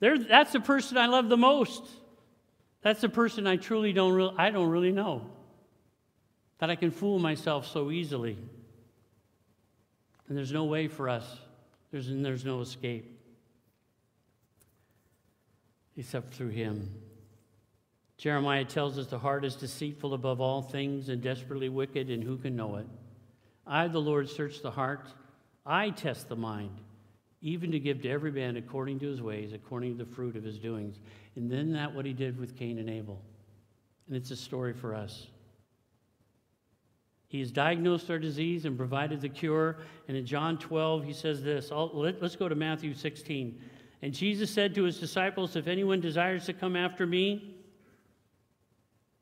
There, 0.00 0.18
that's 0.18 0.52
the 0.52 0.60
person 0.60 0.96
I 0.96 1.06
love 1.06 1.28
the 1.28 1.36
most. 1.36 1.84
That's 2.82 3.02
the 3.02 3.08
person 3.08 3.46
I 3.46 3.56
truly 3.56 3.92
don't, 3.92 4.12
re- 4.12 4.32
I 4.36 4.50
don't 4.50 4.68
really 4.68 4.90
know. 4.90 5.30
That 6.58 6.70
I 6.70 6.74
can 6.74 6.90
fool 6.90 7.20
myself 7.20 7.68
so 7.68 7.90
easily. 7.92 8.36
And 10.28 10.36
there's 10.36 10.52
no 10.52 10.64
way 10.64 10.88
for 10.88 11.08
us, 11.08 11.38
there's, 11.92 12.08
and 12.08 12.24
there's 12.24 12.44
no 12.44 12.60
escape 12.60 13.19
except 15.96 16.34
through 16.34 16.50
Him. 16.50 16.90
Jeremiah 18.16 18.66
tells 18.66 18.98
us 18.98 19.06
the 19.06 19.18
heart 19.18 19.44
is 19.44 19.56
deceitful 19.56 20.12
above 20.12 20.40
all 20.40 20.60
things 20.60 21.08
and 21.08 21.22
desperately 21.22 21.70
wicked, 21.70 22.10
and 22.10 22.22
who 22.22 22.36
can 22.36 22.54
know 22.54 22.76
it? 22.76 22.86
I, 23.66 23.88
the 23.88 23.98
Lord, 23.98 24.28
search 24.28 24.60
the 24.60 24.70
heart. 24.70 25.06
I 25.64 25.90
test 25.90 26.28
the 26.28 26.36
mind, 26.36 26.76
even 27.40 27.72
to 27.72 27.78
give 27.78 28.02
to 28.02 28.10
every 28.10 28.32
man 28.32 28.56
according 28.56 28.98
to 29.00 29.06
his 29.06 29.22
ways, 29.22 29.52
according 29.52 29.96
to 29.96 30.04
the 30.04 30.10
fruit 30.10 30.36
of 30.36 30.44
his 30.44 30.58
doings. 30.58 31.00
And 31.36 31.50
then 31.50 31.72
that 31.72 31.94
what 31.94 32.04
he 32.04 32.12
did 32.12 32.38
with 32.38 32.58
Cain 32.58 32.78
and 32.78 32.90
Abel. 32.90 33.22
And 34.06 34.16
it's 34.16 34.30
a 34.30 34.36
story 34.36 34.74
for 34.74 34.94
us. 34.94 35.28
He 37.28 37.38
has 37.38 37.52
diagnosed 37.52 38.10
our 38.10 38.18
disease 38.18 38.64
and 38.64 38.76
provided 38.76 39.20
the 39.20 39.28
cure. 39.28 39.78
And 40.08 40.16
in 40.16 40.26
John 40.26 40.58
12, 40.58 41.04
he 41.04 41.12
says 41.12 41.44
this. 41.44 41.70
Let, 41.70 42.20
let's 42.20 42.34
go 42.34 42.48
to 42.48 42.56
Matthew 42.56 42.92
16. 42.92 43.62
And 44.02 44.14
Jesus 44.14 44.50
said 44.50 44.74
to 44.74 44.84
his 44.84 44.98
disciples, 44.98 45.56
If 45.56 45.66
anyone 45.66 46.00
desires 46.00 46.46
to 46.46 46.52
come 46.52 46.74
after 46.74 47.06
me, 47.06 47.54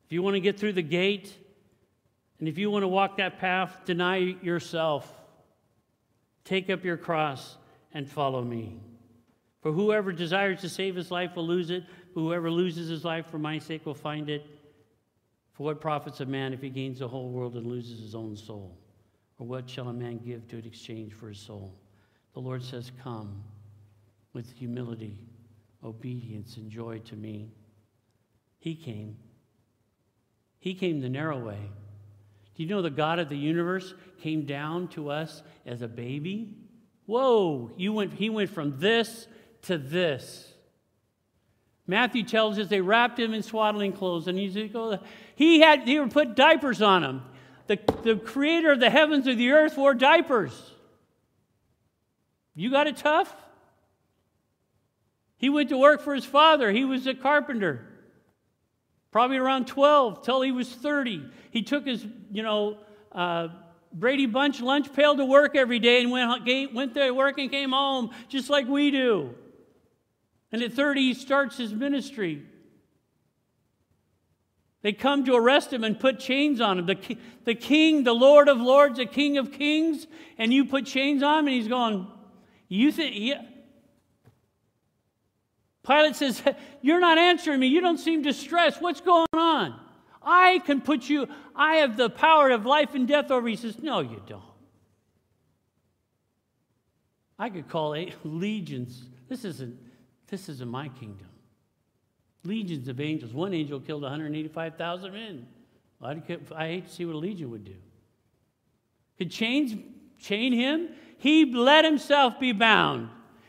if 0.04 0.12
you 0.12 0.22
want 0.22 0.34
to 0.34 0.40
get 0.40 0.58
through 0.58 0.74
the 0.74 0.82
gate, 0.82 1.36
and 2.38 2.48
if 2.48 2.56
you 2.56 2.70
want 2.70 2.84
to 2.84 2.88
walk 2.88 3.16
that 3.16 3.38
path, 3.38 3.80
deny 3.84 4.16
yourself. 4.16 5.12
Take 6.44 6.70
up 6.70 6.84
your 6.84 6.96
cross 6.96 7.56
and 7.92 8.08
follow 8.08 8.42
me. 8.42 8.80
For 9.60 9.72
whoever 9.72 10.12
desires 10.12 10.60
to 10.60 10.68
save 10.68 10.94
his 10.94 11.10
life 11.10 11.34
will 11.34 11.46
lose 11.46 11.70
it. 11.70 11.84
Whoever 12.14 12.50
loses 12.50 12.88
his 12.88 13.04
life 13.04 13.26
for 13.26 13.38
my 13.38 13.58
sake 13.58 13.84
will 13.84 13.94
find 13.94 14.30
it. 14.30 14.46
For 15.52 15.64
what 15.64 15.80
profits 15.80 16.20
a 16.20 16.26
man 16.26 16.52
if 16.52 16.62
he 16.62 16.70
gains 16.70 17.00
the 17.00 17.08
whole 17.08 17.30
world 17.30 17.56
and 17.56 17.66
loses 17.66 18.00
his 18.00 18.14
own 18.14 18.36
soul? 18.36 18.78
Or 19.38 19.46
what 19.46 19.68
shall 19.68 19.88
a 19.88 19.92
man 19.92 20.18
give 20.18 20.46
to 20.48 20.58
exchange 20.58 21.12
for 21.12 21.28
his 21.28 21.38
soul? 21.38 21.74
The 22.34 22.40
Lord 22.40 22.62
says, 22.62 22.92
Come 23.02 23.42
with 24.32 24.52
humility, 24.52 25.18
obedience, 25.84 26.56
and 26.56 26.70
joy 26.70 26.98
to 27.06 27.16
me. 27.16 27.52
He 28.58 28.74
came. 28.74 29.16
He 30.58 30.74
came 30.74 31.00
the 31.00 31.08
narrow 31.08 31.38
way. 31.38 31.70
Do 32.54 32.62
you 32.62 32.68
know 32.68 32.82
the 32.82 32.90
God 32.90 33.18
of 33.20 33.28
the 33.28 33.36
universe 33.36 33.94
came 34.20 34.44
down 34.44 34.88
to 34.88 35.10
us 35.10 35.42
as 35.64 35.80
a 35.82 35.88
baby? 35.88 36.56
Whoa, 37.06 37.70
you 37.76 37.92
went, 37.92 38.14
he 38.14 38.28
went 38.28 38.50
from 38.50 38.78
this 38.78 39.28
to 39.62 39.78
this. 39.78 40.52
Matthew 41.86 42.22
tells 42.22 42.58
us 42.58 42.68
they 42.68 42.82
wrapped 42.82 43.18
him 43.18 43.32
in 43.32 43.42
swaddling 43.42 43.92
clothes, 43.92 44.28
and 44.28 44.38
he 44.38 45.60
had 45.60 45.88
he 45.88 45.98
would 45.98 46.10
put 46.10 46.34
diapers 46.34 46.82
on 46.82 47.02
him. 47.02 47.22
The, 47.66 47.78
the 48.02 48.16
creator 48.16 48.72
of 48.72 48.80
the 48.80 48.90
heavens 48.90 49.26
and 49.26 49.38
the 49.38 49.50
earth 49.52 49.76
wore 49.76 49.94
diapers. 49.94 50.74
You 52.54 52.70
got 52.70 52.86
it 52.86 52.96
tough? 52.96 53.34
He 55.38 55.48
went 55.48 55.70
to 55.70 55.78
work 55.78 56.02
for 56.02 56.14
his 56.14 56.24
father. 56.24 56.70
He 56.70 56.84
was 56.84 57.06
a 57.06 57.14
carpenter. 57.14 57.86
Probably 59.10 59.38
around 59.38 59.66
12 59.66 60.22
till 60.22 60.42
he 60.42 60.52
was 60.52 60.68
30. 60.68 61.24
He 61.50 61.62
took 61.62 61.86
his, 61.86 62.04
you 62.30 62.42
know, 62.42 62.78
uh, 63.12 63.48
Brady 63.92 64.26
Bunch 64.26 64.60
lunch 64.60 64.92
pail 64.92 65.16
to 65.16 65.24
work 65.24 65.56
every 65.56 65.78
day 65.78 66.02
and 66.02 66.10
went, 66.10 66.74
went 66.74 66.92
there 66.92 67.06
to 67.06 67.14
work 67.14 67.38
and 67.38 67.50
came 67.50 67.70
home 67.70 68.10
just 68.28 68.50
like 68.50 68.68
we 68.68 68.90
do. 68.90 69.34
And 70.52 70.62
at 70.62 70.72
30, 70.72 71.00
he 71.00 71.14
starts 71.14 71.56
his 71.56 71.72
ministry. 71.72 72.42
They 74.82 74.92
come 74.92 75.24
to 75.24 75.34
arrest 75.34 75.72
him 75.72 75.84
and 75.84 75.98
put 75.98 76.18
chains 76.18 76.60
on 76.60 76.78
him. 76.78 76.86
The, 76.86 77.18
the 77.44 77.54
king, 77.54 78.04
the 78.04 78.12
Lord 78.12 78.48
of 78.48 78.58
lords, 78.58 78.98
the 78.98 79.06
king 79.06 79.38
of 79.38 79.52
kings, 79.52 80.06
and 80.36 80.52
you 80.52 80.64
put 80.64 80.86
chains 80.86 81.22
on 81.22 81.40
him, 81.40 81.46
and 81.46 81.56
he's 81.56 81.68
going, 81.68 82.06
You 82.68 82.92
think. 82.92 83.14
Yeah. 83.16 83.42
Pilate 85.88 86.16
says, 86.16 86.42
You're 86.82 87.00
not 87.00 87.16
answering 87.16 87.60
me. 87.60 87.66
You 87.66 87.80
don't 87.80 87.98
seem 87.98 88.20
distressed. 88.22 88.82
What's 88.82 89.00
going 89.00 89.26
on? 89.32 89.80
I 90.22 90.60
can 90.66 90.82
put 90.82 91.08
you, 91.08 91.26
I 91.56 91.76
have 91.76 91.96
the 91.96 92.10
power 92.10 92.50
of 92.50 92.66
life 92.66 92.94
and 92.94 93.08
death 93.08 93.30
over 93.30 93.48
you. 93.48 93.56
He 93.56 93.62
says, 93.62 93.82
No, 93.82 94.00
you 94.00 94.22
don't. 94.26 94.42
I 97.38 97.48
could 97.48 97.68
call 97.68 97.94
eight 97.94 98.14
legions. 98.24 99.04
This 99.28 99.44
isn't 99.44 99.78
this 100.26 100.50
isn't 100.50 100.68
my 100.68 100.88
kingdom. 100.88 101.28
Legions 102.44 102.88
of 102.88 103.00
angels. 103.00 103.32
One 103.32 103.54
angel 103.54 103.80
killed 103.80 104.02
185,000 104.02 105.12
men. 105.12 105.46
I 106.02 106.14
hate 106.14 106.86
to 106.86 106.92
see 106.92 107.06
what 107.06 107.14
a 107.14 107.18
legion 107.18 107.50
would 107.50 107.64
do. 107.64 107.76
Could 109.16 109.30
chains 109.30 109.74
chain 110.18 110.52
him? 110.52 110.90
He 111.16 111.52
let 111.54 111.84
himself 111.84 112.38
be 112.38 112.52
bound. 112.52 113.08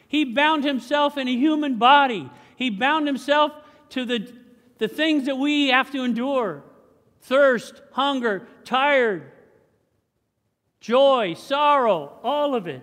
He 0.09 0.25
bound 0.25 0.63
himself 0.63 1.17
in 1.17 1.27
a 1.27 1.35
human 1.35 1.75
body. 1.75 2.29
He 2.55 2.71
bound 2.71 3.05
himself 3.05 3.53
to 3.89 4.03
the, 4.03 4.33
the 4.79 4.87
things 4.87 5.27
that 5.27 5.37
we 5.37 5.69
have 5.69 5.91
to 5.91 6.03
endure 6.03 6.63
thirst, 7.21 7.81
hunger, 7.91 8.47
tired, 8.65 9.31
joy, 10.79 11.35
sorrow, 11.35 12.17
all 12.23 12.55
of 12.55 12.65
it. 12.65 12.81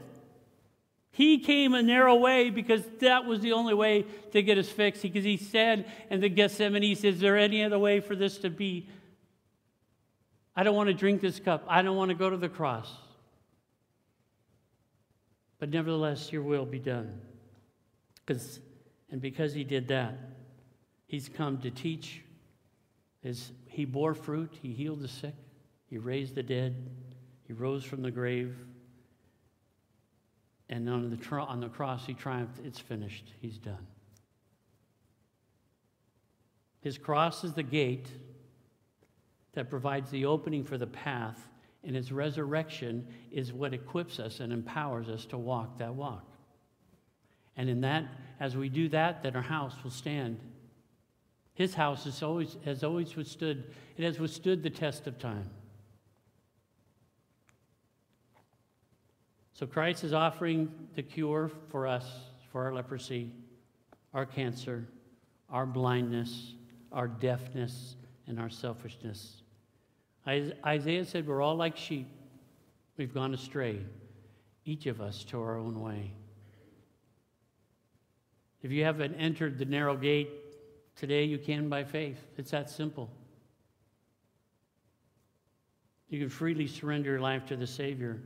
He 1.11 1.39
came 1.39 1.75
a 1.75 1.83
narrow 1.83 2.15
way 2.15 2.51
because 2.51 2.83
that 3.01 3.25
was 3.25 3.41
the 3.41 3.53
only 3.53 3.75
way 3.75 4.05
to 4.33 4.43
get 4.43 4.57
us 4.57 4.69
fixed. 4.69 5.03
Because 5.03 5.25
he 5.25 5.37
said 5.37 5.91
in 6.11 6.21
the 6.21 6.29
Gethsemane, 6.29 6.83
he 6.83 6.95
says, 6.95 7.17
Is 7.17 7.21
there 7.21 7.37
any 7.37 7.65
other 7.65 7.79
way 7.79 8.01
for 8.01 8.15
this 8.15 8.39
to 8.39 8.51
be? 8.51 8.89
I 10.55 10.63
don't 10.63 10.77
want 10.77 10.89
to 10.89 10.95
drink 10.95 11.23
this 11.23 11.41
cup. 11.41 11.65
I 11.67 11.83
don't 11.83 11.97
want 11.97 12.11
to 12.11 12.15
go 12.15 12.31
to 12.31 12.37
the 12.37 12.49
cross. 12.51 12.93
But 15.59 15.71
nevertheless, 15.71 16.33
your 16.33 16.43
will 16.43 16.67
be 16.67 16.79
done. 16.79 17.21
Because, 18.25 18.61
and 19.11 19.21
because 19.21 19.55
he 19.55 19.65
did 19.65 19.89
that, 19.89 20.19
he's 21.07 21.29
come 21.29 21.59
to 21.59 21.71
teach. 21.71 22.23
His, 23.23 23.53
he 23.67 23.85
bore 23.85 24.15
fruit, 24.15 24.53
he 24.61 24.73
healed 24.73 25.01
the 25.01 25.09
sick, 25.09 25.35
he 25.89 25.99
raised 25.99 26.35
the 26.35 26.43
dead, 26.43 26.91
he 27.47 27.53
rose 27.53 27.85
from 27.85 28.03
the 28.03 28.11
grave. 28.11 28.57
And 30.69 30.89
on 30.89 31.11
the, 31.11 31.37
on 31.37 31.61
the 31.61 31.69
cross, 31.69 32.07
he 32.07 32.15
triumphed. 32.15 32.59
It's 32.65 32.81
finished. 32.81 33.33
He's 33.41 33.57
done. 33.57 33.87
His 36.81 36.99
cross 36.99 37.45
is 37.45 37.53
the 37.53 37.63
gate 37.63 38.09
that 39.53 39.71
provides 39.71 40.11
the 40.11 40.27
opening 40.27 40.65
for 40.65 40.77
the 40.77 40.87
path 40.87 41.49
and 41.87 41.95
his 41.95 42.11
resurrection 42.11 43.07
is 43.31 43.53
what 43.53 43.73
equips 43.73 44.19
us 44.19 44.41
and 44.41 44.53
empowers 44.53 45.09
us 45.09 45.25
to 45.27 45.39
walk 45.39 45.79
that 45.79 45.95
walk. 45.95 46.27
And 47.57 47.71
in 47.71 47.81
that, 47.83 48.05
as 48.41 48.57
we 48.57 48.69
do 48.69 48.89
that, 48.89 49.23
then 49.23 49.37
our 49.37 49.43
house 49.43 49.75
will 49.85 49.93
stand. 49.93 50.41
His 51.55 51.75
house 51.75 52.05
has 52.05 52.23
always, 52.23 52.57
has 52.65 52.83
always 52.83 53.15
withstood, 53.15 53.73
it 53.97 54.05
has 54.05 54.19
withstood 54.19 54.63
the 54.63 54.71
test 54.71 55.07
of 55.07 55.19
time. 55.19 55.49
So 59.55 59.67
Christ 59.67 60.05
is 60.05 60.13
offering 60.13 60.71
the 60.97 61.03
cure 61.03 61.51
for 61.71 61.87
us, 61.87 62.05
for 62.53 62.65
our 62.65 62.75
leprosy, 62.75 63.31
our 64.13 64.27
cancer, 64.27 64.87
our 65.49 65.65
blindness, 65.65 66.53
our 66.93 67.09
deafness, 67.09 67.95
and 68.27 68.39
our 68.41 68.51
selfishness. 68.51 69.43
Isaiah 70.29 71.05
said, 71.05 71.27
We're 71.27 71.43
all 71.43 71.57
like 71.57 71.77
sheep. 71.77 72.09
We've 72.97 73.13
gone 73.13 73.35
astray, 73.35 73.81
each 74.65 74.87
of 74.87 75.01
us 75.01 75.25
to 75.25 75.41
our 75.41 75.57
own 75.57 75.81
way. 75.81 76.13
If 78.63 78.73
you 78.73 78.85
haven't 78.85 79.15
entered 79.15 79.59
the 79.59 79.65
narrow 79.65 79.97
gate 79.97 80.31
today, 80.97 81.25
you 81.25 81.39
can 81.39 81.69
by 81.69 81.85
faith. 81.85 82.19
It's 82.37 82.51
that 82.51 82.71
simple. 82.71 83.11
You 86.09 86.19
can 86.19 86.29
freely 86.29 86.67
surrender 86.67 87.11
your 87.11 87.21
life 87.21 87.47
to 87.47 87.57
the 87.57 87.67
Savior. 87.67 88.21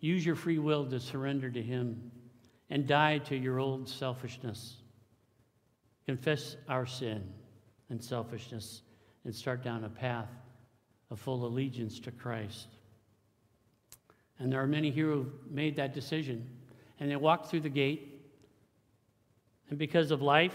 Use 0.00 0.26
your 0.26 0.34
free 0.34 0.58
will 0.58 0.84
to 0.86 1.00
surrender 1.00 1.50
to 1.50 1.62
Him 1.62 2.10
and 2.70 2.86
die 2.86 3.18
to 3.18 3.36
your 3.36 3.58
old 3.58 3.88
selfishness. 3.88 4.76
Confess 6.04 6.56
our 6.68 6.86
sin 6.86 7.22
and 7.88 8.02
selfishness 8.02 8.82
and 9.24 9.34
start 9.34 9.62
down 9.62 9.84
a 9.84 9.88
path 9.88 10.28
a 11.10 11.16
full 11.16 11.46
allegiance 11.46 12.00
to 12.00 12.10
Christ. 12.10 12.68
And 14.38 14.52
there 14.52 14.62
are 14.62 14.66
many 14.66 14.90
here 14.90 15.06
who've 15.06 15.32
made 15.50 15.76
that 15.76 15.94
decision. 15.94 16.48
And 17.00 17.10
they 17.10 17.16
walk 17.16 17.46
through 17.46 17.60
the 17.60 17.68
gate. 17.68 18.22
And 19.70 19.78
because 19.78 20.10
of 20.10 20.22
life, 20.22 20.54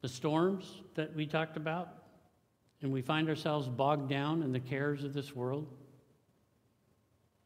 the 0.00 0.08
storms 0.08 0.82
that 0.94 1.14
we 1.14 1.26
talked 1.26 1.56
about, 1.56 1.88
and 2.82 2.92
we 2.92 3.02
find 3.02 3.28
ourselves 3.28 3.68
bogged 3.68 4.08
down 4.08 4.42
in 4.42 4.52
the 4.52 4.60
cares 4.60 5.02
of 5.04 5.12
this 5.12 5.34
world, 5.34 5.66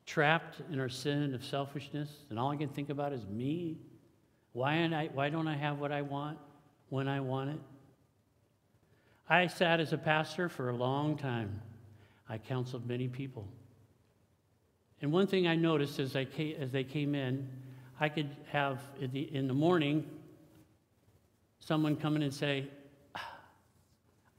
trapped 0.05 0.61
in 0.71 0.79
our 0.79 0.89
sin 0.89 1.35
of 1.35 1.45
selfishness, 1.45 2.11
and 2.29 2.39
all 2.39 2.51
I 2.51 2.57
can 2.57 2.69
think 2.69 2.91
about 2.91 3.13
is 3.13 3.27
me. 3.27 3.79
Why, 4.53 4.75
I, 4.75 5.09
why 5.15 5.31
don't 5.31 5.49
I 5.49 5.57
have 5.57 5.79
what 5.79 5.93
I 5.93 6.03
want 6.03 6.39
when 6.91 7.09
I 7.09 7.21
want 7.21 7.51
it? 7.51 7.61
I 9.33 9.47
sat 9.47 9.81
as 9.81 9.95
a 9.95 9.97
pastor 9.97 10.51
for 10.51 10.69
a 10.69 10.77
long 10.77 11.17
time. 11.17 11.63
I 12.29 12.37
counseled 12.37 12.87
many 12.87 13.09
people. 13.09 13.49
And 15.01 15.11
one 15.11 15.27
thing 15.27 15.47
I 15.47 15.57
noticed 15.57 15.99
as, 16.01 16.15
I 16.15 16.27
came, 16.27 16.55
as 16.61 16.71
they 16.71 16.85
came 16.85 17.15
in, 17.15 17.49
I 17.99 18.11
could 18.11 18.29
have 18.51 18.83
in 19.01 19.11
the, 19.11 19.35
in 19.35 19.49
the 19.49 19.55
morning 19.55 20.05
someone 21.61 21.97
come 21.97 22.15
in 22.17 22.23
and 22.23 22.35
say, 22.35 22.69
ah, 23.15 23.33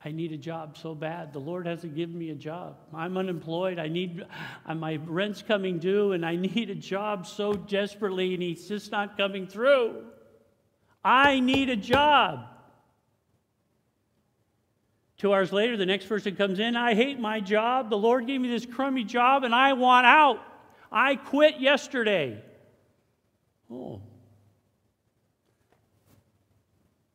I 0.06 0.12
need 0.12 0.32
a 0.32 0.38
job 0.38 0.78
so 0.78 0.94
bad. 0.94 1.34
The 1.34 1.40
Lord 1.40 1.66
hasn't 1.66 1.96
given 1.96 2.16
me 2.16 2.30
a 2.30 2.36
job. 2.36 2.78
I'm 2.94 3.18
unemployed. 3.18 3.80
I 3.80 3.88
need, 3.88 4.24
uh, 4.68 4.76
my 4.76 5.00
rent's 5.08 5.42
coming 5.42 5.80
due, 5.80 6.12
and 6.12 6.24
I 6.24 6.36
need 6.56 6.70
a 6.70 6.76
job 6.76 7.26
so 7.26 7.54
desperately, 7.54 8.36
and 8.36 8.44
He's 8.44 8.68
just 8.68 8.92
not 8.92 9.18
coming 9.18 9.48
through. 9.48 10.04
I 11.04 11.40
need 11.40 11.72
a 11.72 11.76
job. 11.76 12.53
Two 15.24 15.34
hours 15.34 15.54
later, 15.54 15.78
the 15.78 15.86
next 15.86 16.10
person 16.10 16.36
comes 16.36 16.60
in. 16.60 16.76
I 16.76 16.96
hate 16.96 17.18
my 17.18 17.40
job. 17.40 17.90
The 17.90 17.98
Lord 17.98 18.28
gave 18.28 18.42
me 18.42 18.50
this 18.50 18.66
crummy 18.66 19.06
job 19.06 19.46
and 19.46 19.56
I 19.56 19.72
want 19.72 20.06
out. 20.06 20.46
I 20.92 21.16
quit 21.16 21.62
yesterday. 21.62 22.44
Oh. 23.72 24.02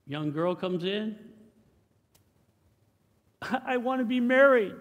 Young 0.07 0.33
girl 0.33 0.55
comes 0.55 0.85
in. 0.85 1.19
I 3.43 3.77
want 3.77 4.01
to 4.01 4.07
be 4.07 4.21
married. 4.21 4.77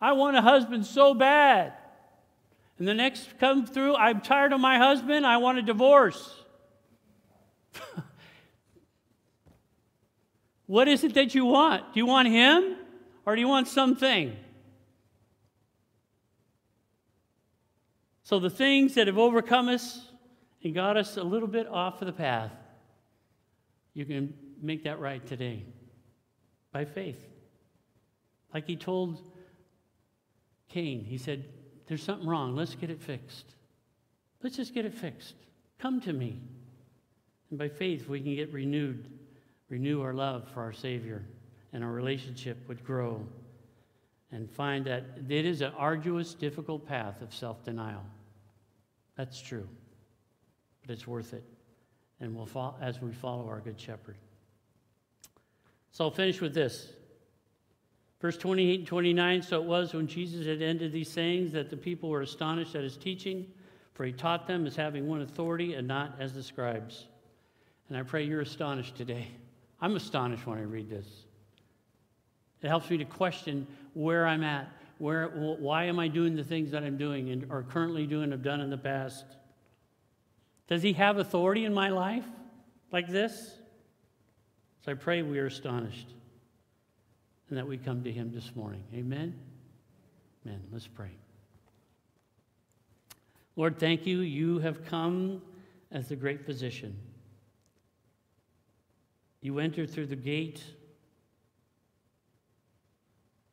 I 0.00 0.12
want 0.12 0.34
a 0.34 0.40
husband 0.40 0.86
so 0.86 1.12
bad. 1.12 1.74
And 2.78 2.88
the 2.88 2.94
next 2.94 3.28
come 3.40 3.66
through, 3.66 3.94
I'm 3.94 4.22
tired 4.22 4.54
of 4.54 4.60
my 4.60 4.78
husband. 4.78 5.26
I 5.26 5.36
want 5.36 5.58
a 5.58 5.62
divorce. 5.62 6.34
What 10.66 10.88
is 10.88 11.04
it 11.04 11.14
that 11.14 11.34
you 11.34 11.44
want? 11.44 11.94
Do 11.94 12.00
you 12.00 12.06
want 12.06 12.28
him 12.28 12.76
or 13.26 13.34
do 13.34 13.40
you 13.40 13.48
want 13.48 13.68
something? 13.68 14.36
So, 18.22 18.38
the 18.38 18.50
things 18.50 18.94
that 18.94 19.08
have 19.08 19.18
overcome 19.18 19.68
us 19.68 20.00
and 20.62 20.74
got 20.74 20.96
us 20.96 21.16
a 21.16 21.22
little 21.22 21.48
bit 21.48 21.66
off 21.66 22.00
of 22.00 22.06
the 22.06 22.12
path, 22.12 22.52
you 23.94 24.04
can 24.04 24.32
make 24.60 24.84
that 24.84 25.00
right 25.00 25.26
today 25.26 25.64
by 26.70 26.84
faith. 26.84 27.18
Like 28.54 28.66
he 28.66 28.76
told 28.76 29.20
Cain, 30.68 31.04
he 31.04 31.18
said, 31.18 31.44
There's 31.86 32.02
something 32.02 32.26
wrong. 32.26 32.54
Let's 32.54 32.74
get 32.74 32.90
it 32.90 33.02
fixed. 33.02 33.54
Let's 34.42 34.56
just 34.56 34.72
get 34.72 34.86
it 34.86 34.94
fixed. 34.94 35.34
Come 35.78 36.00
to 36.02 36.12
me. 36.12 36.40
And 37.50 37.58
by 37.58 37.68
faith, 37.68 38.08
we 38.08 38.20
can 38.20 38.34
get 38.34 38.52
renewed 38.52 39.10
renew 39.72 40.02
our 40.02 40.12
love 40.12 40.46
for 40.50 40.60
our 40.60 40.72
Savior, 40.72 41.24
and 41.72 41.82
our 41.82 41.90
relationship 41.90 42.58
would 42.68 42.84
grow 42.84 43.26
and 44.30 44.50
find 44.50 44.84
that 44.84 45.02
it 45.30 45.46
is 45.46 45.62
an 45.62 45.72
arduous, 45.78 46.34
difficult 46.34 46.86
path 46.86 47.22
of 47.22 47.34
self 47.34 47.64
denial. 47.64 48.04
That's 49.16 49.40
true, 49.40 49.66
but 50.82 50.92
it's 50.92 51.06
worth 51.06 51.32
it. 51.32 51.42
And 52.20 52.36
we'll 52.36 52.44
follow, 52.44 52.74
as 52.82 53.00
we 53.00 53.12
follow 53.12 53.48
our 53.48 53.60
Good 53.60 53.80
Shepherd. 53.80 54.16
So 55.90 56.04
I'll 56.04 56.10
finish 56.10 56.42
with 56.42 56.52
this. 56.52 56.92
Verse 58.20 58.36
28 58.36 58.80
and 58.80 58.86
29 58.86 59.42
So 59.42 59.62
it 59.62 59.66
was 59.66 59.94
when 59.94 60.06
Jesus 60.06 60.46
had 60.46 60.60
ended 60.60 60.92
these 60.92 61.10
sayings 61.10 61.50
that 61.52 61.70
the 61.70 61.78
people 61.78 62.10
were 62.10 62.20
astonished 62.20 62.74
at 62.74 62.84
his 62.84 62.98
teaching, 62.98 63.46
for 63.94 64.04
he 64.04 64.12
taught 64.12 64.46
them 64.46 64.66
as 64.66 64.76
having 64.76 65.08
one 65.08 65.22
authority 65.22 65.72
and 65.74 65.88
not 65.88 66.16
as 66.20 66.34
the 66.34 66.42
scribes. 66.42 67.06
And 67.88 67.96
I 67.96 68.02
pray 68.02 68.24
you're 68.24 68.42
astonished 68.42 68.96
today. 68.96 69.28
I'm 69.82 69.96
astonished 69.96 70.46
when 70.46 70.58
I 70.58 70.62
read 70.62 70.88
this. 70.88 71.06
It 72.62 72.68
helps 72.68 72.88
me 72.88 72.96
to 72.98 73.04
question 73.04 73.66
where 73.94 74.26
I'm 74.26 74.44
at, 74.44 74.68
where, 74.98 75.26
why 75.28 75.84
am 75.84 75.98
I 75.98 76.06
doing 76.06 76.36
the 76.36 76.44
things 76.44 76.70
that 76.70 76.84
I'm 76.84 76.96
doing 76.96 77.30
and 77.30 77.50
or 77.50 77.64
currently 77.64 78.06
doing, 78.06 78.30
have 78.30 78.44
done 78.44 78.60
in 78.60 78.70
the 78.70 78.78
past. 78.78 79.24
Does 80.68 80.82
he 80.82 80.92
have 80.92 81.18
authority 81.18 81.64
in 81.64 81.74
my 81.74 81.88
life 81.88 82.24
like 82.92 83.08
this? 83.08 83.56
So 84.84 84.92
I 84.92 84.94
pray 84.94 85.22
we 85.22 85.40
are 85.40 85.46
astonished 85.46 86.08
and 87.48 87.58
that 87.58 87.66
we 87.66 87.76
come 87.76 88.04
to 88.04 88.12
him 88.12 88.32
this 88.32 88.54
morning. 88.54 88.84
Amen? 88.94 89.34
Amen. 90.46 90.60
Let's 90.72 90.86
pray. 90.86 91.10
Lord, 93.56 93.78
thank 93.78 94.06
you. 94.06 94.20
You 94.20 94.60
have 94.60 94.84
come 94.86 95.42
as 95.90 96.08
the 96.08 96.16
great 96.16 96.46
physician. 96.46 96.96
You 99.42 99.58
enter 99.58 99.86
through 99.86 100.06
the 100.06 100.16
gate 100.16 100.62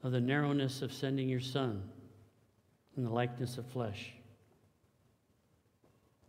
of 0.03 0.11
the 0.11 0.21
narrowness 0.21 0.83
of 0.83 0.93
sending 0.93 1.27
your 1.27 1.39
Son 1.39 1.83
in 2.95 3.03
the 3.03 3.09
likeness 3.09 3.57
of 3.57 3.65
flesh. 3.65 4.13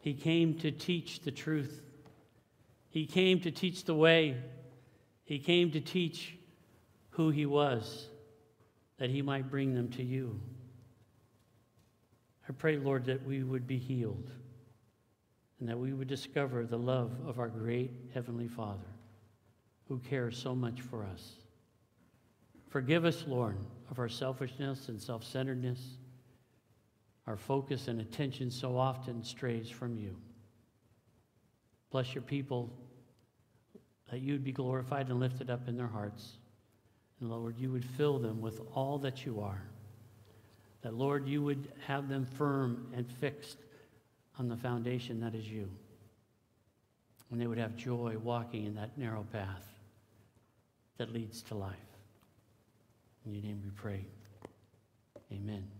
He 0.01 0.15
came 0.15 0.55
to 0.61 0.71
teach 0.71 1.21
the 1.21 1.31
truth. 1.31 1.83
He 2.89 3.05
came 3.05 3.39
to 3.41 3.51
teach 3.51 3.85
the 3.85 3.95
way. 3.95 4.39
He 5.25 5.39
came 5.39 5.71
to 5.73 5.81
teach 5.81 6.35
who 7.11 7.29
He 7.29 7.45
was, 7.45 8.09
that 8.97 9.11
He 9.11 9.21
might 9.21 9.51
bring 9.51 9.75
them 9.75 9.91
to 9.91 10.03
you. 10.03 10.41
I 12.49 12.53
pray, 12.53 12.79
Lord, 12.79 13.05
that 13.05 13.27
we 13.27 13.43
would 13.43 13.67
be 13.67 13.77
healed 13.77 14.31
and 15.61 15.69
that 15.69 15.79
we 15.79 15.93
would 15.93 16.09
discover 16.09 16.65
the 16.65 16.79
love 16.79 17.13
of 17.27 17.39
our 17.39 17.49
great 17.49 17.91
Heavenly 18.15 18.49
Father 18.49 18.89
who 19.91 19.99
cares 19.99 20.38
so 20.38 20.55
much 20.55 20.80
for 20.82 21.05
us. 21.05 21.32
Forgive 22.68 23.05
us, 23.05 23.24
Lord, 23.26 23.57
of 23.91 23.99
our 23.99 24.09
selfishness 24.09 24.88
and 24.88 25.03
self 25.03 25.24
centeredness. 25.24 25.80
Our 27.26 27.36
focus 27.36 27.88
and 27.88 28.01
attention 28.01 28.53
so 28.53 28.78
often 28.78 29.24
strays 29.24 29.68
from 29.68 29.99
you. 29.99 30.16
Bless 31.91 32.14
your 32.14 32.22
people 32.22 32.72
that 34.12 34.20
you'd 34.20 34.45
be 34.45 34.53
glorified 34.53 35.09
and 35.09 35.18
lifted 35.18 35.51
up 35.51 35.66
in 35.66 35.76
their 35.76 35.88
hearts. 35.88 36.34
And 37.20 37.28
Lord, 37.28 37.59
you 37.59 37.72
would 37.72 37.84
fill 37.84 38.20
them 38.20 38.41
with 38.41 38.61
all 38.72 38.97
that 38.99 39.26
you 39.26 39.41
are. 39.41 39.62
That, 40.82 40.95
Lord, 40.95 41.26
you 41.26 41.43
would 41.43 41.72
have 41.88 42.09
them 42.09 42.26
firm 42.26 42.93
and 42.95 43.11
fixed 43.11 43.59
on 44.38 44.49
the 44.49 44.57
foundation 44.57 45.18
that 45.20 45.34
is 45.34 45.49
you. 45.49 45.68
And 47.32 47.41
they 47.41 47.49
would 47.49 47.59
have 47.59 47.76
joy 47.76 48.16
walking 48.22 48.66
in 48.66 48.76
that 48.76 48.97
narrow 48.97 49.26
path 49.32 49.70
that 51.01 51.15
leads 51.15 51.41
to 51.41 51.55
life. 51.55 51.79
In 53.25 53.33
your 53.33 53.43
name 53.43 53.63
we 53.65 53.71
pray. 53.71 54.05
Amen. 55.33 55.80